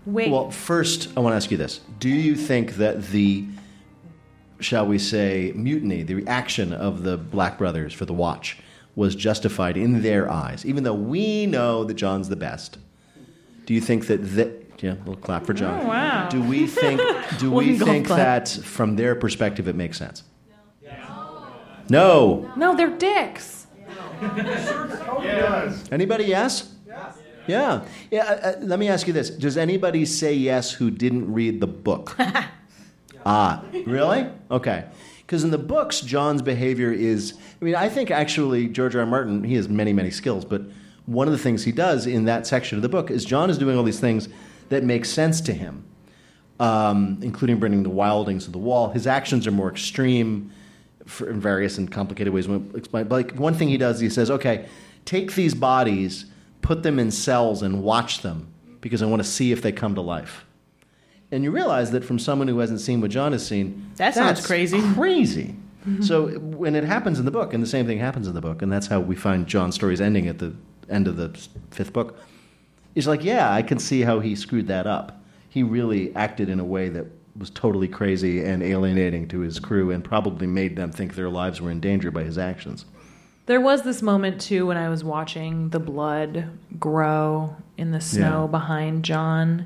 Wait. 0.06 0.30
Well, 0.30 0.52
first, 0.52 1.10
I 1.18 1.22
want 1.22 1.34
to 1.34 1.38
ask 1.38 1.50
you 1.50 1.58
this: 1.58 1.82
Do 1.98 2.08
you 2.08 2.36
think 2.36 2.76
that 2.76 3.08
the, 3.08 3.48
shall 4.60 4.86
we 4.86 5.00
say, 5.00 5.52
mutiny, 5.56 6.04
the 6.04 6.14
reaction 6.14 6.72
of 6.72 7.02
the 7.02 7.18
Black 7.18 7.58
Brothers 7.58 7.94
for 7.94 8.06
the 8.06 8.14
Watch, 8.14 8.60
was 8.96 9.16
justified 9.16 9.76
in 9.76 10.04
their 10.04 10.32
eyes, 10.32 10.68
even 10.68 10.84
though 10.84 10.94
we 10.94 11.48
know 11.48 11.84
that 11.84 11.96
Jon's 11.96 12.30
the 12.30 12.36
best? 12.36 12.78
Do 13.66 13.74
you 13.74 13.82
think 13.82 14.06
that 14.06 14.18
the, 14.18 14.54
yeah, 14.82 14.92
a 14.92 15.00
little 15.00 15.16
clap 15.16 15.48
for 15.48 15.56
Jon. 15.56 15.82
Oh, 15.82 15.88
wow. 15.88 16.30
Do 16.30 16.44
we 16.44 16.68
think? 16.68 17.02
Do 17.40 17.50
we 17.54 17.80
think 17.80 18.06
clap. 18.06 18.46
that 18.46 18.50
from 18.50 18.98
their 18.98 19.16
perspective 19.16 19.68
it 19.68 19.76
makes 19.76 19.98
sense? 19.98 20.22
No. 21.90 22.54
No, 22.56 22.76
they're 22.76 22.96
dicks. 22.96 23.59
Anybody? 25.92 26.26
Yes. 26.26 26.74
Yeah. 27.48 27.86
Yeah. 28.12 28.24
Uh, 28.24 28.26
uh, 28.26 28.54
let 28.62 28.80
me 28.80 28.88
ask 28.88 29.08
you 29.08 29.14
this: 29.14 29.30
Does 29.30 29.58
anybody 29.58 30.06
say 30.06 30.34
yes 30.34 30.72
who 30.72 30.92
didn't 30.92 31.32
read 31.34 31.60
the 31.60 31.68
book? 31.68 32.16
ah, 33.26 33.64
really? 33.86 34.28
Okay. 34.52 34.86
Because 35.22 35.44
in 35.44 35.52
the 35.52 35.58
books, 35.58 36.02
Jon's 36.02 36.42
behavior 36.42 36.92
is. 36.92 37.34
I 37.62 37.66
mean, 37.66 37.76
I 37.76 37.90
think 37.90 38.12
actually 38.12 38.68
George 38.68 38.96
R. 38.96 39.02
R. 39.02 39.08
Martin 39.08 39.44
he 39.44 39.56
has 39.56 39.68
many 39.70 39.94
many 39.94 40.12
skills, 40.12 40.46
but 40.46 40.62
one 41.06 41.28
of 41.28 41.32
the 41.32 41.40
things 41.40 41.64
he 41.64 41.72
does 41.72 42.06
in 42.06 42.26
that 42.26 42.46
section 42.46 42.78
of 42.78 42.82
the 42.82 42.90
book 42.90 43.10
is 43.10 43.26
Jon 43.26 43.50
is 43.50 43.58
doing 43.58 43.78
all 43.78 43.84
these 43.84 44.00
things 44.00 44.30
that 44.70 44.84
make 44.84 45.06
sense 45.06 45.42
to 45.42 45.54
him, 45.54 45.84
um, 46.60 47.18
including 47.24 47.58
bringing 47.60 47.82
the 47.82 47.90
wildlings 47.90 48.46
to 48.46 48.52
the 48.52 48.60
wall. 48.60 48.90
His 48.90 49.08
actions 49.08 49.48
are 49.48 49.52
more 49.52 49.72
extreme 49.72 50.52
for, 50.52 50.59
in 51.22 51.40
various 51.40 51.78
and 51.78 51.92
complicated 51.92 52.34
ways. 52.34 52.48
We'll 52.48 52.64
explain. 52.76 53.08
But 53.08 53.16
like 53.16 53.32
one 53.40 53.54
thing 53.54 53.70
he 53.70 53.78
does, 53.78 54.00
he 54.00 54.10
says, 54.10 54.30
"Okay, 54.32 54.68
take 55.06 55.34
these 55.36 55.54
bodies, 55.54 56.26
put 56.62 56.84
them 56.84 57.00
in 57.00 57.12
cells, 57.12 57.62
and 57.62 57.84
watch 57.84 58.22
them 58.22 58.48
because 58.82 59.02
I 59.02 59.06
want 59.06 59.22
to 59.24 59.28
see 59.28 59.52
if 59.52 59.62
they 59.62 59.72
come 59.72 59.96
to 59.96 60.02
life." 60.02 60.46
And 61.32 61.44
you 61.44 61.52
realize 61.52 61.92
that 61.92 62.04
from 62.04 62.18
someone 62.18 62.48
who 62.48 62.58
hasn't 62.60 62.82
seen 62.82 63.02
what 63.02 63.12
Jon 63.12 63.34
has 63.34 63.46
seen, 63.46 63.92
That 63.98 64.14
sounds 64.16 64.38
that's 64.38 64.48
crazy. 64.48 64.82
Crazy. 64.94 65.56
Mm-hmm. 65.88 66.02
so 66.02 66.28
when 66.40 66.76
it 66.76 66.84
happens 66.84 67.20
in 67.20 67.26
the 67.26 67.32
book, 67.32 67.54
and 67.54 67.64
the 67.64 67.68
same 67.68 67.86
thing 67.88 68.00
happens 68.00 68.28
in 68.28 68.34
the 68.34 68.42
book, 68.42 68.62
and 68.62 68.70
that's 68.70 68.88
how 68.88 69.00
we 69.00 69.16
find 69.16 69.48
Jon's 69.48 69.76
stories 69.76 70.02
ending 70.02 70.28
at 70.28 70.38
the 70.38 70.54
end 70.90 71.08
of 71.08 71.16
the 71.16 71.30
fifth 71.72 71.94
book. 71.94 72.20
He's 72.94 73.08
like, 73.08 73.24
yeah, 73.24 73.50
I 73.50 73.62
can 73.62 73.80
see 73.80 74.02
how 74.02 74.20
he 74.20 74.36
screwed 74.36 74.68
that 74.68 74.88
up. 74.88 75.24
He 75.48 75.64
really 75.64 76.14
acted 76.18 76.50
in 76.50 76.60
a 76.60 76.66
way 76.66 76.90
that 76.90 77.06
was 77.40 77.50
totally 77.50 77.88
crazy 77.88 78.44
and 78.44 78.62
alienating 78.62 79.28
to 79.30 79.40
his 79.40 79.60
crew, 79.60 79.90
and 79.92 80.04
probably 80.04 80.46
made 80.46 80.76
them 80.76 80.92
think 80.92 81.16
their 81.16 81.30
lives 81.30 81.62
were 81.62 81.72
in 81.72 81.80
danger 81.80 82.12
by 82.12 82.24
his 82.24 82.38
actions. 82.38 82.86
There 83.46 83.62
was 83.62 83.82
this 83.82 84.02
moment 84.04 84.40
too 84.42 84.68
when 84.68 84.78
I 84.78 84.90
was 84.90 85.04
watching 85.04 85.70
the 85.70 85.80
blood 85.80 86.46
grow 86.80 87.56
in 87.78 87.92
the 87.92 88.02
snow 88.02 88.42
Yeah. 88.44 88.52
behind 88.52 89.04
Jon, 89.04 89.66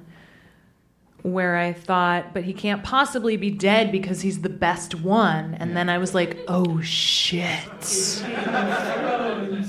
where 1.24 1.58
I 1.58 1.74
thought, 1.74 2.34
but 2.34 2.44
he 2.44 2.54
can't 2.54 2.84
possibly 2.84 3.36
be 3.38 3.50
dead 3.50 3.92
because 3.92 4.22
he's 4.22 4.42
the 4.42 4.50
best 4.50 4.96
one. 5.02 5.56
And 5.56 5.76
then 5.76 5.90
I 5.90 5.98
was 5.98 6.14
like, 6.14 6.38
oh 6.48 6.80
shit. 6.82 8.24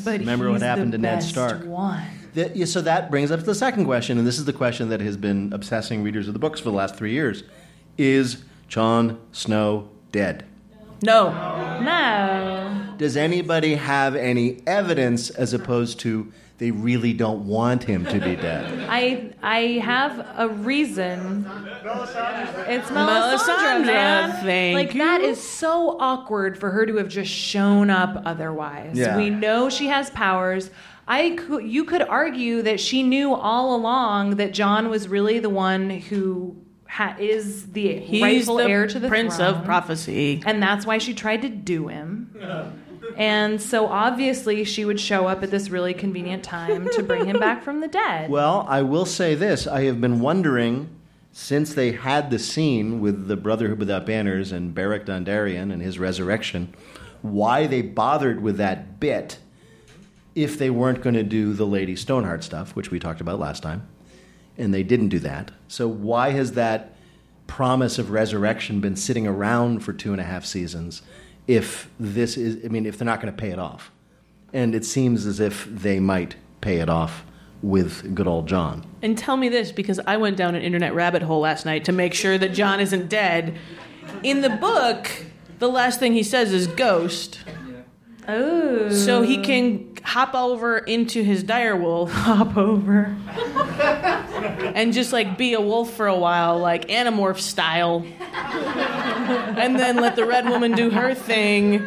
but 0.05 0.19
Remember 0.21 0.51
what 0.51 0.63
happened 0.63 0.93
to 0.93 0.99
Ned 0.99 1.23
Stark? 1.23 1.65
One. 1.65 2.03
That- 2.35 2.57
yeah, 2.57 2.65
so 2.67 2.81
that 2.83 3.11
brings 3.11 3.31
up 3.31 3.41
to 3.41 3.47
the 3.47 3.55
second 3.55 3.85
question, 3.85 4.19
and 4.19 4.27
this 4.27 4.39
is 4.39 4.45
the 4.45 4.53
question 4.53 4.89
that 4.89 5.01
has 5.01 5.17
been 5.17 5.53
obsessing 5.53 6.03
readers 6.03 6.27
of 6.27 6.35
the 6.35 6.41
books 6.41 6.59
for 6.61 6.71
the 6.71 6.77
last 6.77 6.97
three 6.97 7.13
years: 7.13 7.45
Is 7.97 8.45
Jon 8.69 9.21
Snow 9.33 9.89
dead? 10.13 10.45
No. 11.03 11.31
No. 11.81 12.95
Does 12.97 13.17
anybody 13.17 13.75
have 13.75 14.15
any 14.17 14.63
evidence 14.67 15.31
as 15.31 15.53
opposed 15.53 16.01
to 16.01 16.33
they 16.59 16.71
really 16.71 17.13
don't 17.13 17.47
want 17.47 17.85
him 17.85 18.05
to 18.07 18.21
be 18.21 18.37
dead? 18.37 18.87
I 18.89 19.33
I 19.43 19.59
have 19.85 20.27
a 20.37 20.49
reason. 20.49 21.45
It's 22.67 22.89
Melisandre, 22.91 23.35
Melisandre, 23.37 23.87
man. 23.87 24.33
thank 24.43 24.75
like 24.77 24.95
you. 24.95 25.01
that 25.01 25.21
is 25.21 25.43
so 25.43 25.99
awkward 26.01 26.57
for 26.57 26.71
her 26.71 26.87
to 26.87 26.97
have 26.97 27.09
just 27.09 27.31
shown 27.31 27.91
up 27.91 28.23
otherwise. 28.25 28.97
Yeah. 28.97 29.17
We 29.17 29.31
know 29.31 29.69
she 29.69 29.89
has 29.89 30.11
powers. 30.11 30.71
I 31.07 31.31
could, 31.31 31.65
you 31.65 31.85
could 31.85 32.03
argue 32.03 32.63
that 32.63 32.81
she 32.81 33.03
knew 33.03 33.35
all 33.35 33.77
along 33.77 34.37
that 34.37 34.55
Jon 34.55 34.89
was 34.89 35.07
really 35.07 35.39
the 35.39 35.51
one 35.51 35.91
who 35.91 36.64
ha- 36.95 37.17
is 37.19 37.67
the 37.73 37.99
He's 37.99 38.23
rightful 38.23 38.57
the 38.57 38.65
heir 38.65 38.87
to 38.87 38.99
the 39.01 39.09
Prince 39.09 39.37
throne. 39.37 39.55
of 39.57 39.65
Prophecy. 39.65 40.43
and 40.47 40.63
that's 40.63 40.87
why 40.87 40.99
she 40.99 41.13
tried 41.13 41.43
to 41.43 41.49
do 41.49 41.89
him. 41.89 42.31
And 43.17 43.61
so 43.61 43.87
obviously 43.87 44.65
she 44.65 44.85
would 44.85 44.99
show 44.99 45.27
up 45.27 45.43
at 45.43 45.51
this 45.51 45.71
really 45.71 45.93
convenient 45.95 46.43
time 46.43 46.89
to 46.93 47.03
bring 47.03 47.27
him 47.27 47.39
back 47.39 47.63
from 47.63 47.81
the 47.81 47.89
dead. 47.89 48.31
Well, 48.31 48.65
I 48.69 48.83
will 48.83 49.07
say 49.07 49.35
this: 49.35 49.67
I 49.67 49.83
have 49.85 50.01
been 50.01 50.21
wondering 50.21 50.89
since 51.33 51.75
they 51.75 51.93
had 51.93 52.31
the 52.31 52.39
scene 52.39 53.01
with 53.01 53.27
the 53.29 53.37
Brotherhood 53.37 53.79
Without 53.79 54.07
Banners 54.07 54.53
and 54.53 54.75
Beric 54.75 55.05
Dondarrion 55.07 55.73
and 55.73 55.83
his 55.83 55.99
resurrection, 55.99 56.73
why 57.23 57.67
they 57.67 57.83
bothered 57.83 58.41
with 58.41 58.57
that 58.59 59.01
bit 59.01 59.39
if 60.35 60.59
they 60.59 60.71
weren't 60.71 61.03
going 61.03 61.15
to 61.15 61.23
do 61.25 61.53
the 61.53 61.67
Lady 61.67 61.95
Stoneheart 61.97 62.43
stuff, 62.43 62.75
which 62.75 62.91
we 62.91 62.99
talked 62.99 63.21
about 63.21 63.39
last 63.39 63.63
time, 63.63 63.87
and 64.57 64.73
they 64.73 64.83
didn't 64.83 65.09
do 65.09 65.19
that. 65.21 65.51
So 65.69 65.89
why 65.89 66.31
has 66.31 66.53
that 66.53 66.97
promise 67.47 67.99
of 67.99 68.11
resurrection 68.11 68.81
been 68.81 68.97
sitting 68.97 69.27
around 69.27 69.81
for 69.81 69.93
two 69.93 70.13
and 70.13 70.21
a 70.21 70.25
half 70.25 70.45
seasons? 70.45 71.03
If 71.47 71.91
this 72.01 72.37
is, 72.37 72.65
I 72.65 72.69
mean, 72.69 72.87
if 72.87 72.99
they're 72.99 73.07
not 73.07 73.21
going 73.21 73.35
to 73.35 73.41
pay 73.41 73.51
it 73.51 73.59
off, 73.59 73.91
and 74.53 74.75
it 74.75 74.85
seems 74.85 75.27
as 75.27 75.41
if 75.41 75.65
they 75.67 76.01
might 76.01 76.37
pay 76.61 76.79
it 76.79 76.89
off 76.89 77.25
with 77.61 78.15
good 78.15 78.27
old 78.27 78.47
Jon. 78.47 78.87
And 79.03 79.17
tell 79.17 79.37
me 79.37 79.49
this 79.49 79.73
because 79.73 79.99
I 80.07 80.17
went 80.17 80.37
down 80.37 80.55
an 80.55 80.63
internet 80.63 80.95
rabbit 80.95 81.23
hole 81.23 81.41
last 81.41 81.67
night 81.67 81.85
to 81.87 81.93
make 81.93 82.15
sure 82.15 82.39
that 82.39 82.53
Jon 82.53 82.79
isn't 82.79 83.09
dead. 83.09 83.59
In 84.23 84.43
the 84.43 84.51
book, 84.51 85.11
the 85.59 85.69
last 85.69 85.99
thing 85.99 86.13
he 86.13 86.23
says 86.23 86.53
is 86.53 86.67
ghost. 86.67 87.41
Oh. 88.29 88.91
So 88.91 89.23
he 89.23 89.43
can 89.43 89.94
hop 90.05 90.35
over 90.35 90.79
into 90.79 91.23
his 91.25 91.43
direwolf. 91.43 92.09
Hop 92.25 92.57
over. 92.57 93.17
and 94.75 94.93
just 94.93 95.13
like 95.13 95.37
be 95.37 95.55
a 95.55 95.61
wolf 95.61 95.95
for 95.95 96.07
a 96.07 96.17
while, 96.17 96.59
like 96.59 96.89
Animorph 96.89 97.41
style. 97.41 98.07
and 98.21 99.79
then 99.79 99.97
let 99.97 100.15
the 100.15 100.25
red 100.25 100.49
woman 100.49 100.73
do 100.73 100.91
her 100.91 101.15
thing. 101.15 101.83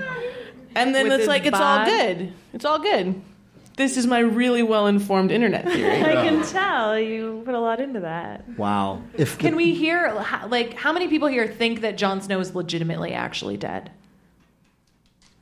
And 0.76 0.94
then 0.94 1.04
With 1.04 1.14
it's 1.14 1.20
his 1.22 1.28
like, 1.28 1.46
it's 1.46 1.58
all 1.60 1.86
good. 1.86 2.34
It's 2.54 2.66
all 2.66 2.80
good. 2.80 3.22
This 3.78 3.96
is 3.96 4.08
my 4.08 4.20
really 4.20 4.64
well 4.64 4.88
informed 4.88 5.32
internet 5.32 5.66
theory. 5.66 6.02
I 6.04 6.14
can 6.14 6.44
tell 6.48 7.00
you 7.00 7.44
put 7.46 7.54
a 7.54 7.60
lot 7.60 7.80
into 7.80 8.00
that. 8.00 8.58
Wow. 8.58 9.04
If 9.16 9.38
Can 9.38 9.56
we 9.56 9.76
hear, 9.76 10.12
like, 10.48 10.74
how 10.74 10.92
many 10.92 11.08
people 11.08 11.28
here 11.28 11.48
think 11.48 11.82
that 11.82 11.96
Jon 11.96 12.20
Snow 12.22 12.40
is 12.40 12.56
legitimately 12.56 13.14
actually 13.14 13.56
dead? 13.58 13.92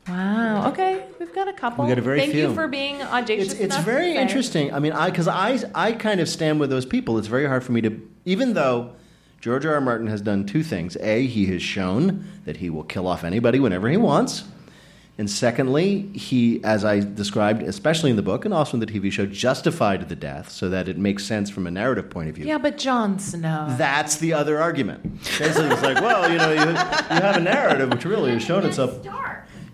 Wow. 0.07 0.69
Okay, 0.69 1.03
we've 1.19 1.33
got 1.33 1.47
a 1.47 1.53
couple. 1.53 1.85
We 1.85 1.89
got 1.89 1.97
a 1.97 2.01
very 2.01 2.19
Thank 2.19 2.33
few. 2.33 2.49
you 2.49 2.53
for 2.53 2.67
being 2.67 3.01
audacious. 3.01 3.53
it's, 3.53 3.61
it's 3.61 3.63
enough 3.75 3.79
to 3.79 3.91
very 3.91 4.15
interesting. 4.15 4.73
I 4.73 4.79
mean, 4.79 4.91
I 4.91 5.09
because 5.09 5.27
I 5.27 5.59
I 5.73 5.93
kind 5.93 6.19
of 6.19 6.29
stand 6.29 6.59
with 6.59 6.69
those 6.69 6.85
people. 6.85 7.17
It's 7.17 7.27
very 7.27 7.47
hard 7.47 7.63
for 7.63 7.71
me 7.71 7.81
to, 7.81 8.09
even 8.25 8.53
though 8.53 8.93
George 9.41 9.65
R. 9.65 9.75
R. 9.75 9.81
Martin 9.81 10.07
has 10.07 10.21
done 10.21 10.45
two 10.45 10.63
things. 10.63 10.95
A, 10.97 11.25
he 11.25 11.47
has 11.47 11.61
shown 11.61 12.27
that 12.45 12.57
he 12.57 12.69
will 12.69 12.83
kill 12.83 13.07
off 13.07 13.23
anybody 13.23 13.59
whenever 13.59 13.89
he 13.89 13.97
wants. 13.97 14.43
And 15.17 15.29
secondly, 15.29 16.09
he, 16.13 16.61
as 16.63 16.83
I 16.83 16.99
described, 16.99 17.63
especially 17.63 18.09
in 18.09 18.17
the 18.17 18.21
book 18.21 18.43
and 18.43 18.53
also 18.53 18.73
in 18.73 18.81
the 18.81 18.85
TV 18.85 19.09
show, 19.09 19.25
justified 19.25 20.09
the 20.09 20.15
death 20.15 20.49
so 20.49 20.67
that 20.69 20.89
it 20.89 20.97
makes 20.97 21.23
sense 21.23 21.49
from 21.49 21.67
a 21.67 21.71
narrative 21.71 22.09
point 22.09 22.27
of 22.27 22.35
view. 22.35 22.45
Yeah, 22.45 22.57
but 22.57 22.77
Jon 22.77 23.17
Snow. 23.17 23.73
That's 23.77 24.17
the 24.17 24.33
other 24.33 24.61
argument. 24.61 25.21
Basically, 25.23 25.67
it's 25.67 25.81
like, 25.81 26.01
well, 26.01 26.29
you 26.29 26.37
know, 26.37 26.51
you, 26.51 26.69
you 26.69 27.21
have 27.21 27.37
a 27.37 27.41
narrative 27.41 27.91
which 27.91 28.03
really 28.03 28.31
has 28.31 28.43
shown 28.43 28.65
itself. 28.65 29.01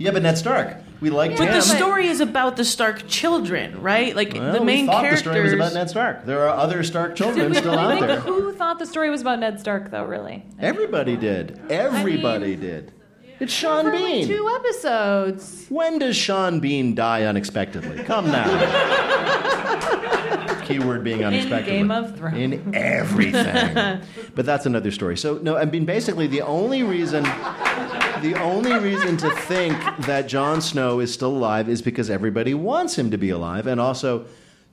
Yeah, 0.01 0.11
but 0.11 0.23
Ned 0.23 0.37
Stark. 0.37 0.77
We 0.99 1.09
liked 1.11 1.37
But 1.37 1.47
him. 1.49 1.53
the 1.53 1.61
story 1.61 2.07
is 2.07 2.21
about 2.21 2.57
the 2.57 2.65
Stark 2.65 3.07
children, 3.07 3.79
right? 3.81 4.15
Like 4.15 4.33
Well, 4.33 4.53
the 4.53 4.61
main 4.61 4.85
we 4.85 4.91
thought 4.91 5.01
characters. 5.01 5.23
the 5.23 5.29
story 5.31 5.43
was 5.43 5.53
about 5.53 5.73
Ned 5.73 5.89
Stark. 5.89 6.25
There 6.25 6.47
are 6.47 6.57
other 6.57 6.81
Stark 6.83 7.15
children 7.21 7.53
still 7.53 7.77
out 7.77 7.99
there. 7.99 8.19
Who 8.19 8.51
thought 8.53 8.79
the 8.79 8.85
story 8.87 9.09
was 9.11 9.21
about 9.21 9.39
Ned 9.39 9.59
Stark, 9.59 9.91
though? 9.91 10.05
Really? 10.05 10.43
Everybody 10.59 11.15
did. 11.17 11.59
Everybody 11.69 12.55
did. 12.55 12.93
It's 13.39 13.53
Sean 13.53 13.85
For 13.85 13.91
Bean. 13.91 14.19
like 14.19 14.27
two 14.27 14.49
episodes. 14.59 15.65
When 15.69 15.97
does 15.99 16.15
Sean 16.15 16.59
Bean 16.59 16.93
die 16.95 17.23
unexpectedly? 17.23 18.03
Come 18.03 18.31
now. 18.31 18.45
Keyword 20.71 21.03
being 21.03 21.21
In. 21.21 21.49
Game 21.65 21.91
of 21.91 22.17
Thrones. 22.17 22.37
In 22.37 22.75
everything. 22.75 24.01
but 24.35 24.45
that's 24.45 24.65
another 24.65 24.91
story. 24.91 25.17
So 25.17 25.37
no, 25.37 25.57
I 25.57 25.65
mean 25.65 25.85
basically 25.85 26.27
the 26.27 26.41
only 26.41 26.83
reason 26.83 27.23
the 27.23 28.35
only 28.41 28.73
reason 28.73 29.17
to 29.17 29.29
think 29.31 29.77
that 30.01 30.27
Jon 30.27 30.61
Snow 30.61 30.99
is 30.99 31.13
still 31.13 31.35
alive 31.35 31.69
is 31.69 31.81
because 31.81 32.09
everybody 32.09 32.53
wants 32.53 32.97
him 32.97 33.11
to 33.11 33.17
be 33.17 33.29
alive 33.31 33.67
and 33.67 33.81
also 33.81 34.25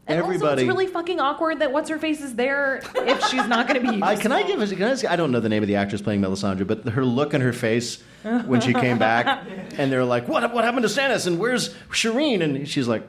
And 0.06 0.18
everybody 0.18 0.62
also, 0.62 0.62
it's 0.62 0.68
really 0.68 0.86
fucking 0.86 1.20
awkward 1.20 1.58
that 1.60 1.72
what's 1.72 1.88
her 1.90 1.98
face 1.98 2.20
is 2.20 2.34
there 2.34 2.82
if 2.94 3.22
she's 3.26 3.46
not 3.46 3.68
going 3.68 3.84
to 3.84 3.92
be. 3.92 4.02
I, 4.02 4.16
can 4.16 4.32
I 4.32 4.42
give? 4.42 4.60
Can 4.70 4.82
I, 4.84 5.12
I 5.12 5.16
don't 5.16 5.30
know 5.32 5.40
the 5.40 5.48
name 5.48 5.62
of 5.62 5.66
the 5.66 5.76
actress 5.76 6.00
playing 6.02 6.20
Melisandre, 6.22 6.66
but 6.66 6.88
her 6.88 7.04
look 7.04 7.34
on 7.34 7.40
her 7.40 7.52
face 7.52 8.02
when 8.22 8.60
she 8.60 8.72
came 8.72 8.98
back, 8.98 9.46
and 9.78 9.92
they're 9.92 10.04
like, 10.04 10.26
"What? 10.28 10.52
What 10.52 10.64
happened 10.64 10.88
to 10.88 10.88
Stannis? 10.88 11.26
And 11.26 11.38
where's 11.38 11.74
Shireen?" 11.90 12.42
And 12.42 12.66
she's 12.68 12.88
like, 12.88 13.06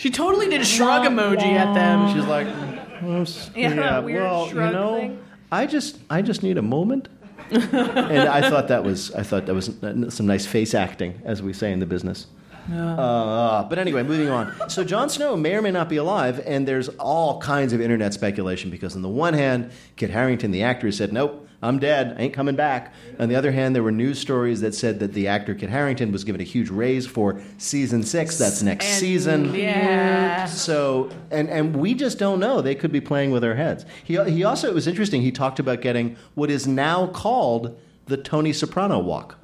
she 0.00 0.10
totally 0.10 0.48
did 0.48 0.62
a 0.62 0.64
shrug 0.64 1.02
emoji 1.02 1.52
at 1.52 1.74
them. 1.74 2.14
She's 2.14 2.24
like, 2.24 2.46
Yeah, 3.54 3.74
that 3.74 4.02
weird 4.02 4.22
well, 4.22 4.48
you 4.48 4.54
know, 4.54 4.96
thing. 4.96 5.22
I 5.52 5.66
just 5.66 5.98
I 6.08 6.22
just 6.22 6.42
need 6.42 6.56
a 6.56 6.62
moment. 6.62 7.08
and 7.50 8.28
I 8.28 8.48
thought 8.48 8.68
that 8.68 8.82
was 8.82 9.12
I 9.12 9.22
thought 9.22 9.44
that 9.44 9.54
was 9.54 9.66
some 10.14 10.26
nice 10.26 10.46
face 10.46 10.72
acting, 10.74 11.20
as 11.24 11.42
we 11.42 11.52
say 11.52 11.70
in 11.70 11.80
the 11.80 11.86
business. 11.86 12.28
Uh, 12.72 13.64
but 13.64 13.78
anyway, 13.78 14.02
moving 14.02 14.28
on. 14.28 14.52
So 14.68 14.84
Jon 14.84 15.08
Snow 15.08 15.36
may 15.36 15.54
or 15.54 15.62
may 15.62 15.70
not 15.70 15.88
be 15.88 15.96
alive, 15.96 16.40
and 16.46 16.66
there's 16.66 16.88
all 16.90 17.40
kinds 17.40 17.72
of 17.72 17.80
internet 17.80 18.14
speculation 18.14 18.70
because, 18.70 18.96
on 18.96 19.02
the 19.02 19.08
one 19.08 19.34
hand, 19.34 19.70
Kit 19.96 20.10
Harington, 20.10 20.50
the 20.50 20.62
actor, 20.62 20.90
said, 20.92 21.12
"Nope, 21.12 21.48
I'm 21.62 21.78
dead. 21.78 22.16
I 22.18 22.22
ain't 22.22 22.34
coming 22.34 22.56
back." 22.56 22.92
On 23.18 23.28
the 23.28 23.36
other 23.36 23.52
hand, 23.52 23.74
there 23.74 23.82
were 23.82 23.92
news 23.92 24.18
stories 24.18 24.60
that 24.60 24.74
said 24.74 24.98
that 25.00 25.12
the 25.12 25.28
actor 25.28 25.54
Kit 25.54 25.70
Harington 25.70 26.12
was 26.12 26.24
given 26.24 26.40
a 26.40 26.44
huge 26.44 26.70
raise 26.70 27.06
for 27.06 27.40
season 27.58 28.02
six. 28.02 28.38
That's 28.38 28.62
next 28.62 28.86
season. 28.86 29.54
Yeah. 29.54 30.46
So, 30.46 31.10
and 31.30 31.48
and 31.48 31.76
we 31.76 31.94
just 31.94 32.18
don't 32.18 32.40
know. 32.40 32.60
They 32.60 32.74
could 32.74 32.92
be 32.92 33.00
playing 33.00 33.30
with 33.30 33.44
our 33.44 33.54
heads. 33.54 33.84
He 34.04 34.22
he 34.30 34.44
also 34.44 34.68
it 34.68 34.74
was 34.74 34.86
interesting. 34.86 35.22
He 35.22 35.32
talked 35.32 35.58
about 35.58 35.80
getting 35.80 36.16
what 36.34 36.50
is 36.50 36.66
now 36.66 37.06
called 37.08 37.78
the 38.06 38.16
Tony 38.16 38.52
Soprano 38.52 38.98
walk. 38.98 39.36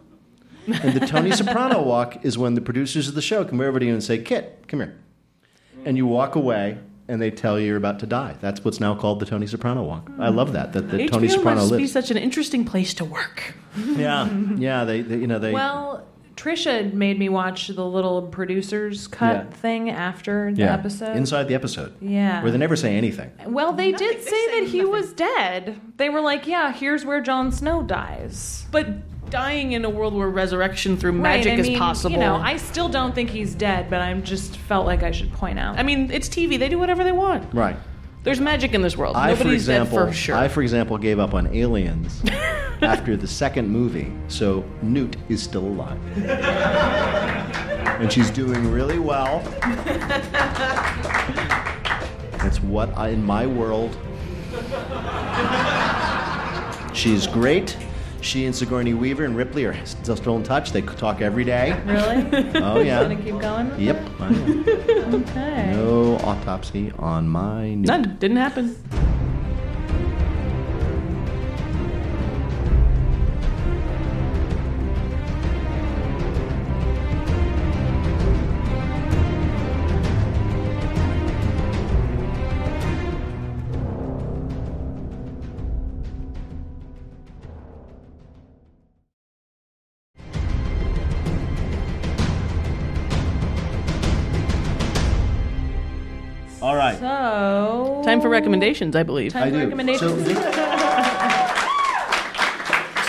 And 0.67 0.95
the 0.95 1.07
Tony 1.07 1.33
Soprano 1.33 1.83
walk 1.83 2.25
is 2.25 2.37
when 2.37 2.55
the 2.55 2.61
producers 2.61 3.09
of 3.09 3.15
the 3.15 3.23
show 3.23 3.45
come 3.45 3.61
over 3.61 3.79
to 3.79 3.87
you 3.87 3.93
and 3.93 4.03
say, 4.03 4.19
"Kit, 4.19 4.65
come 4.69 4.81
here," 4.81 4.95
and 5.85 5.97
you 5.97 6.07
walk 6.07 6.35
away. 6.35 6.79
And 7.09 7.23
they 7.23 7.31
tell 7.31 7.57
you 7.61 7.69
you're 7.69 7.77
about 7.77 8.01
to 8.01 8.07
die. 8.07 8.35
That's 8.41 8.65
what's 8.65 8.81
now 8.81 8.97
called 8.97 9.21
the 9.21 9.27
Tony 9.27 9.47
Soprano 9.47 9.85
walk. 9.85 10.11
I 10.19 10.29
love 10.29 10.53
that. 10.55 10.73
That 10.73 10.91
the 10.91 10.97
HBO 11.05 11.11
Tony 11.13 11.29
Soprano 11.29 11.61
must 11.61 11.77
be 11.77 11.87
such 11.87 12.11
an 12.11 12.17
interesting 12.17 12.65
place 12.65 12.95
to 12.95 13.05
work. 13.05 13.55
Yeah, 13.97 14.29
yeah. 14.57 14.83
They, 14.85 15.03
they 15.03 15.19
you 15.19 15.29
know, 15.29 15.39
they. 15.39 15.53
Well, 15.53 16.05
Tricia 16.35 16.93
made 16.93 17.17
me 17.17 17.29
watch 17.29 17.69
the 17.69 17.85
little 17.87 18.23
producers 18.23 19.07
cut 19.07 19.37
Yeah. 19.37 19.51
thing 19.57 19.89
after 19.91 20.53
the 20.53 20.63
yeah, 20.63 20.75
episode. 20.75 21.17
inside 21.17 21.45
the 21.47 21.55
episode. 21.55 21.95
Yeah. 22.01 22.43
where 22.43 22.51
they 22.51 22.59
never 22.59 22.75
say 22.77 22.97
anything. 22.97 23.31
well, 23.47 23.73
they 23.73 23.93
did 23.93 24.25
say 24.25 24.61
that 24.61 24.69
he 24.69 24.85
was 24.85 25.13
dead. 25.13 25.81
They 25.99 26.09
were 26.09 26.21
like, 26.21 26.49
"Yeah, 26.49 26.73
here's 26.73 27.05
where 27.05 27.21
Jon 27.21 27.53
Snow 27.53 27.85
dies." 27.85 28.67
But 28.73 28.89
dying 29.31 29.73
in 29.73 29.85
a 29.85 29.91
world 29.91 30.15
where 30.15 30.29
resurrection 30.29 30.97
through 30.97 31.13
Right, 31.13 31.45
magic 31.45 31.53
I 31.55 31.57
is 31.57 31.79
possible. 31.79 32.13
You 32.13 32.19
know, 32.19 32.37
I 32.37 32.57
still 32.57 32.89
don't 32.89 33.15
think 33.15 33.31
he's 33.31 33.55
dead, 33.55 33.91
but 33.91 34.01
I 34.01 34.13
just 34.15 34.57
felt 34.57 34.87
like 34.87 35.03
I 35.03 35.11
should 35.11 35.33
point 35.33 35.59
out. 35.59 35.79
I 35.79 35.83
mean, 35.83 36.11
it's 36.11 36.29
TV. 36.29 36.59
They 36.59 36.69
do 36.69 36.79
whatever 36.79 37.05
they 37.05 37.13
want. 37.13 37.53
Right. 37.55 37.77
There's 38.23 38.41
magic 38.41 38.75
in 38.75 38.83
this 38.83 38.97
world. 38.97 39.15
I, 39.15 39.37
for 39.37 39.53
example, 39.53 39.99
dead 39.99 40.09
for 40.09 40.13
sure. 40.13 40.35
I, 40.35 40.49
for 40.49 40.61
example, 40.61 40.99
gave 40.99 41.21
up 41.21 41.33
on 41.33 41.47
Aliens 41.55 42.23
after 42.83 43.17
the 43.17 43.29
second 43.29 43.69
movie, 43.69 44.13
so 44.27 44.65
Newt 44.83 45.17
is 45.29 45.41
still 45.41 45.65
alive, 45.65 46.01
and 48.01 48.13
she's 48.13 48.31
doing 48.31 48.73
really 48.73 48.99
well. 48.99 49.41
That's 52.39 52.61
what 52.63 52.97
I, 52.99 53.11
in 53.11 53.25
my 53.25 53.47
world. 53.47 53.97
She's 56.97 57.27
great. 57.29 57.77
She 58.27 58.45
and 58.45 58.55
Sigourney 58.57 58.93
Weaver 58.93 59.25
and 59.25 59.37
Ripley 59.37 59.67
are 59.67 59.87
still 59.87 60.17
still 60.17 60.35
in 60.37 60.43
touch. 60.43 60.73
They 60.73 60.83
talk 60.83 61.21
every 61.21 61.45
day. 61.45 61.81
really? 61.87 62.51
Oh 62.61 62.81
yeah. 62.81 63.01
Gonna 63.03 63.15
keep 63.23 63.39
going. 63.39 63.71
with 63.71 63.79
Yep. 63.79 63.97
It? 63.97 64.11
Oh, 64.19 65.25
okay. 65.31 65.71
No 65.73 66.17
autopsy 66.25 66.91
on 66.99 67.29
my. 67.29 67.75
None. 67.75 68.17
Didn't 68.19 68.39
happen. 68.39 68.75
Time 98.17 98.23
for 98.23 98.31
recommendations, 98.31 98.97
I 98.97 99.03
believe. 99.03 99.33
Time 99.35 99.53
for 99.53 99.59
recommendations. 99.59 100.27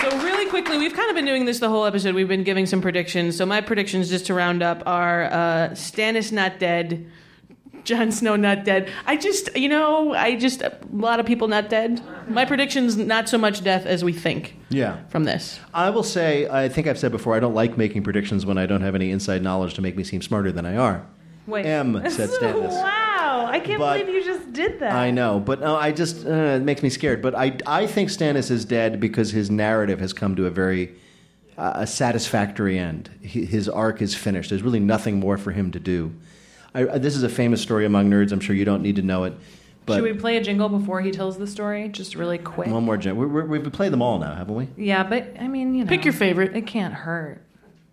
So 0.00 0.16
really 0.22 0.48
quickly, 0.48 0.78
we've 0.78 0.94
kind 0.94 1.10
of 1.10 1.16
been 1.16 1.24
doing 1.26 1.44
this 1.44 1.58
the 1.58 1.68
whole 1.68 1.84
episode. 1.84 2.14
We've 2.14 2.28
been 2.28 2.44
giving 2.44 2.64
some 2.66 2.80
predictions. 2.80 3.36
So 3.36 3.44
my 3.44 3.60
predictions, 3.60 4.08
just 4.08 4.26
to 4.26 4.34
round 4.34 4.62
up, 4.62 4.82
are 4.86 5.24
uh, 5.24 5.68
Stannis 5.72 6.30
not 6.32 6.58
dead, 6.58 7.10
Jon 7.84 8.10
Snow 8.12 8.36
not 8.36 8.64
dead. 8.64 8.88
I 9.06 9.16
just, 9.16 9.54
you 9.56 9.68
know, 9.68 10.14
I 10.14 10.36
just 10.36 10.62
a 10.62 10.78
lot 10.92 11.20
of 11.20 11.26
people 11.26 11.48
not 11.48 11.68
dead. 11.68 12.00
My 12.28 12.44
predictions, 12.46 12.96
not 12.96 13.28
so 13.28 13.36
much 13.38 13.62
death 13.64 13.84
as 13.86 14.02
we 14.04 14.12
think 14.12 14.56
Yeah. 14.70 14.98
from 15.08 15.24
this. 15.24 15.58
I 15.74 15.90
will 15.90 16.04
say, 16.04 16.48
I 16.48 16.68
think 16.68 16.86
I've 16.86 16.98
said 16.98 17.10
before, 17.12 17.34
I 17.34 17.40
don't 17.40 17.54
like 17.54 17.76
making 17.76 18.02
predictions 18.04 18.46
when 18.46 18.56
I 18.56 18.64
don't 18.66 18.82
have 18.82 18.94
any 18.94 19.10
inside 19.10 19.42
knowledge 19.42 19.74
to 19.74 19.82
make 19.82 19.96
me 19.96 20.04
seem 20.04 20.22
smarter 20.22 20.52
than 20.52 20.64
I 20.64 20.76
are. 20.76 21.04
Wait. 21.46 21.66
M 21.66 21.94
said 22.08 22.28
Stannis. 22.40 22.70
wow, 22.70 23.17
I 23.46 23.60
can't 23.60 23.78
But- 23.78 23.98
believe 24.06 24.14
you 24.14 24.24
just 24.24 24.52
did 24.52 24.80
that. 24.80 24.92
I 24.92 25.10
know, 25.10 25.40
but 25.40 25.60
no, 25.60 25.76
I 25.76 25.92
just 25.92 26.26
uh, 26.26 26.30
it 26.30 26.62
makes 26.62 26.82
me 26.82 26.90
scared. 26.90 27.22
But 27.22 27.34
I 27.34 27.56
I 27.66 27.86
think 27.86 28.08
Stannis 28.10 28.50
is 28.50 28.64
dead 28.64 29.00
because 29.00 29.30
his 29.30 29.50
narrative 29.50 30.00
has 30.00 30.12
come 30.12 30.36
to 30.36 30.46
a 30.46 30.50
very 30.50 30.94
uh, 31.56 31.72
a 31.76 31.86
satisfactory 31.86 32.78
end. 32.78 33.10
He, 33.20 33.44
his 33.44 33.68
arc 33.68 34.00
is 34.02 34.14
finished. 34.14 34.50
There's 34.50 34.62
really 34.62 34.80
nothing 34.80 35.18
more 35.20 35.36
for 35.38 35.52
him 35.52 35.70
to 35.72 35.80
do. 35.80 36.12
I, 36.74 36.86
I- 36.88 36.98
this 36.98 37.16
is 37.16 37.22
a 37.22 37.28
famous 37.28 37.60
story 37.60 37.84
among 37.84 38.10
nerds. 38.10 38.32
I'm 38.32 38.40
sure 38.40 38.54
you 38.56 38.64
don't 38.64 38.82
need 38.82 38.96
to 38.96 39.02
know 39.02 39.24
it. 39.24 39.34
But 39.86 39.94
Should 39.96 40.04
we 40.04 40.12
play 40.12 40.36
a 40.36 40.42
jingle 40.42 40.68
before 40.68 41.00
he 41.00 41.10
tells 41.10 41.38
the 41.38 41.46
story? 41.46 41.88
Just 41.88 42.14
really 42.14 42.36
quick. 42.36 42.68
one 42.68 42.84
more, 42.84 42.98
jingle. 42.98 43.24
we, 43.26 43.42
we, 43.42 43.58
we've 43.58 43.72
played 43.72 43.90
them 43.90 44.02
all 44.02 44.18
now, 44.18 44.34
haven't 44.34 44.54
we? 44.54 44.68
Yeah, 44.76 45.02
but 45.02 45.34
I 45.40 45.48
mean, 45.48 45.74
you 45.74 45.84
know, 45.84 45.88
Pick 45.88 46.04
your 46.04 46.12
favorite. 46.12 46.54
It 46.54 46.66
can't 46.66 46.92
hurt. 46.92 47.42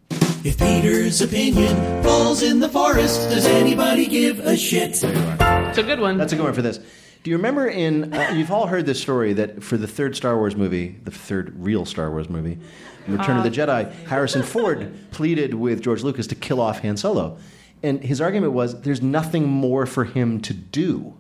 If 0.10 0.58
Peter's 0.60 1.22
opinion 1.22 2.04
falls 2.04 2.44
in 2.44 2.60
the 2.60 2.70
forest, 2.70 3.30
does 3.30 3.46
anybody 3.46 4.06
give 4.06 4.40
a 4.40 4.56
shit? 4.56 5.04
It's 5.04 5.78
a 5.78 5.84
good 5.84 6.00
one. 6.00 6.18
That's 6.18 6.34
a 6.34 6.36
good 6.36 6.44
one 6.44 6.54
for 6.54 6.62
this. 6.62 6.80
Do 7.24 7.32
you 7.32 7.38
remember 7.38 7.68
in? 7.68 8.14
Uh, 8.14 8.34
you've 8.36 8.52
all 8.52 8.68
heard 8.68 8.86
this 8.86 9.02
story 9.02 9.34
that 9.34 9.64
for 9.64 9.78
the 9.78 9.88
third 9.88 10.16
Star 10.16 10.38
Wars 10.38 10.56
movie, 10.56 11.00
the 11.04 11.10
third 11.12 11.54
real 11.58 11.84
Star 11.86 12.12
Wars 12.12 12.30
movie, 12.30 12.60
Return 13.08 13.38
of 13.38 13.44
the 13.44 13.50
Jedi, 13.50 13.92
Harrison 14.06 14.44
Ford 14.44 14.94
pleaded 15.12 15.56
with 15.56 15.82
George 15.82 16.04
Lucas 16.04 16.28
to 16.28 16.36
kill 16.36 16.62
off 16.62 16.82
Han 16.82 16.98
Solo, 16.98 17.38
and 17.82 18.04
his 18.04 18.22
argument 18.22 18.54
was 18.54 18.80
there's 18.82 19.02
nothing 19.02 19.48
more 19.48 19.88
for 19.88 20.04
him 20.06 20.40
to 20.42 20.54
do, 20.54 21.16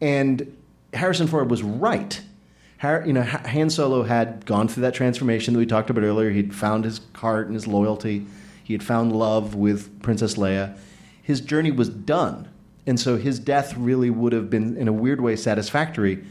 and 0.00 0.56
Harrison 0.92 1.26
Ford 1.26 1.50
was 1.50 1.62
right. 1.64 2.20
Har- 2.84 3.02
you 3.06 3.14
know, 3.14 3.22
Han 3.22 3.70
Solo 3.70 4.02
had 4.02 4.44
gone 4.44 4.68
through 4.68 4.82
that 4.82 4.92
transformation 4.92 5.54
that 5.54 5.58
we 5.58 5.64
talked 5.66 5.88
about 5.88 6.04
earlier. 6.04 6.30
He'd 6.30 6.54
found 6.54 6.84
his 6.84 7.00
heart 7.14 7.46
and 7.46 7.54
his 7.54 7.66
loyalty. 7.66 8.26
He 8.62 8.74
had 8.74 8.82
found 8.82 9.16
love 9.16 9.54
with 9.54 10.02
Princess 10.02 10.34
Leia. 10.34 10.76
His 11.22 11.40
journey 11.40 11.70
was 11.70 11.88
done. 11.88 12.48
And 12.86 13.00
so 13.00 13.16
his 13.16 13.38
death 13.38 13.74
really 13.78 14.10
would 14.10 14.34
have 14.34 14.50
been, 14.50 14.76
in 14.76 14.86
a 14.86 14.92
weird 14.92 15.22
way, 15.22 15.34
satisfactory. 15.34 16.22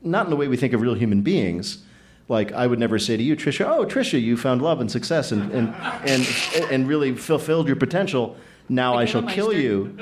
Not 0.00 0.26
in 0.26 0.30
the 0.30 0.36
way 0.36 0.46
we 0.46 0.56
think 0.56 0.72
of 0.72 0.80
real 0.80 0.94
human 0.94 1.22
beings. 1.22 1.84
Like, 2.28 2.52
I 2.52 2.68
would 2.68 2.78
never 2.78 3.00
say 3.00 3.16
to 3.16 3.22
you, 3.22 3.34
Tricia, 3.34 3.66
oh, 3.68 3.84
Tricia, 3.84 4.22
you 4.22 4.36
found 4.36 4.62
love 4.62 4.80
and 4.80 4.88
success 4.88 5.32
and, 5.32 5.50
and, 5.50 5.74
and, 6.06 6.24
and 6.70 6.86
really 6.86 7.16
fulfilled 7.16 7.66
your 7.66 7.74
potential. 7.74 8.36
Now 8.68 8.94
I 8.94 9.04
shall 9.04 9.24
kill 9.24 9.52
you. 9.52 9.98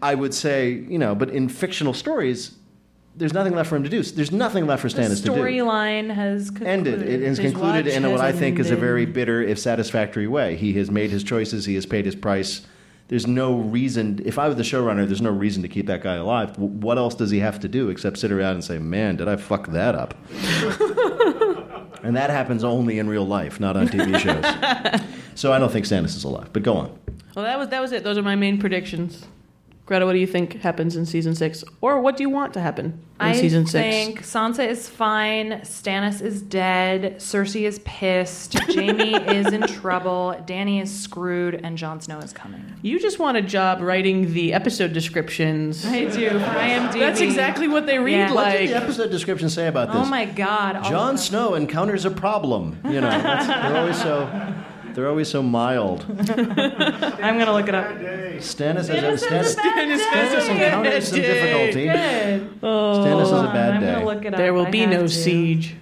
I 0.00 0.14
would 0.14 0.34
say, 0.34 0.70
you 0.70 0.98
know, 0.98 1.16
but 1.16 1.30
in 1.30 1.48
fictional 1.48 1.94
stories, 1.94 2.54
there's 3.16 3.32
nothing 3.34 3.54
left 3.54 3.68
for 3.68 3.76
him 3.76 3.82
to 3.84 3.88
do. 3.88 4.02
There's 4.02 4.32
nothing 4.32 4.66
left 4.66 4.82
for 4.82 4.88
The 4.88 5.02
Stannis 5.02 5.16
to 5.22 5.28
do 5.28 5.34
The 5.34 5.38
storyline 5.40 6.14
has 6.14 6.50
concluded. 6.50 6.72
ended. 6.72 7.02
It 7.02 7.22
is 7.22 7.38
His 7.38 7.52
concluded 7.52 7.86
in 7.86 8.02
what 8.04 8.12
has 8.12 8.20
I 8.20 8.32
think 8.32 8.58
is 8.58 8.70
a 8.70 8.76
very 8.76 9.06
bitter, 9.06 9.42
if 9.42 9.58
satisfactory 9.58 10.26
way. 10.26 10.56
He 10.56 10.72
has 10.74 10.90
made 10.90 11.10
his 11.10 11.22
choices. 11.22 11.64
He 11.66 11.74
has 11.74 11.86
paid 11.86 12.04
his 12.06 12.14
price. 12.14 12.62
There's 13.08 13.26
no 13.26 13.54
reason. 13.58 14.22
If 14.24 14.38
I 14.38 14.48
were 14.48 14.54
the 14.54 14.62
showrunner, 14.62 15.06
there's 15.06 15.20
no 15.20 15.30
reason 15.30 15.62
to 15.62 15.68
keep 15.68 15.86
that 15.88 16.02
guy 16.02 16.14
alive. 16.14 16.56
What 16.58 16.96
else 16.96 17.14
does 17.14 17.30
he 17.30 17.40
have 17.40 17.60
to 17.60 17.68
do 17.68 17.90
except 17.90 18.16
sit 18.18 18.32
around 18.32 18.54
and 18.54 18.64
say, 18.64 18.78
"Man, 18.78 19.16
did 19.16 19.28
I 19.28 19.36
fuck 19.36 19.66
that 19.68 19.94
up?" 19.94 20.14
and 22.02 22.16
that 22.16 22.30
happens 22.30 22.64
only 22.64 22.98
in 22.98 23.08
real 23.08 23.26
life, 23.26 23.60
not 23.60 23.76
on 23.76 23.88
TV 23.88 24.18
shows. 24.18 25.02
so 25.34 25.52
I 25.52 25.58
don't 25.58 25.70
think 25.70 25.84
Stannis 25.84 26.16
is 26.16 26.24
alive. 26.24 26.50
But 26.52 26.62
go 26.62 26.74
on. 26.74 26.98
Well, 27.36 27.44
that 27.44 27.58
was 27.58 27.68
that 27.68 27.82
was 27.82 27.92
it. 27.92 28.04
Those 28.04 28.16
are 28.16 28.22
my 28.22 28.36
main 28.36 28.58
predictions. 28.58 29.26
Greta, 29.92 30.06
what 30.06 30.14
do 30.14 30.20
you 30.20 30.26
think 30.26 30.62
happens 30.62 30.96
in 30.96 31.04
season 31.04 31.34
six, 31.34 31.62
or 31.82 32.00
what 32.00 32.16
do 32.16 32.22
you 32.22 32.30
want 32.30 32.54
to 32.54 32.60
happen 32.62 32.86
in 32.86 33.26
I 33.26 33.34
season 33.34 33.66
six? 33.66 33.84
I 33.86 33.90
think 33.90 34.22
Sansa 34.22 34.66
is 34.66 34.88
fine. 34.88 35.60
Stannis 35.64 36.22
is 36.22 36.40
dead. 36.40 37.16
Cersei 37.18 37.64
is 37.64 37.78
pissed. 37.80 38.58
Jaime 38.58 39.16
is 39.16 39.52
in 39.52 39.60
trouble. 39.66 40.34
Dany 40.46 40.80
is 40.80 40.90
screwed, 40.90 41.56
and 41.56 41.76
Jon 41.76 42.00
Snow 42.00 42.20
is 42.20 42.32
coming. 42.32 42.64
You 42.80 42.98
just 42.98 43.18
want 43.18 43.36
a 43.36 43.42
job 43.42 43.82
writing 43.82 44.32
the 44.32 44.54
episode 44.54 44.94
descriptions. 44.94 45.84
I 45.84 46.06
do. 46.06 46.30
For 46.30 46.36
IMDb. 46.36 46.98
That's 46.98 47.20
exactly 47.20 47.68
what 47.68 47.84
they 47.84 47.98
read 47.98 48.12
Yeah. 48.12 48.32
What 48.32 48.52
did 48.52 48.70
the 48.70 48.76
episode 48.76 49.10
description 49.10 49.50
say 49.50 49.66
about 49.66 49.90
oh 49.90 49.92
this? 49.92 50.06
Oh 50.06 50.10
my 50.10 50.24
god! 50.24 50.76
all 50.76 50.90
Jon. 50.90 51.18
Snow 51.18 51.54
encounters 51.54 52.06
a 52.06 52.10
problem. 52.10 52.80
You 52.86 53.02
know, 53.02 53.10
that's, 53.10 53.46
they're 53.46 53.76
always 53.76 54.00
so. 54.00 54.54
They're 54.94 55.08
always 55.08 55.28
so 55.28 55.42
mild. 55.42 56.04
I'm 56.08 57.38
gonna 57.38 57.52
look 57.52 57.68
it 57.68 57.74
up. 57.74 57.86
Stannis 58.38 58.88
has 58.88 59.22
a, 59.22 59.26
Stannis 59.26 59.54
Stannis, 59.56 59.56
has 59.56 59.56
a 59.56 59.56
bad 59.56 59.98
Stannis 60.00 60.46
day. 60.46 60.64
encounters 60.66 61.08
some 61.08 61.20
difficulty. 61.20 61.84
Good. 61.86 62.60
Stannis 62.60 63.20
has 63.20 63.30
a 63.30 63.34
Hold 63.34 63.46
on, 63.46 63.52
bad 63.54 63.70
I'm 63.74 63.80
gonna 63.80 64.04
look 64.04 64.24
it 64.24 64.34
up. 64.34 64.38
There 64.38 64.52
will 64.54 64.66
I 64.66 64.70
be 64.70 64.80
have 64.80 64.90
no 64.90 65.02
to. 65.02 65.08
siege. 65.08 65.76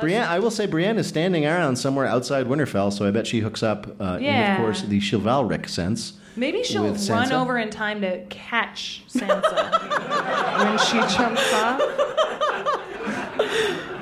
Brienne, 0.00 0.24
I 0.28 0.38
will 0.40 0.50
say 0.50 0.66
Brienne 0.66 0.98
is 0.98 1.06
standing 1.06 1.46
around 1.46 1.76
somewhere 1.76 2.06
outside 2.06 2.46
Winterfell, 2.46 2.92
so 2.92 3.06
I 3.06 3.10
bet 3.12 3.26
she 3.26 3.40
hooks 3.40 3.62
up 3.62 3.86
uh, 4.00 4.16
in, 4.18 4.24
Yeah. 4.24 4.54
of 4.56 4.60
course, 4.60 4.82
the 4.82 5.00
chivalric 5.00 5.68
sense. 5.68 6.14
Maybe 6.34 6.62
she'll 6.64 6.82
with 6.82 7.08
run 7.08 7.28
Sansa. 7.28 7.40
over 7.40 7.56
in 7.58 7.70
time 7.70 8.00
to 8.02 8.24
catch 8.26 9.04
Sansa 9.08 10.58
when 10.58 10.78
she 10.78 10.98
jumps 11.16 11.52
off. 11.54 11.80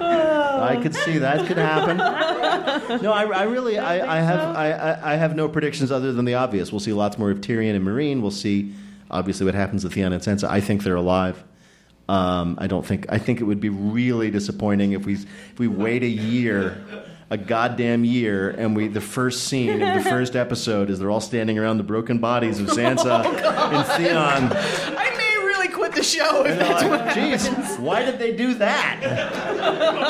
I 0.00 0.78
could 0.82 0.94
see 0.94 1.18
that 1.18 1.46
could 1.46 1.56
happen. 1.56 1.98
No, 3.02 3.12
I, 3.12 3.24
I 3.24 3.42
really, 3.44 3.78
I, 3.78 4.18
I 4.18 4.20
have, 4.20 4.56
I, 4.56 4.70
I, 4.72 5.12
I 5.12 5.16
have 5.16 5.36
no 5.36 5.48
predictions 5.48 5.92
other 5.92 6.12
than 6.12 6.24
the 6.24 6.34
obvious. 6.34 6.72
We'll 6.72 6.80
see 6.80 6.92
lots 6.92 7.18
more 7.18 7.30
of 7.30 7.40
Tyrion 7.40 7.74
and 7.74 7.86
Meereen. 7.86 8.20
We'll 8.20 8.30
see, 8.30 8.72
obviously, 9.10 9.46
what 9.46 9.54
happens 9.54 9.84
with 9.84 9.94
Theon 9.94 10.12
and 10.12 10.22
Sansa. 10.22 10.48
I 10.48 10.60
think 10.60 10.82
they're 10.82 10.96
alive. 10.96 11.42
Um, 12.08 12.58
I 12.60 12.66
don't 12.66 12.84
think. 12.84 13.06
I 13.08 13.18
think 13.18 13.40
it 13.40 13.44
would 13.44 13.60
be 13.60 13.70
really 13.70 14.30
disappointing 14.30 14.92
if 14.92 15.06
we 15.06 15.14
if 15.14 15.58
we 15.58 15.68
wait 15.68 16.02
a 16.02 16.08
year, 16.08 16.84
a 17.30 17.38
goddamn 17.38 18.04
year, 18.04 18.50
and 18.50 18.76
we 18.76 18.88
the 18.88 19.00
first 19.00 19.44
scene 19.44 19.80
of 19.80 20.04
the 20.04 20.10
first 20.10 20.36
episode 20.36 20.90
is 20.90 20.98
they're 20.98 21.10
all 21.10 21.22
standing 21.22 21.58
around 21.58 21.78
the 21.78 21.82
broken 21.82 22.18
bodies 22.18 22.60
of 22.60 22.66
Sansa 22.76 23.24
and 23.24 23.86
Theon. 23.86 24.52
I 24.98 25.14
may 25.16 25.46
really 25.46 25.68
quit 25.68 25.94
the 25.94 26.02
show 26.02 26.44
if 26.44 26.52
And 26.52 26.60
that's 26.60 26.82
like, 26.82 26.90
what 26.90 27.00
happens. 27.16 27.44
Jeez, 27.76 27.80
why 27.80 28.04
did 28.04 28.18
they 28.18 28.34
do 28.36 28.54
that? 28.54 28.98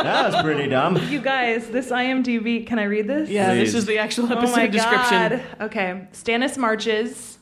That 0.04 0.32
was 0.32 0.42
pretty 0.42 0.68
dumb. 0.68 0.96
You 1.08 1.20
guys, 1.20 1.68
this 1.68 1.90
IMDb, 1.90 2.66
can 2.66 2.78
I 2.78 2.84
read 2.84 3.06
this? 3.08 3.28
Yeah, 3.28 3.54
this 3.54 3.74
is 3.74 3.86
the 3.86 3.98
actual 3.98 4.26
Oh 4.32 4.36
episode 4.36 4.56
my 4.56 4.66
description. 4.66 5.28
God. 5.30 5.42
Okay. 5.62 6.08
Stannis 6.12 6.56
marches. 6.58 7.38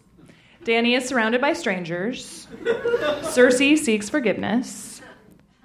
Dany 0.64 0.96
is 0.96 1.04
surrounded 1.06 1.40
by 1.40 1.52
strangers. 1.54 2.46
Cersei 2.62 3.76
seeks 3.76 4.08
forgiveness. 4.08 5.02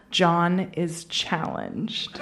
Jon 0.10 0.72
is 0.74 1.06
challenged. 1.06 2.18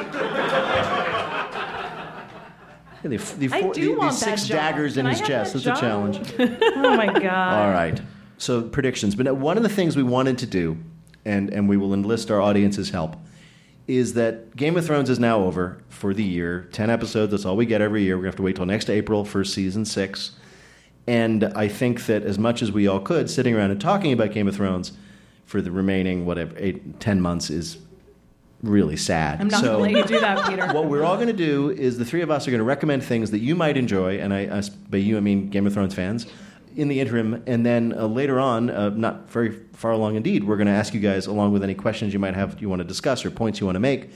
Yeah, 3.03 3.09
the, 3.09 3.17
the, 3.17 3.49
I 3.55 3.61
four, 3.61 3.73
do 3.73 3.81
the, 3.81 3.91
the 3.91 3.97
want 3.97 4.13
six 4.15 4.47
that 4.47 4.53
daggers 4.53 4.97
in 4.97 5.05
his 5.05 5.19
have 5.19 5.27
chest. 5.27 5.53
that 5.53 5.63
That's 5.63 5.77
a 5.77 5.81
challenge. 5.81 6.33
Oh 6.39 6.95
my 6.97 7.07
god. 7.19 7.65
All 7.67 7.71
right. 7.71 8.01
So 8.37 8.63
predictions. 8.63 9.15
But 9.15 9.35
one 9.37 9.57
of 9.57 9.63
the 9.63 9.69
things 9.69 9.95
we 9.95 10.03
wanted 10.03 10.39
to 10.39 10.47
do, 10.47 10.77
and, 11.25 11.49
and 11.51 11.67
we 11.67 11.77
will 11.77 11.93
enlist 11.93 12.31
our 12.31 12.41
audience's 12.41 12.91
help, 12.91 13.15
is 13.87 14.13
that 14.13 14.55
Game 14.55 14.77
of 14.77 14.85
Thrones 14.85 15.09
is 15.09 15.19
now 15.19 15.43
over 15.43 15.81
for 15.89 16.13
the 16.13 16.23
year. 16.23 16.67
Ten 16.71 16.89
episodes. 16.89 17.31
That's 17.31 17.45
all 17.45 17.55
we 17.55 17.65
get 17.65 17.81
every 17.81 18.03
year. 18.03 18.15
We're 18.15 18.23
gonna 18.23 18.29
have 18.29 18.35
to 18.37 18.43
wait 18.43 18.55
till 18.55 18.65
next 18.65 18.89
April 18.89 19.25
for 19.25 19.43
season 19.43 19.85
six. 19.85 20.31
And 21.07 21.43
I 21.43 21.67
think 21.67 22.07
that 22.07 22.23
as 22.23 22.39
much 22.39 22.61
as 22.61 22.71
we 22.71 22.87
all 22.87 22.99
could, 22.99 23.29
sitting 23.29 23.55
around 23.55 23.71
and 23.71 23.79
talking 23.79 24.11
about 24.11 24.31
Game 24.31 24.47
of 24.47 24.55
Thrones 24.55 24.93
for 25.45 25.61
the 25.61 25.71
remaining 25.71 26.25
whatever 26.25 26.55
eight, 26.57 26.99
ten 26.99 27.21
months 27.21 27.49
is 27.49 27.77
really 28.63 28.97
sad. 28.97 29.39
I'm 29.39 29.47
not 29.47 29.61
so, 29.61 29.79
gonna 29.79 29.83
let 29.83 29.91
you 29.91 30.03
do 30.03 30.19
that, 30.19 30.49
Peter. 30.49 30.67
what 30.73 30.85
we're 30.85 31.03
all 31.03 31.15
going 31.15 31.27
to 31.27 31.33
do 31.33 31.69
is 31.71 31.97
the 31.97 32.05
three 32.05 32.21
of 32.21 32.31
us 32.31 32.47
are 32.47 32.51
going 32.51 32.59
to 32.59 32.65
recommend 32.65 33.03
things 33.03 33.31
that 33.31 33.39
you 33.39 33.55
might 33.55 33.77
enjoy, 33.77 34.17
and 34.17 34.33
I, 34.33 34.57
I 34.57 34.61
by 34.89 34.97
you 34.97 35.17
I 35.17 35.19
mean 35.19 35.49
Game 35.49 35.67
of 35.67 35.73
Thrones 35.73 35.93
fans. 35.93 36.25
In 36.75 36.89
the 36.89 36.99
interim, 36.99 37.41
and 37.47 37.65
then 37.65 37.93
uh, 37.97 38.05
later 38.05 38.37
on, 38.37 38.69
uh, 38.69 38.89
not 38.89 39.29
very 39.29 39.51
far 39.71 39.91
along 39.91 40.17
indeed, 40.17 40.43
we're 40.43 40.57
going 40.57 40.67
to 40.67 40.73
ask 40.73 40.93
you 40.93 40.99
guys, 40.99 41.25
along 41.25 41.53
with 41.53 41.63
any 41.63 41.73
questions 41.73 42.11
you 42.11 42.19
might 42.19 42.35
have, 42.35 42.61
you 42.61 42.67
want 42.67 42.81
to 42.81 42.87
discuss 42.87 43.23
or 43.23 43.31
points 43.31 43.61
you 43.61 43.65
want 43.65 43.77
to 43.77 43.79
make, 43.79 44.09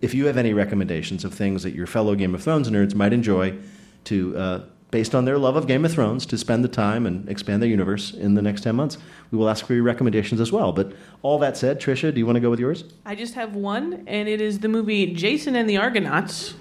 if 0.00 0.12
you 0.12 0.26
have 0.26 0.36
any 0.36 0.52
recommendations 0.52 1.24
of 1.24 1.32
things 1.32 1.62
that 1.62 1.72
your 1.72 1.86
fellow 1.86 2.16
Game 2.16 2.34
of 2.34 2.42
Thrones 2.42 2.68
nerds 2.68 2.96
might 2.96 3.12
enjoy, 3.12 3.56
to 4.04 4.36
uh, 4.36 4.60
based 4.90 5.14
on 5.14 5.24
their 5.24 5.38
love 5.38 5.54
of 5.54 5.68
Game 5.68 5.84
of 5.84 5.92
Thrones, 5.92 6.26
to 6.26 6.36
spend 6.36 6.64
the 6.64 6.68
time 6.68 7.06
and 7.06 7.28
expand 7.28 7.62
their 7.62 7.68
universe 7.68 8.12
in 8.12 8.34
the 8.34 8.42
next 8.42 8.62
ten 8.62 8.74
months. 8.74 8.98
We 9.30 9.38
will 9.38 9.48
ask 9.48 9.64
for 9.64 9.74
your 9.74 9.84
recommendations 9.84 10.40
as 10.40 10.50
well. 10.50 10.72
But 10.72 10.92
all 11.22 11.38
that 11.38 11.56
said, 11.56 11.80
Tricia, 11.80 12.12
do 12.12 12.18
you 12.18 12.26
want 12.26 12.36
to 12.36 12.40
go 12.40 12.50
with 12.50 12.58
yours? 12.58 12.82
I 13.06 13.14
just 13.14 13.34
have 13.34 13.54
one, 13.54 14.02
and 14.08 14.28
it 14.28 14.40
is 14.40 14.58
the 14.58 14.68
movie 14.68 15.14
Jason 15.14 15.54
and 15.54 15.70
the 15.70 15.76
Argonauts, 15.76 16.54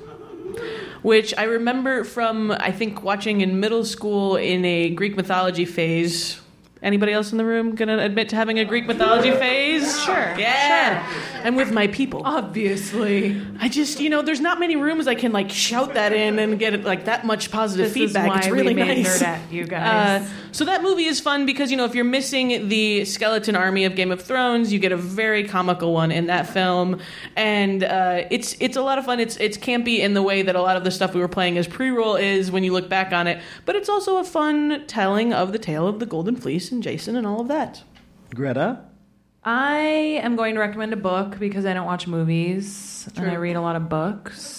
which 1.01 1.33
I 1.37 1.43
remember 1.43 2.03
from, 2.03 2.51
I 2.51 2.71
think, 2.71 3.03
watching 3.03 3.41
in 3.41 3.59
middle 3.59 3.85
school 3.85 4.35
in 4.35 4.65
a 4.65 4.89
Greek 4.89 5.15
mythology 5.15 5.65
phase. 5.65 6.41
Anybody 6.81 7.11
else 7.11 7.33
in 7.33 7.37
the 7.37 7.43
room 7.43 7.75
gonna 7.75 7.97
admit 7.97 8.29
to 8.29 8.37
having 8.37 8.57
a 8.57 8.63
Greek 8.63 8.87
mythology 8.87 9.31
phase? 9.31 10.01
Sure. 10.03 10.33
Yeah. 10.37 11.05
I'm 11.43 11.55
with 11.55 11.73
my 11.73 11.87
people. 11.87 12.21
Obviously. 12.25 13.41
I 13.59 13.67
just, 13.67 13.99
you 13.99 14.09
know, 14.09 14.21
there's 14.21 14.39
not 14.39 14.61
many 14.61 14.77
rooms 14.77 15.05
I 15.05 15.15
can 15.15 15.33
like 15.33 15.49
shout 15.49 15.95
that 15.95 16.13
in 16.13 16.39
and 16.39 16.57
get 16.57 16.83
like 16.85 17.05
that 17.05 17.25
much 17.25 17.51
positive 17.51 17.93
This 17.93 17.97
is 17.97 18.13
feedback. 18.13 18.37
it's 18.37 18.47
really 18.47 18.73
nice. 18.73 19.21
Nerdette, 19.21 19.51
you 19.51 19.65
guys. 19.65 20.21
Uh, 20.21 20.29
so 20.53 20.63
that 20.65 20.81
movie 20.81 21.03
is 21.03 21.19
fun 21.19 21.45
because 21.45 21.69
you 21.69 21.75
know 21.75 21.83
if 21.83 21.93
you're 21.93 22.05
missing 22.05 22.69
the 22.69 23.03
skeleton 23.03 23.57
army 23.57 23.83
of 23.83 23.95
Game 23.95 24.11
of 24.11 24.21
Thrones, 24.21 24.71
you 24.71 24.79
get 24.79 24.93
a 24.93 24.97
very 24.97 25.43
comical 25.47 25.93
one 25.93 26.11
in 26.11 26.27
that 26.27 26.47
film, 26.47 26.99
and 27.35 27.83
uh, 27.83 28.23
it's 28.31 28.55
it's 28.59 28.77
a 28.77 28.81
lot 28.81 28.97
of 28.97 29.05
fun. 29.05 29.19
It's 29.19 29.35
it's 29.37 29.57
campy 29.57 29.99
in 29.99 30.13
the 30.13 30.23
way 30.23 30.43
that 30.43 30.55
a 30.55 30.61
lot 30.61 30.77
of 30.77 30.83
the 30.85 30.91
stuff 30.91 31.13
we 31.13 31.19
were 31.19 31.27
playing 31.27 31.57
as 31.57 31.67
pre-roll 31.67 32.15
is 32.15 32.51
when 32.51 32.63
you 32.63 32.71
look 32.73 32.87
back 32.89 33.11
on 33.11 33.27
it, 33.27 33.41
but 33.65 33.75
it's 33.75 33.89
also 33.89 34.17
a 34.17 34.23
fun 34.23 34.85
telling 34.87 35.33
of 35.33 35.51
the 35.51 35.59
tale 35.59 35.87
of 35.87 35.99
the 35.99 36.05
Golden 36.05 36.35
Fleece 36.35 36.68
and 36.71 36.81
Jason 36.83 37.15
and 37.15 37.25
all 37.25 37.41
of 37.41 37.47
that. 37.47 37.83
Greta? 38.33 38.85
I 39.43 39.79
am 40.21 40.35
going 40.35 40.55
to 40.55 40.59
recommend 40.59 40.93
a 40.93 40.97
book 40.97 41.39
because 41.39 41.65
I 41.65 41.73
don't 41.73 41.85
watch 41.85 42.07
movies 42.07 43.07
and 43.15 43.29
I 43.29 43.35
read 43.35 43.55
a 43.55 43.61
lot 43.61 43.75
of 43.75 43.87
books. 43.89 44.58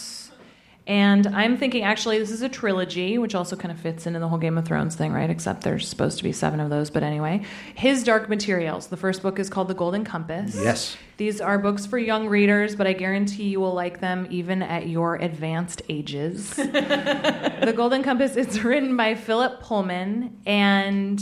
And 0.91 1.29
I'm 1.29 1.57
thinking 1.57 1.85
actually 1.85 2.19
this 2.19 2.33
is 2.33 2.43
a 2.43 2.49
trilogy, 2.49 3.17
which 3.17 3.37
also 3.37 3.55
kind 3.55 3.71
of 3.71 3.79
fits 3.79 4.09
into 4.09 4.19
the 4.19 4.27
whole 4.27 4.39
Game 4.39 4.59
of 4.59 4.65
Thrones 4.65 4.97
thing, 4.97 5.13
right? 5.13 5.31
Except 5.31 5.63
there's 5.63 5.87
supposed 5.87 6.19
to 6.19 6.25
be 6.25 6.33
seven 6.33 6.59
of 6.59 6.69
those. 6.69 6.91
But 6.91 7.05
anyway, 7.05 7.45
His 7.77 8.03
Dark 8.03 8.29
Materials. 8.29 8.89
The 8.89 8.97
first 8.97 9.23
book 9.23 9.39
is 9.39 9.49
called 9.49 9.69
The 9.69 9.75
Golden 9.75 10.03
Compass. 10.03 10.57
Yes. 10.57 10.97
These 11.21 11.43
are 11.43 11.59
books 11.59 11.85
for 11.85 11.99
young 11.99 12.29
readers, 12.29 12.75
but 12.75 12.87
I 12.87 12.95
guarantee 12.95 13.51
you 13.51 13.61
will 13.61 13.75
like 13.75 14.01
them 14.01 14.27
even 14.31 14.63
at 14.63 14.89
your 14.89 15.17
advanced 15.17 15.83
ages. 15.91 16.49
the 16.57 17.75
Golden 17.77 18.03
Compass 18.03 18.37
is 18.37 18.65
written 18.65 18.97
by 18.97 19.15
Philip 19.15 19.61
Pullman, 19.61 20.41
and 20.47 21.21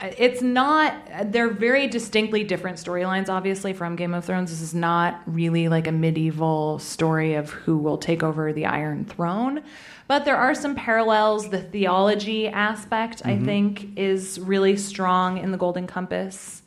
it's 0.00 0.40
not, 0.40 0.94
they're 1.30 1.50
very 1.50 1.86
distinctly 1.86 2.44
different 2.44 2.78
storylines, 2.78 3.28
obviously, 3.28 3.74
from 3.74 3.94
Game 3.94 4.14
of 4.14 4.24
Thrones. 4.24 4.48
This 4.48 4.62
is 4.62 4.74
not 4.74 5.20
really 5.26 5.68
like 5.68 5.86
a 5.86 5.92
medieval 5.92 6.78
story 6.78 7.34
of 7.34 7.50
who 7.50 7.76
will 7.76 7.98
take 7.98 8.22
over 8.22 8.54
the 8.54 8.64
Iron 8.64 8.95
Throne. 9.04 9.62
But 10.08 10.24
there 10.24 10.36
are 10.36 10.54
some 10.54 10.74
parallels. 10.74 11.50
The 11.50 11.60
theology 11.62 12.48
aspect, 12.48 13.22
I 13.24 13.32
Mhm. 13.32 13.44
think, 13.44 13.88
is 13.98 14.38
really 14.40 14.76
strong 14.76 15.38
in 15.38 15.50
the 15.52 15.58
Golden 15.58 15.86
Compass 15.86 16.62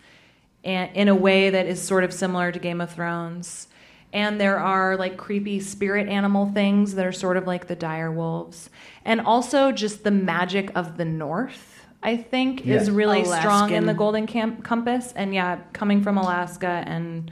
and 0.64 0.90
in 0.94 1.08
a 1.08 1.16
way 1.16 1.50
that 1.50 1.66
is 1.66 1.82
sort 1.82 2.04
of 2.04 2.12
similar 2.14 2.52
to 2.52 2.60
Game 2.60 2.82
of 2.82 2.92
Thrones. 2.92 3.68
And 4.12 4.42
there 4.42 4.58
are 4.60 4.98
like 4.98 5.18
creepy 5.18 5.60
spirit 5.60 6.10
animal 6.10 6.52
things 6.54 6.96
that 6.96 7.06
are 7.06 7.12
sort 7.12 7.38
of 7.38 7.46
like 7.48 7.68
the 7.68 7.76
dire 7.76 8.12
wolves. 8.12 8.70
And 9.06 9.22
also 9.22 9.72
just 9.72 10.04
the 10.04 10.12
magic 10.12 10.72
of 10.76 10.98
the 10.98 11.06
north, 11.06 11.86
I 12.02 12.18
think, 12.18 12.66
is 12.66 12.90
Yeah. 12.90 12.96
really 12.96 13.24
strong 13.24 13.72
in 13.72 13.86
the 13.86 13.94
Golden 13.94 14.26
Camp- 14.26 14.64
Compass. 14.64 15.14
And 15.16 15.34
yeah, 15.34 15.60
coming 15.74 16.02
from 16.02 16.18
Alaska 16.18 16.84
and, 16.88 17.30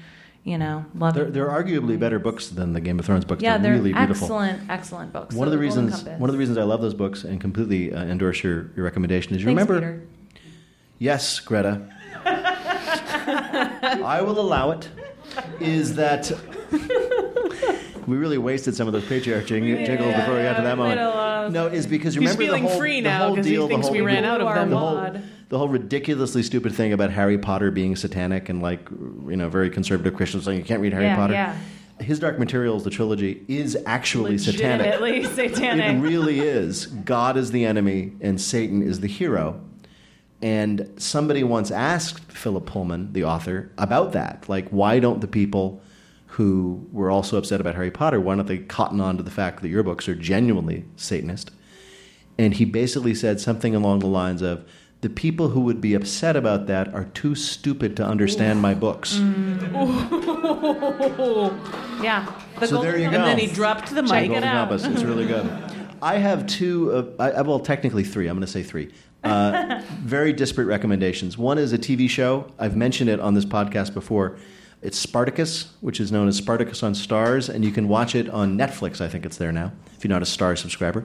you 0.47 0.57
know, 0.57 0.85
love 0.95 1.13
They're, 1.13 1.29
they're 1.29 1.49
arguably 1.49 1.99
better 1.99 2.19
books 2.19 2.47
than 2.47 2.71
the 2.71 2.79
Game 2.79 2.97
of 2.99 3.05
Thrones 3.05 3.25
books. 3.25 3.43
Yeah, 3.43 3.57
they're, 3.57 3.73
they're 3.73 3.79
really 3.81 3.91
beautiful. 3.93 4.23
excellent, 4.25 4.69
excellent 4.69 5.11
books. 5.11 5.35
One 5.35 5.45
So 5.45 5.47
of 5.47 5.51
the 5.51 5.57
The 5.57 5.61
reasons, 5.61 5.95
Compass. 5.95 6.19
one 6.21 6.29
of 6.29 6.33
the 6.33 6.39
reasons 6.39 6.57
I 6.57 6.63
love 6.63 6.81
those 6.81 6.93
books 6.93 7.25
and 7.25 7.41
completely 7.41 7.93
uh, 7.93 8.01
endorse 8.05 8.41
your, 8.43 8.71
your 8.77 8.85
recommendation 8.85 9.35
is 9.35 9.41
you 9.41 9.47
Thanks, 9.53 9.69
remember. 9.69 9.97
Peter. 9.97 10.07
Yes, 10.99 11.39
Greta. 11.41 11.81
I 12.25 14.21
will 14.23 14.39
allow 14.39 14.71
it. 14.71 14.89
Is 15.59 15.95
that 15.95 16.31
we 18.07 18.15
really 18.17 18.37
wasted 18.37 18.73
some 18.75 18.87
of 18.87 18.93
those 18.93 19.05
patriarch 19.05 19.45
jing- 19.47 19.65
jingles 19.85 20.15
before 20.15 20.35
we 20.35 20.43
got 20.43 20.55
to 20.57 20.63
that 20.63 20.77
moment? 20.77 20.99
a 21.01 21.09
lot 21.09 21.45
of- 21.47 21.51
No, 21.53 21.67
is 21.67 21.85
because 21.85 22.13
He's 22.13 22.19
remember 22.21 22.41
feeling 22.43 22.63
the 22.63 22.69
whole, 22.69 22.79
free 22.79 23.01
now 23.01 23.27
whole 23.27 23.35
'cause 23.35 23.45
he 23.45 23.51
deal, 23.51 23.63
the 23.67 23.73
thinks 23.73 23.87
whole, 23.87 23.95
we 23.95 24.01
ran 24.01 24.23
out 24.25 24.39
of 24.41 24.53
them. 24.55 24.69
The 24.69 24.77
whole, 24.77 24.95
Wad. 24.95 25.23
The 25.49 25.57
whole 25.57 25.69
ridiculously 25.69 26.43
stupid 26.43 26.73
thing 26.73 26.93
about 26.93 27.11
Harry 27.11 27.37
Potter 27.37 27.71
being 27.71 27.95
satanic 27.95 28.49
and 28.49 28.61
like 28.61 28.89
you 28.89 29.35
know 29.35 29.49
very 29.49 29.69
conservative 29.69 30.13
Christians 30.15 30.45
saying 30.45 30.57
you 30.57 30.63
can't 30.65 30.81
read 30.81 30.93
Harry 30.93 31.05
Yeah, 31.05 31.15
Potter. 31.15 31.33
yeah. 31.33 31.57
His 31.99 32.19
Dark 32.19 32.37
Materials, 32.37 32.83
the 32.83 32.91
trilogy, 32.91 33.43
is 33.47 33.75
actually 33.87 34.37
satanic. 34.37 34.93
Satanic. 35.25 35.95
It 35.95 35.99
really 35.99 36.39
is. 36.39 36.85
God 36.85 37.37
is 37.37 37.49
the 37.51 37.65
enemy 37.65 38.11
and 38.21 38.39
Satan 38.39 38.83
is 38.83 38.99
the 38.99 39.07
hero. 39.07 39.59
And 40.39 40.93
somebody 40.97 41.43
once 41.43 41.71
asked 41.71 42.31
Philip 42.31 42.67
Pullman, 42.67 43.13
the 43.13 43.23
author, 43.23 43.71
about 43.79 44.11
that. 44.11 44.47
Like, 44.47 44.69
why 44.69 44.99
don't 44.99 45.21
the 45.21 45.27
people 45.27 45.81
who 46.27 46.87
were 46.91 47.09
also 47.09 47.35
upset 47.35 47.59
about 47.59 47.73
Harry 47.73 47.89
Potter, 47.89 48.21
why 48.21 48.35
don't 48.35 48.45
they 48.47 48.59
cotton 48.59 49.01
on 49.01 49.17
to 49.17 49.23
the 49.23 49.31
fact 49.31 49.63
that 49.63 49.69
your 49.69 49.81
books 49.81 50.07
are 50.07 50.13
genuinely 50.13 50.85
Satanist? 50.97 51.49
And 52.37 52.53
he 52.53 52.65
basically 52.65 53.15
said 53.15 53.39
something 53.39 53.73
along 53.73 53.99
the 53.99 54.05
lines 54.07 54.43
of, 54.43 54.63
the 55.01 55.09
people 55.09 55.49
who 55.49 55.61
would 55.61 55.79
be 55.79 55.93
upset 55.93 56.35
about 56.35 56.67
that 56.67 56.93
are 56.93 57.05
too 57.05 57.35
stupid 57.35 57.95
to 57.97 58.03
understand 58.05 58.61
my 58.61 58.73
books. 58.73 59.15
yeah. 62.01 62.25
The 62.59 62.67
So 62.67 62.81
there 62.81 62.97
you 62.97 63.09
go. 63.09 63.15
And 63.17 63.23
then 63.25 63.37
he 63.37 63.47
dropped 63.47 63.89
the 63.93 64.01
Check 64.01 64.29
mic. 64.29 64.37
it 64.37 64.43
out. 64.43 64.69
Compass. 64.69 64.85
It's 64.85 65.03
really 65.03 65.27
good. 65.27 65.47
I 66.01 66.17
have 66.17 66.47
two. 66.47 66.91
Uh, 66.91 67.05
I, 67.23 67.31
I- 67.31 67.41
well, 67.41 67.59
technically 67.59 68.03
three. 68.03 68.27
I'm 68.27 68.35
going 68.35 68.45
to 68.45 68.51
say 68.51 68.63
three. 68.63 68.91
Uh, 69.23 69.81
very 70.01 70.33
disparate 70.33 70.67
recommendations. 70.67 71.37
One 71.37 71.57
is 71.57 71.73
a 71.73 71.77
TV 71.77 72.09
show. 72.09 72.51
I've 72.59 72.75
mentioned 72.75 73.09
it 73.09 73.19
on 73.19 73.33
this 73.33 73.45
podcast 73.45 73.93
before. 73.93 74.37
It's 74.83 74.97
Spartacus, 74.97 75.73
which 75.81 75.99
is 75.99 76.11
known 76.11 76.27
as 76.27 76.37
Spartacus 76.37 76.83
on 76.83 76.93
Starz, 76.93 77.49
and 77.49 77.65
you 77.65 77.71
can 77.71 77.87
watch 77.87 78.13
it 78.13 78.29
on 78.29 78.55
Netflix. 78.57 79.01
I 79.01 79.07
think 79.07 79.25
it's 79.25 79.37
there 79.37 79.51
now. 79.51 79.71
If 79.95 80.03
you're 80.03 80.09
not 80.09 80.21
a 80.21 80.25
Star 80.25 80.55
subscriber, 80.55 81.03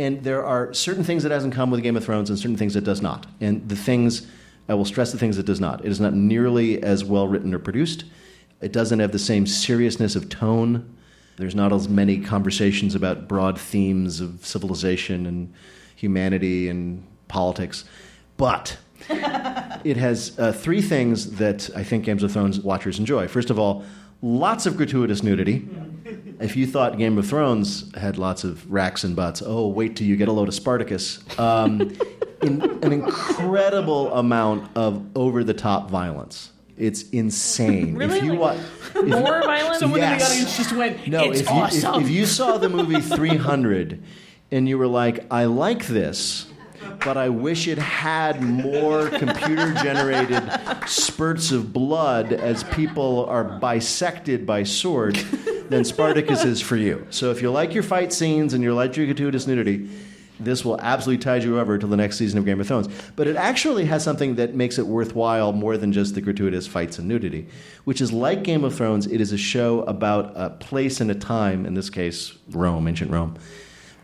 and 0.00 0.24
there 0.24 0.42
are 0.42 0.72
certain 0.72 1.04
things 1.04 1.24
that 1.24 1.30
hasn't 1.30 1.52
come 1.52 1.70
with 1.70 1.82
Game 1.82 1.94
of 1.94 2.02
Thrones, 2.02 2.30
and 2.30 2.38
certain 2.38 2.56
things 2.56 2.74
it 2.74 2.84
does 2.84 3.02
not. 3.02 3.26
And 3.38 3.68
the 3.68 3.76
things 3.76 4.26
I 4.66 4.72
will 4.72 4.86
stress 4.86 5.12
the 5.12 5.18
things 5.18 5.36
it 5.36 5.44
does 5.44 5.60
not. 5.60 5.84
It 5.84 5.90
is 5.90 6.00
not 6.00 6.14
nearly 6.14 6.82
as 6.82 7.04
well 7.04 7.28
written 7.28 7.52
or 7.52 7.58
produced. 7.58 8.04
It 8.62 8.72
doesn't 8.72 8.98
have 8.98 9.12
the 9.12 9.18
same 9.18 9.46
seriousness 9.46 10.16
of 10.16 10.30
tone. 10.30 10.96
There's 11.36 11.54
not 11.54 11.70
as 11.70 11.86
many 11.86 12.18
conversations 12.18 12.94
about 12.94 13.28
broad 13.28 13.60
themes 13.60 14.22
of 14.22 14.46
civilization 14.46 15.26
and 15.26 15.52
humanity 15.96 16.70
and 16.70 17.06
politics. 17.28 17.84
But 18.38 18.78
it 19.10 19.98
has 19.98 20.38
uh, 20.38 20.52
three 20.52 20.80
things 20.80 21.32
that 21.32 21.68
I 21.76 21.84
think 21.84 22.06
Games 22.06 22.22
of 22.22 22.32
Thrones 22.32 22.58
watchers 22.58 22.98
enjoy. 22.98 23.28
First 23.28 23.50
of 23.50 23.58
all, 23.58 23.84
lots 24.22 24.66
of 24.66 24.76
gratuitous 24.76 25.22
nudity. 25.22 25.68
If 26.40 26.56
you 26.56 26.66
thought 26.66 26.96
Game 26.98 27.18
of 27.18 27.26
Thrones 27.28 27.94
had 27.96 28.16
lots 28.18 28.44
of 28.44 28.70
racks 28.70 29.04
and 29.04 29.14
butts, 29.14 29.42
oh, 29.44 29.68
wait 29.68 29.96
till 29.96 30.06
you 30.06 30.16
get 30.16 30.28
a 30.28 30.32
load 30.32 30.48
of 30.48 30.54
Spartacus. 30.54 31.18
Um, 31.38 31.80
in, 32.42 32.62
an 32.82 32.92
incredible 32.92 34.12
amount 34.14 34.74
of 34.76 35.04
over 35.14 35.44
the 35.44 35.54
top 35.54 35.90
violence. 35.90 36.50
It's 36.78 37.02
insane. 37.10 37.94
Really? 37.94 38.18
If 38.18 38.24
you 38.24 38.30
Like, 38.36 38.58
wa- 38.58 39.00
if- 39.00 39.04
More 39.06 39.42
violent? 39.42 39.76
Someone 39.80 40.00
in 40.02 40.18
the 40.18 40.24
audience 40.24 40.56
just 40.56 40.72
went, 40.72 41.06
no, 41.06 41.24
it's 41.30 41.40
if 41.40 41.50
you, 41.50 41.64
if- 41.64 42.02
If, 42.04 42.10
you 42.10 42.24
saw 42.24 42.56
the 42.56 42.70
movie 42.70 43.00
300 43.02 44.02
and 44.50 44.66
you 44.66 44.78
were 44.78 44.86
like, 44.86 45.26
I 45.30 45.44
like 45.44 45.86
this, 45.88 46.49
but 47.04 47.16
I 47.16 47.28
wish 47.28 47.68
it 47.68 47.78
had 47.78 48.42
more 48.42 49.08
computer 49.08 49.72
generated 49.74 50.42
spurts 50.86 51.50
of 51.52 51.72
blood 51.72 52.32
as 52.32 52.64
people 52.64 53.26
are 53.26 53.44
bisected 53.44 54.46
by 54.46 54.64
sword, 54.64 55.18
than 55.70 55.84
Spartacus 55.84 56.44
is 56.44 56.60
for 56.60 56.76
you. 56.76 57.06
So 57.10 57.30
if 57.30 57.40
you 57.40 57.50
like 57.50 57.74
your 57.74 57.84
fight 57.84 58.12
scenes 58.12 58.54
and 58.54 58.62
you 58.62 58.74
like 58.74 58.96
your 58.96 59.06
gratuitous 59.06 59.46
nudity, 59.46 59.88
this 60.40 60.64
will 60.64 60.80
absolutely 60.80 61.22
tide 61.22 61.44
you 61.44 61.60
over 61.60 61.78
to 61.78 61.86
the 61.86 61.96
next 61.96 62.16
season 62.16 62.38
of 62.38 62.44
Game 62.44 62.60
of 62.60 62.66
Thrones. 62.66 62.88
But 63.14 63.28
it 63.28 63.36
actually 63.36 63.84
has 63.84 64.02
something 64.02 64.34
that 64.34 64.54
makes 64.54 64.78
it 64.78 64.86
worthwhile 64.86 65.52
more 65.52 65.76
than 65.76 65.92
just 65.92 66.14
the 66.14 66.20
gratuitous 66.20 66.66
fights 66.66 66.98
and 66.98 67.06
nudity, 67.06 67.46
which 67.84 68.00
is 68.00 68.12
like 68.12 68.42
Game 68.42 68.64
of 68.64 68.74
Thrones, 68.74 69.06
it 69.06 69.20
is 69.20 69.32
a 69.32 69.38
show 69.38 69.82
about 69.82 70.32
a 70.34 70.50
place 70.50 71.00
and 71.00 71.10
a 71.10 71.14
time, 71.14 71.64
in 71.64 71.74
this 71.74 71.88
case, 71.88 72.36
Rome, 72.50 72.88
ancient 72.88 73.12
Rome, 73.12 73.36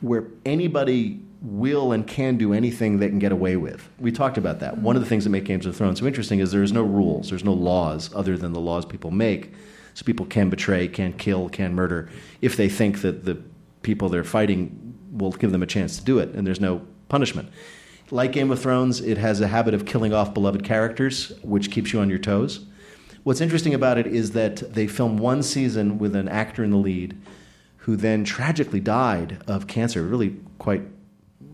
where 0.03 0.29
anybody 0.45 1.21
will 1.41 1.93
and 1.93 2.07
can 2.07 2.37
do 2.37 2.53
anything 2.53 2.99
they 2.99 3.09
can 3.09 3.19
get 3.19 3.33
away 3.33 3.57
with. 3.57 3.89
We 3.99 4.11
talked 4.13 4.39
about 4.39 4.61
that. 4.61 4.79
One 4.79 4.97
of 4.97 5.03
the 5.03 5.09
things 5.09 5.25
that 5.25 5.31
make 5.31 5.45
Games 5.45 5.67
of 5.67 5.77
Thrones 5.77 6.01
so 6.01 6.07
interesting 6.07 6.41
is 6.41 6.53
there's 6.53 6.73
no 6.73 6.83
rules, 6.83 7.31
there's 7.31 7.45
no 7.45 7.53
laws 7.53 8.11
other 8.15 8.37
than 8.37 8.53
the 8.53 8.61
laws 8.61 8.85
people 8.85 9.11
make. 9.11 9.53
So 9.95 10.05
people 10.05 10.27
can 10.27 10.51
betray, 10.51 10.89
can 10.89 11.15
kill, 11.15 11.49
can 11.49 11.75
murder 11.75 12.11
if 12.43 12.57
they 12.57 12.69
think 12.69 13.01
that 13.01 13.25
the 13.25 13.43
people 13.83 14.11
they're 14.11 14.25
fighting 14.25 14.95
will 15.11 15.31
give 15.31 15.53
them 15.53 15.63
a 15.63 15.67
chance 15.67 15.97
to 15.99 16.05
do 16.05 16.19
it, 16.19 16.35
and 16.35 16.47
there's 16.47 16.61
no 16.61 16.83
punishment. 17.09 17.49
Like 18.11 18.33
Game 18.33 18.51
of 18.51 18.61
Thrones, 18.61 19.01
it 19.01 19.17
has 19.17 19.41
a 19.41 19.49
habit 19.49 19.73
of 19.73 19.87
killing 19.87 20.13
off 20.13 20.35
beloved 20.35 20.65
characters, 20.65 21.33
which 21.43 21.71
keeps 21.71 21.93
you 21.93 22.01
on 22.01 22.11
your 22.11 22.19
toes. 22.19 22.67
What's 23.23 23.41
interesting 23.41 23.75
about 23.75 23.99
it 23.99 24.07
is 24.07 24.33
that 24.33 24.75
they 24.75 24.87
film 24.87 25.17
one 25.17 25.43
season 25.43 25.99
with 25.99 26.15
an 26.15 26.29
actor 26.29 26.63
in 26.63 26.71
the 26.71 26.77
lead 26.77 27.21
who 27.79 27.97
then 27.97 28.23
tragically 28.23 28.81
died 28.81 29.43
of 29.49 29.67
cancer. 29.67 30.03
Really 30.03 30.37
quite 30.59 30.83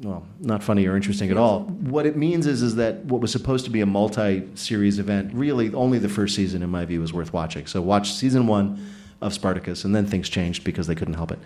well, 0.02 0.26
not 0.40 0.62
funny 0.62 0.86
or 0.86 0.96
interesting 0.96 1.30
at 1.30 1.36
all. 1.36 1.60
What 1.60 2.06
it 2.06 2.16
means 2.16 2.46
is 2.46 2.60
is 2.62 2.74
that 2.76 3.04
what 3.04 3.20
was 3.20 3.30
supposed 3.30 3.64
to 3.66 3.70
be 3.70 3.80
a 3.80 3.86
multi-series 3.86 4.98
event, 4.98 5.32
really 5.32 5.72
only 5.74 5.98
the 5.98 6.08
first 6.08 6.34
season 6.34 6.62
in 6.62 6.70
my 6.70 6.84
view 6.84 7.00
was 7.00 7.12
worth 7.12 7.32
watching. 7.32 7.66
So 7.66 7.80
watch 7.80 8.12
season 8.12 8.46
1 8.46 8.94
of 9.20 9.32
Spartacus 9.32 9.84
and 9.84 9.94
then 9.94 10.06
things 10.06 10.28
changed 10.28 10.64
because 10.64 10.88
they 10.88 10.96
couldn't 10.96 11.14
help 11.14 11.30
it. 11.30 11.38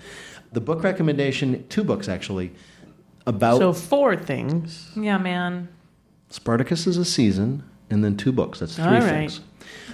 The 0.52 0.60
book 0.60 0.82
recommendation, 0.82 1.66
two 1.68 1.84
books 1.84 2.08
actually 2.08 2.52
about 3.26 3.58
so 3.58 3.72
four 3.72 4.16
things. 4.16 4.90
Yeah, 4.96 5.18
man. 5.18 5.68
Spartacus 6.30 6.86
is 6.86 6.96
a 6.96 7.04
season 7.04 7.62
and 7.90 8.02
then 8.02 8.16
two 8.16 8.32
books. 8.32 8.60
That's 8.60 8.76
three 8.76 8.84
All 8.84 8.92
right. 8.92 9.02
things. 9.02 9.40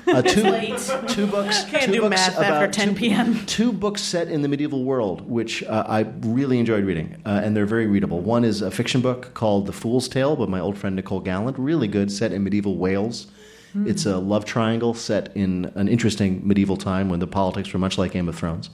Uh, 0.07 0.21
two, 0.23 0.43
late. 0.43 0.79
two 1.09 1.27
books. 1.27 1.65
Can't 1.65 1.85
two 1.85 1.93
do 1.93 2.01
books 2.01 2.11
math 2.11 2.39
after 2.39 2.65
about 2.65 2.73
10 2.73 2.89
two- 2.89 2.95
p.m. 2.95 3.47
Two 3.47 3.73
books 3.73 4.03
set 4.03 4.29
in 4.29 4.43
the 4.43 4.49
medieval 4.49 4.85
world, 4.85 5.29
which 5.29 5.63
uh, 5.65 5.85
I 5.87 6.01
really 6.21 6.59
enjoyed 6.59 6.85
reading, 6.85 7.23
uh, 7.25 7.41
and 7.43 7.57
they're 7.57 7.67
very 7.67 7.87
readable. 7.87 8.21
One 8.21 8.45
is 8.45 8.63
a 8.63 8.71
fiction 8.71 9.01
book 9.01 9.33
called 9.35 9.67
The 9.67 9.73
Fool's 9.73 10.09
Tale 10.09 10.37
by 10.37 10.47
my 10.47 10.61
old 10.61 10.77
friend 10.77 10.97
Nicole 10.97 11.21
Galland. 11.21 11.59
Really 11.59 11.89
good, 11.89 12.11
set 12.11 12.33
in 12.33 12.43
medieval 12.43 12.77
Wales. 12.77 13.29
Hmm. 13.73 13.87
It's 13.87 14.05
a 14.05 14.19
love 14.19 14.45
triangle 14.45 14.95
set 14.95 15.35
in 15.37 15.73
an 15.77 15.89
interesting 15.89 16.47
medieval 16.47 16.77
time 16.77 17.09
when 17.09 17.21
the 17.21 17.27
politics 17.27 17.73
were 17.73 17.79
much 17.79 17.97
like 17.97 18.13
Game 18.13 18.29
of 18.29 18.37
Thrones, 18.37 18.71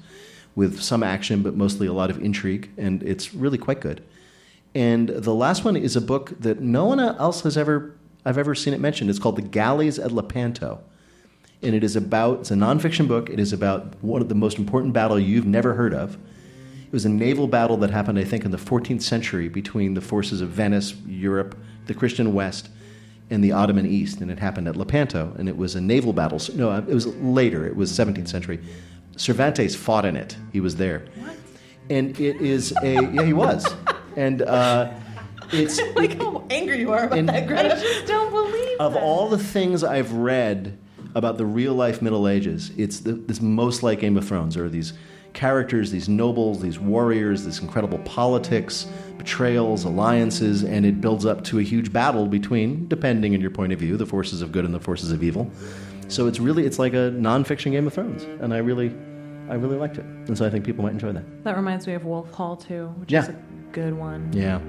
with 0.54 0.80
some 0.80 1.02
action 1.02 1.42
but 1.42 1.54
mostly 1.54 1.86
a 1.86 1.92
lot 1.92 2.10
of 2.10 2.22
intrigue, 2.22 2.70
and 2.76 3.02
it's 3.02 3.34
really 3.34 3.58
quite 3.58 3.80
good. 3.80 4.02
And 4.74 5.08
the 5.08 5.34
last 5.34 5.64
one 5.64 5.76
is 5.76 5.94
a 5.96 6.00
book 6.00 6.32
that 6.40 6.60
no 6.60 6.84
one 6.84 7.00
else 7.00 7.42
has 7.42 7.56
ever 7.56 7.94
I've 8.24 8.38
ever 8.38 8.54
seen 8.54 8.74
it 8.74 8.80
mentioned. 8.80 9.08
It's 9.08 9.18
called 9.18 9.36
The 9.36 9.42
Galleys 9.42 9.98
at 9.98 10.12
Lepanto. 10.12 10.80
And 11.62 11.74
it 11.74 11.82
is 11.82 11.96
about 11.96 12.40
it's 12.40 12.50
a 12.50 12.54
nonfiction 12.54 13.08
book. 13.08 13.30
It 13.30 13.40
is 13.40 13.52
about 13.52 13.94
one 14.02 14.22
of 14.22 14.28
the 14.28 14.34
most 14.34 14.58
important 14.58 14.92
battle 14.92 15.18
you've 15.18 15.46
never 15.46 15.74
heard 15.74 15.92
of. 15.92 16.14
It 16.86 16.92
was 16.92 17.04
a 17.04 17.08
naval 17.10 17.48
battle 17.48 17.76
that 17.78 17.90
happened, 17.90 18.18
I 18.18 18.24
think, 18.24 18.44
in 18.44 18.50
the 18.50 18.56
14th 18.56 19.02
century 19.02 19.48
between 19.48 19.94
the 19.94 20.00
forces 20.00 20.40
of 20.40 20.50
Venice, 20.50 20.94
Europe, 21.06 21.56
the 21.86 21.92
Christian 21.94 22.32
West, 22.32 22.70
and 23.28 23.44
the 23.44 23.52
Ottoman 23.52 23.84
East, 23.84 24.22
and 24.22 24.30
it 24.30 24.38
happened 24.38 24.68
at 24.68 24.76
Lepanto, 24.76 25.34
and 25.38 25.50
it 25.50 25.56
was 25.56 25.74
a 25.74 25.80
naval 25.82 26.14
battle. 26.14 26.38
So- 26.38 26.54
No, 26.54 26.72
it 26.74 26.86
was 26.86 27.06
later. 27.16 27.66
It 27.66 27.76
was 27.76 27.90
17th 27.92 28.28
century. 28.28 28.58
Cervantes 29.16 29.74
fought 29.76 30.06
in 30.06 30.16
it. 30.16 30.36
He 30.52 30.60
was 30.60 30.76
there, 30.76 31.04
what? 31.20 31.36
and 31.90 32.18
it 32.20 32.36
is 32.40 32.72
a 32.82 32.92
yeah, 33.02 33.24
he 33.24 33.32
was, 33.32 33.66
and 34.16 34.42
uh, 34.42 34.90
it's 35.52 35.78
like 35.96 36.16
how 36.16 36.44
angry 36.48 36.78
you 36.80 36.92
are 36.92 37.04
about 37.04 37.26
that, 37.26 37.46
Greta. 37.48 37.76
I 37.76 37.80
just 37.80 38.06
don't 38.06 38.30
believe 38.30 38.78
of 38.80 38.94
all 38.96 39.28
the 39.28 39.36
things 39.38 39.82
I've 39.84 40.12
read 40.12 40.78
about 41.14 41.38
the 41.38 41.44
real 41.46 41.74
life 41.74 42.00
Middle 42.02 42.28
Ages, 42.28 42.72
it's 42.76 43.00
the, 43.00 43.12
this 43.12 43.40
most 43.40 43.82
like 43.82 44.00
Game 44.00 44.16
of 44.16 44.26
Thrones. 44.26 44.54
There 44.54 44.64
are 44.64 44.68
these 44.68 44.92
characters, 45.32 45.90
these 45.90 46.08
nobles, 46.08 46.60
these 46.60 46.78
warriors, 46.78 47.44
this 47.44 47.60
incredible 47.60 47.98
politics, 47.98 48.86
betrayals, 49.18 49.84
alliances, 49.84 50.64
and 50.64 50.84
it 50.86 51.00
builds 51.00 51.26
up 51.26 51.44
to 51.44 51.58
a 51.58 51.62
huge 51.62 51.92
battle 51.92 52.26
between, 52.26 52.88
depending 52.88 53.34
on 53.34 53.40
your 53.40 53.50
point 53.50 53.72
of 53.72 53.78
view, 53.78 53.96
the 53.96 54.06
forces 54.06 54.42
of 54.42 54.52
good 54.52 54.64
and 54.64 54.74
the 54.74 54.80
forces 54.80 55.12
of 55.12 55.22
evil. 55.22 55.50
So 56.08 56.26
it's 56.26 56.40
really 56.40 56.64
it's 56.64 56.78
like 56.78 56.94
a 56.94 57.10
nonfiction 57.12 57.70
Game 57.72 57.86
of 57.86 57.92
Thrones, 57.92 58.22
and 58.40 58.54
I 58.54 58.58
really, 58.58 58.88
I 59.50 59.54
really 59.54 59.76
liked 59.76 59.98
it, 59.98 60.04
and 60.04 60.36
so 60.36 60.46
I 60.46 60.50
think 60.50 60.64
people 60.64 60.82
might 60.84 60.92
enjoy 60.92 61.12
that. 61.12 61.44
That 61.44 61.56
reminds 61.56 61.86
me 61.86 61.92
of 61.94 62.04
Wolf 62.04 62.32
Hall 62.32 62.56
too, 62.56 62.88
which 62.98 63.12
Yeah. 63.12 63.22
is 63.24 63.28
a 63.28 63.36
good 63.72 63.92
one. 63.94 64.30
Yeah. 64.32 64.60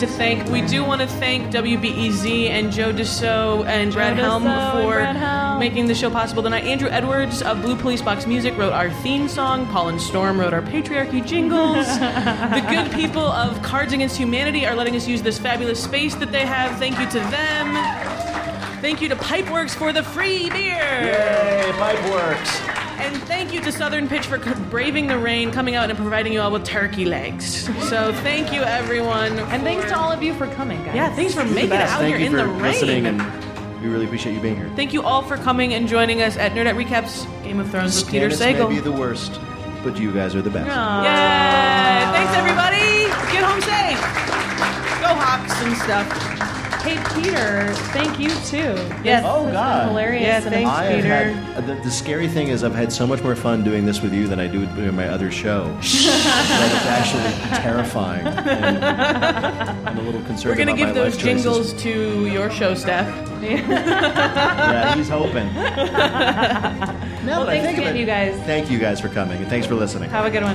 To 0.00 0.06
thank. 0.06 0.48
We 0.48 0.62
do 0.62 0.82
want 0.82 1.02
to 1.02 1.06
thank 1.06 1.52
WBEZ 1.52 2.48
and 2.48 2.72
Joe 2.72 2.90
Deso 2.90 3.66
and 3.66 3.92
Brad 3.92 4.16
Helm 4.16 4.44
Deso 4.44 4.72
for 4.72 4.92
Brad 4.94 5.14
Helm. 5.14 5.58
making 5.58 5.88
the 5.88 5.94
show 5.94 6.08
possible 6.08 6.42
tonight. 6.42 6.64
Andrew 6.64 6.88
Edwards 6.88 7.42
of 7.42 7.60
Blue 7.60 7.76
Police 7.76 8.00
Box 8.00 8.26
Music 8.26 8.56
wrote 8.56 8.72
our 8.72 8.90
theme 9.02 9.28
song. 9.28 9.66
Paul 9.66 9.90
and 9.90 10.00
Storm 10.00 10.40
wrote 10.40 10.54
our 10.54 10.62
patriarchy 10.62 11.24
jingles. 11.24 11.86
the 11.98 12.66
good 12.70 12.90
people 12.92 13.20
of 13.20 13.60
Cards 13.62 13.92
Against 13.92 14.16
Humanity 14.16 14.64
are 14.64 14.74
letting 14.74 14.96
us 14.96 15.06
use 15.06 15.20
this 15.20 15.38
fabulous 15.38 15.82
space 15.82 16.14
that 16.14 16.32
they 16.32 16.46
have. 16.46 16.78
Thank 16.78 16.98
you 16.98 17.06
to 17.06 17.18
them. 17.28 17.74
Thank 18.80 19.02
you 19.02 19.10
to 19.10 19.16
Pipeworks 19.16 19.74
for 19.74 19.92
the 19.92 20.02
free 20.02 20.48
beer. 20.48 20.78
Yay, 20.78 21.72
Pipeworks. 21.72 22.69
And 23.30 23.38
thank 23.38 23.54
you 23.54 23.60
to 23.60 23.70
Southern 23.70 24.08
Pitch 24.08 24.26
for 24.26 24.38
braving 24.70 25.06
the 25.06 25.16
rain, 25.16 25.52
coming 25.52 25.76
out 25.76 25.88
and 25.88 25.96
providing 25.96 26.32
you 26.32 26.40
all 26.40 26.50
with 26.50 26.64
turkey 26.64 27.04
legs. 27.04 27.64
So 27.88 28.12
thank 28.12 28.52
you, 28.52 28.62
everyone. 28.62 29.38
And 29.38 29.62
thanks 29.62 29.84
to 29.86 29.96
all 29.96 30.10
of 30.10 30.20
you 30.20 30.34
for 30.34 30.48
coming, 30.48 30.82
guys. 30.84 30.96
Yeah, 30.96 31.14
thanks 31.14 31.34
for 31.34 31.44
making 31.44 31.70
it 31.72 31.80
out 31.80 32.00
Thank 32.00 32.08
here 32.16 32.18
you 32.18 32.26
in 32.26 32.32
for 32.32 32.38
the 32.38 32.46
listening, 32.60 33.04
rain. 33.04 33.20
and 33.20 33.82
we 33.82 33.88
really 33.88 34.06
appreciate 34.06 34.34
you 34.34 34.40
being 34.40 34.56
here. 34.56 34.68
Thank 34.74 34.92
you 34.92 35.02
all 35.02 35.22
for 35.22 35.36
coming 35.36 35.74
and 35.74 35.86
joining 35.86 36.22
us 36.22 36.36
at 36.36 36.52
Nerdette 36.52 36.82
Recaps 36.84 37.24
Game 37.44 37.60
of 37.60 37.70
Thrones 37.70 38.02
with 38.02 38.10
Peter 38.10 38.30
Stannis 38.30 38.54
Sagal. 38.56 38.68
may 38.68 38.74
be 38.74 38.80
the 38.80 38.90
worst, 38.92 39.40
but 39.84 39.96
you 39.96 40.12
guys 40.12 40.34
are 40.34 40.42
the 40.42 40.50
best. 40.50 40.66
Yay! 40.66 42.12
Thanks, 42.12 42.34
everybody. 42.34 43.06
Get 43.32 43.44
home 43.44 43.60
safe. 43.60 44.00
Go 45.00 45.14
Hawks 45.14 45.54
and 45.62 45.76
stuff. 45.78 46.49
Hey, 46.82 46.96
Peter, 47.14 47.72
thank 47.92 48.18
you 48.18 48.30
too. 48.46 48.74
Yes. 49.04 49.22
Oh, 49.26 49.44
This 49.44 49.52
God. 49.52 49.88
hilarious. 49.88 50.22
Yeah, 50.22 50.40
thanks, 50.40 50.70
I 50.70 50.94
Peter. 50.94 51.08
had 51.08 51.56
uh, 51.56 51.60
the, 51.66 51.74
the 51.82 51.90
scary 51.90 52.26
thing 52.26 52.48
is 52.48 52.64
I've 52.64 52.74
had 52.74 52.90
so 52.90 53.06
much 53.06 53.22
more 53.22 53.36
fun 53.36 53.62
doing 53.62 53.84
this 53.84 54.00
with 54.00 54.14
you 54.14 54.26
than 54.26 54.40
I 54.40 54.46
do 54.46 54.64
doing 54.66 54.96
my 54.96 55.06
other 55.08 55.30
show. 55.30 55.64
that 55.64 55.82
it's 55.82 56.86
actually 56.86 57.60
terrifying. 57.62 58.26
And 58.26 58.82
I'm 58.84 59.98
a 59.98 60.02
little 60.02 60.22
concerned. 60.22 60.50
We're 60.50 60.56
gonna 60.64 60.72
about 60.72 60.78
give 60.78 60.88
my 60.88 60.94
those 60.94 61.14
life 61.16 61.22
choices. 61.22 61.42
jingles 61.44 61.72
to 61.82 62.26
your 62.28 62.50
show, 62.50 62.74
Steph. 62.74 63.08
Yeah, 63.42 64.94
he's 64.94 65.08
hoping. 65.08 65.48
No, 67.20 67.40
well, 67.40 67.44
but 67.44 67.50
I 67.50 67.60
thanks 67.60 67.66
think 67.66 67.78
of 67.80 67.84
again, 67.84 67.96
you 67.98 68.06
guys. 68.06 68.34
Thank 68.46 68.70
you 68.70 68.78
guys 68.78 68.98
for 68.98 69.10
coming 69.10 69.36
and 69.36 69.46
thanks 69.48 69.66
for 69.66 69.74
listening. 69.74 70.08
Have 70.08 70.24
a 70.24 70.30
good 70.30 70.42
one. 70.42 70.54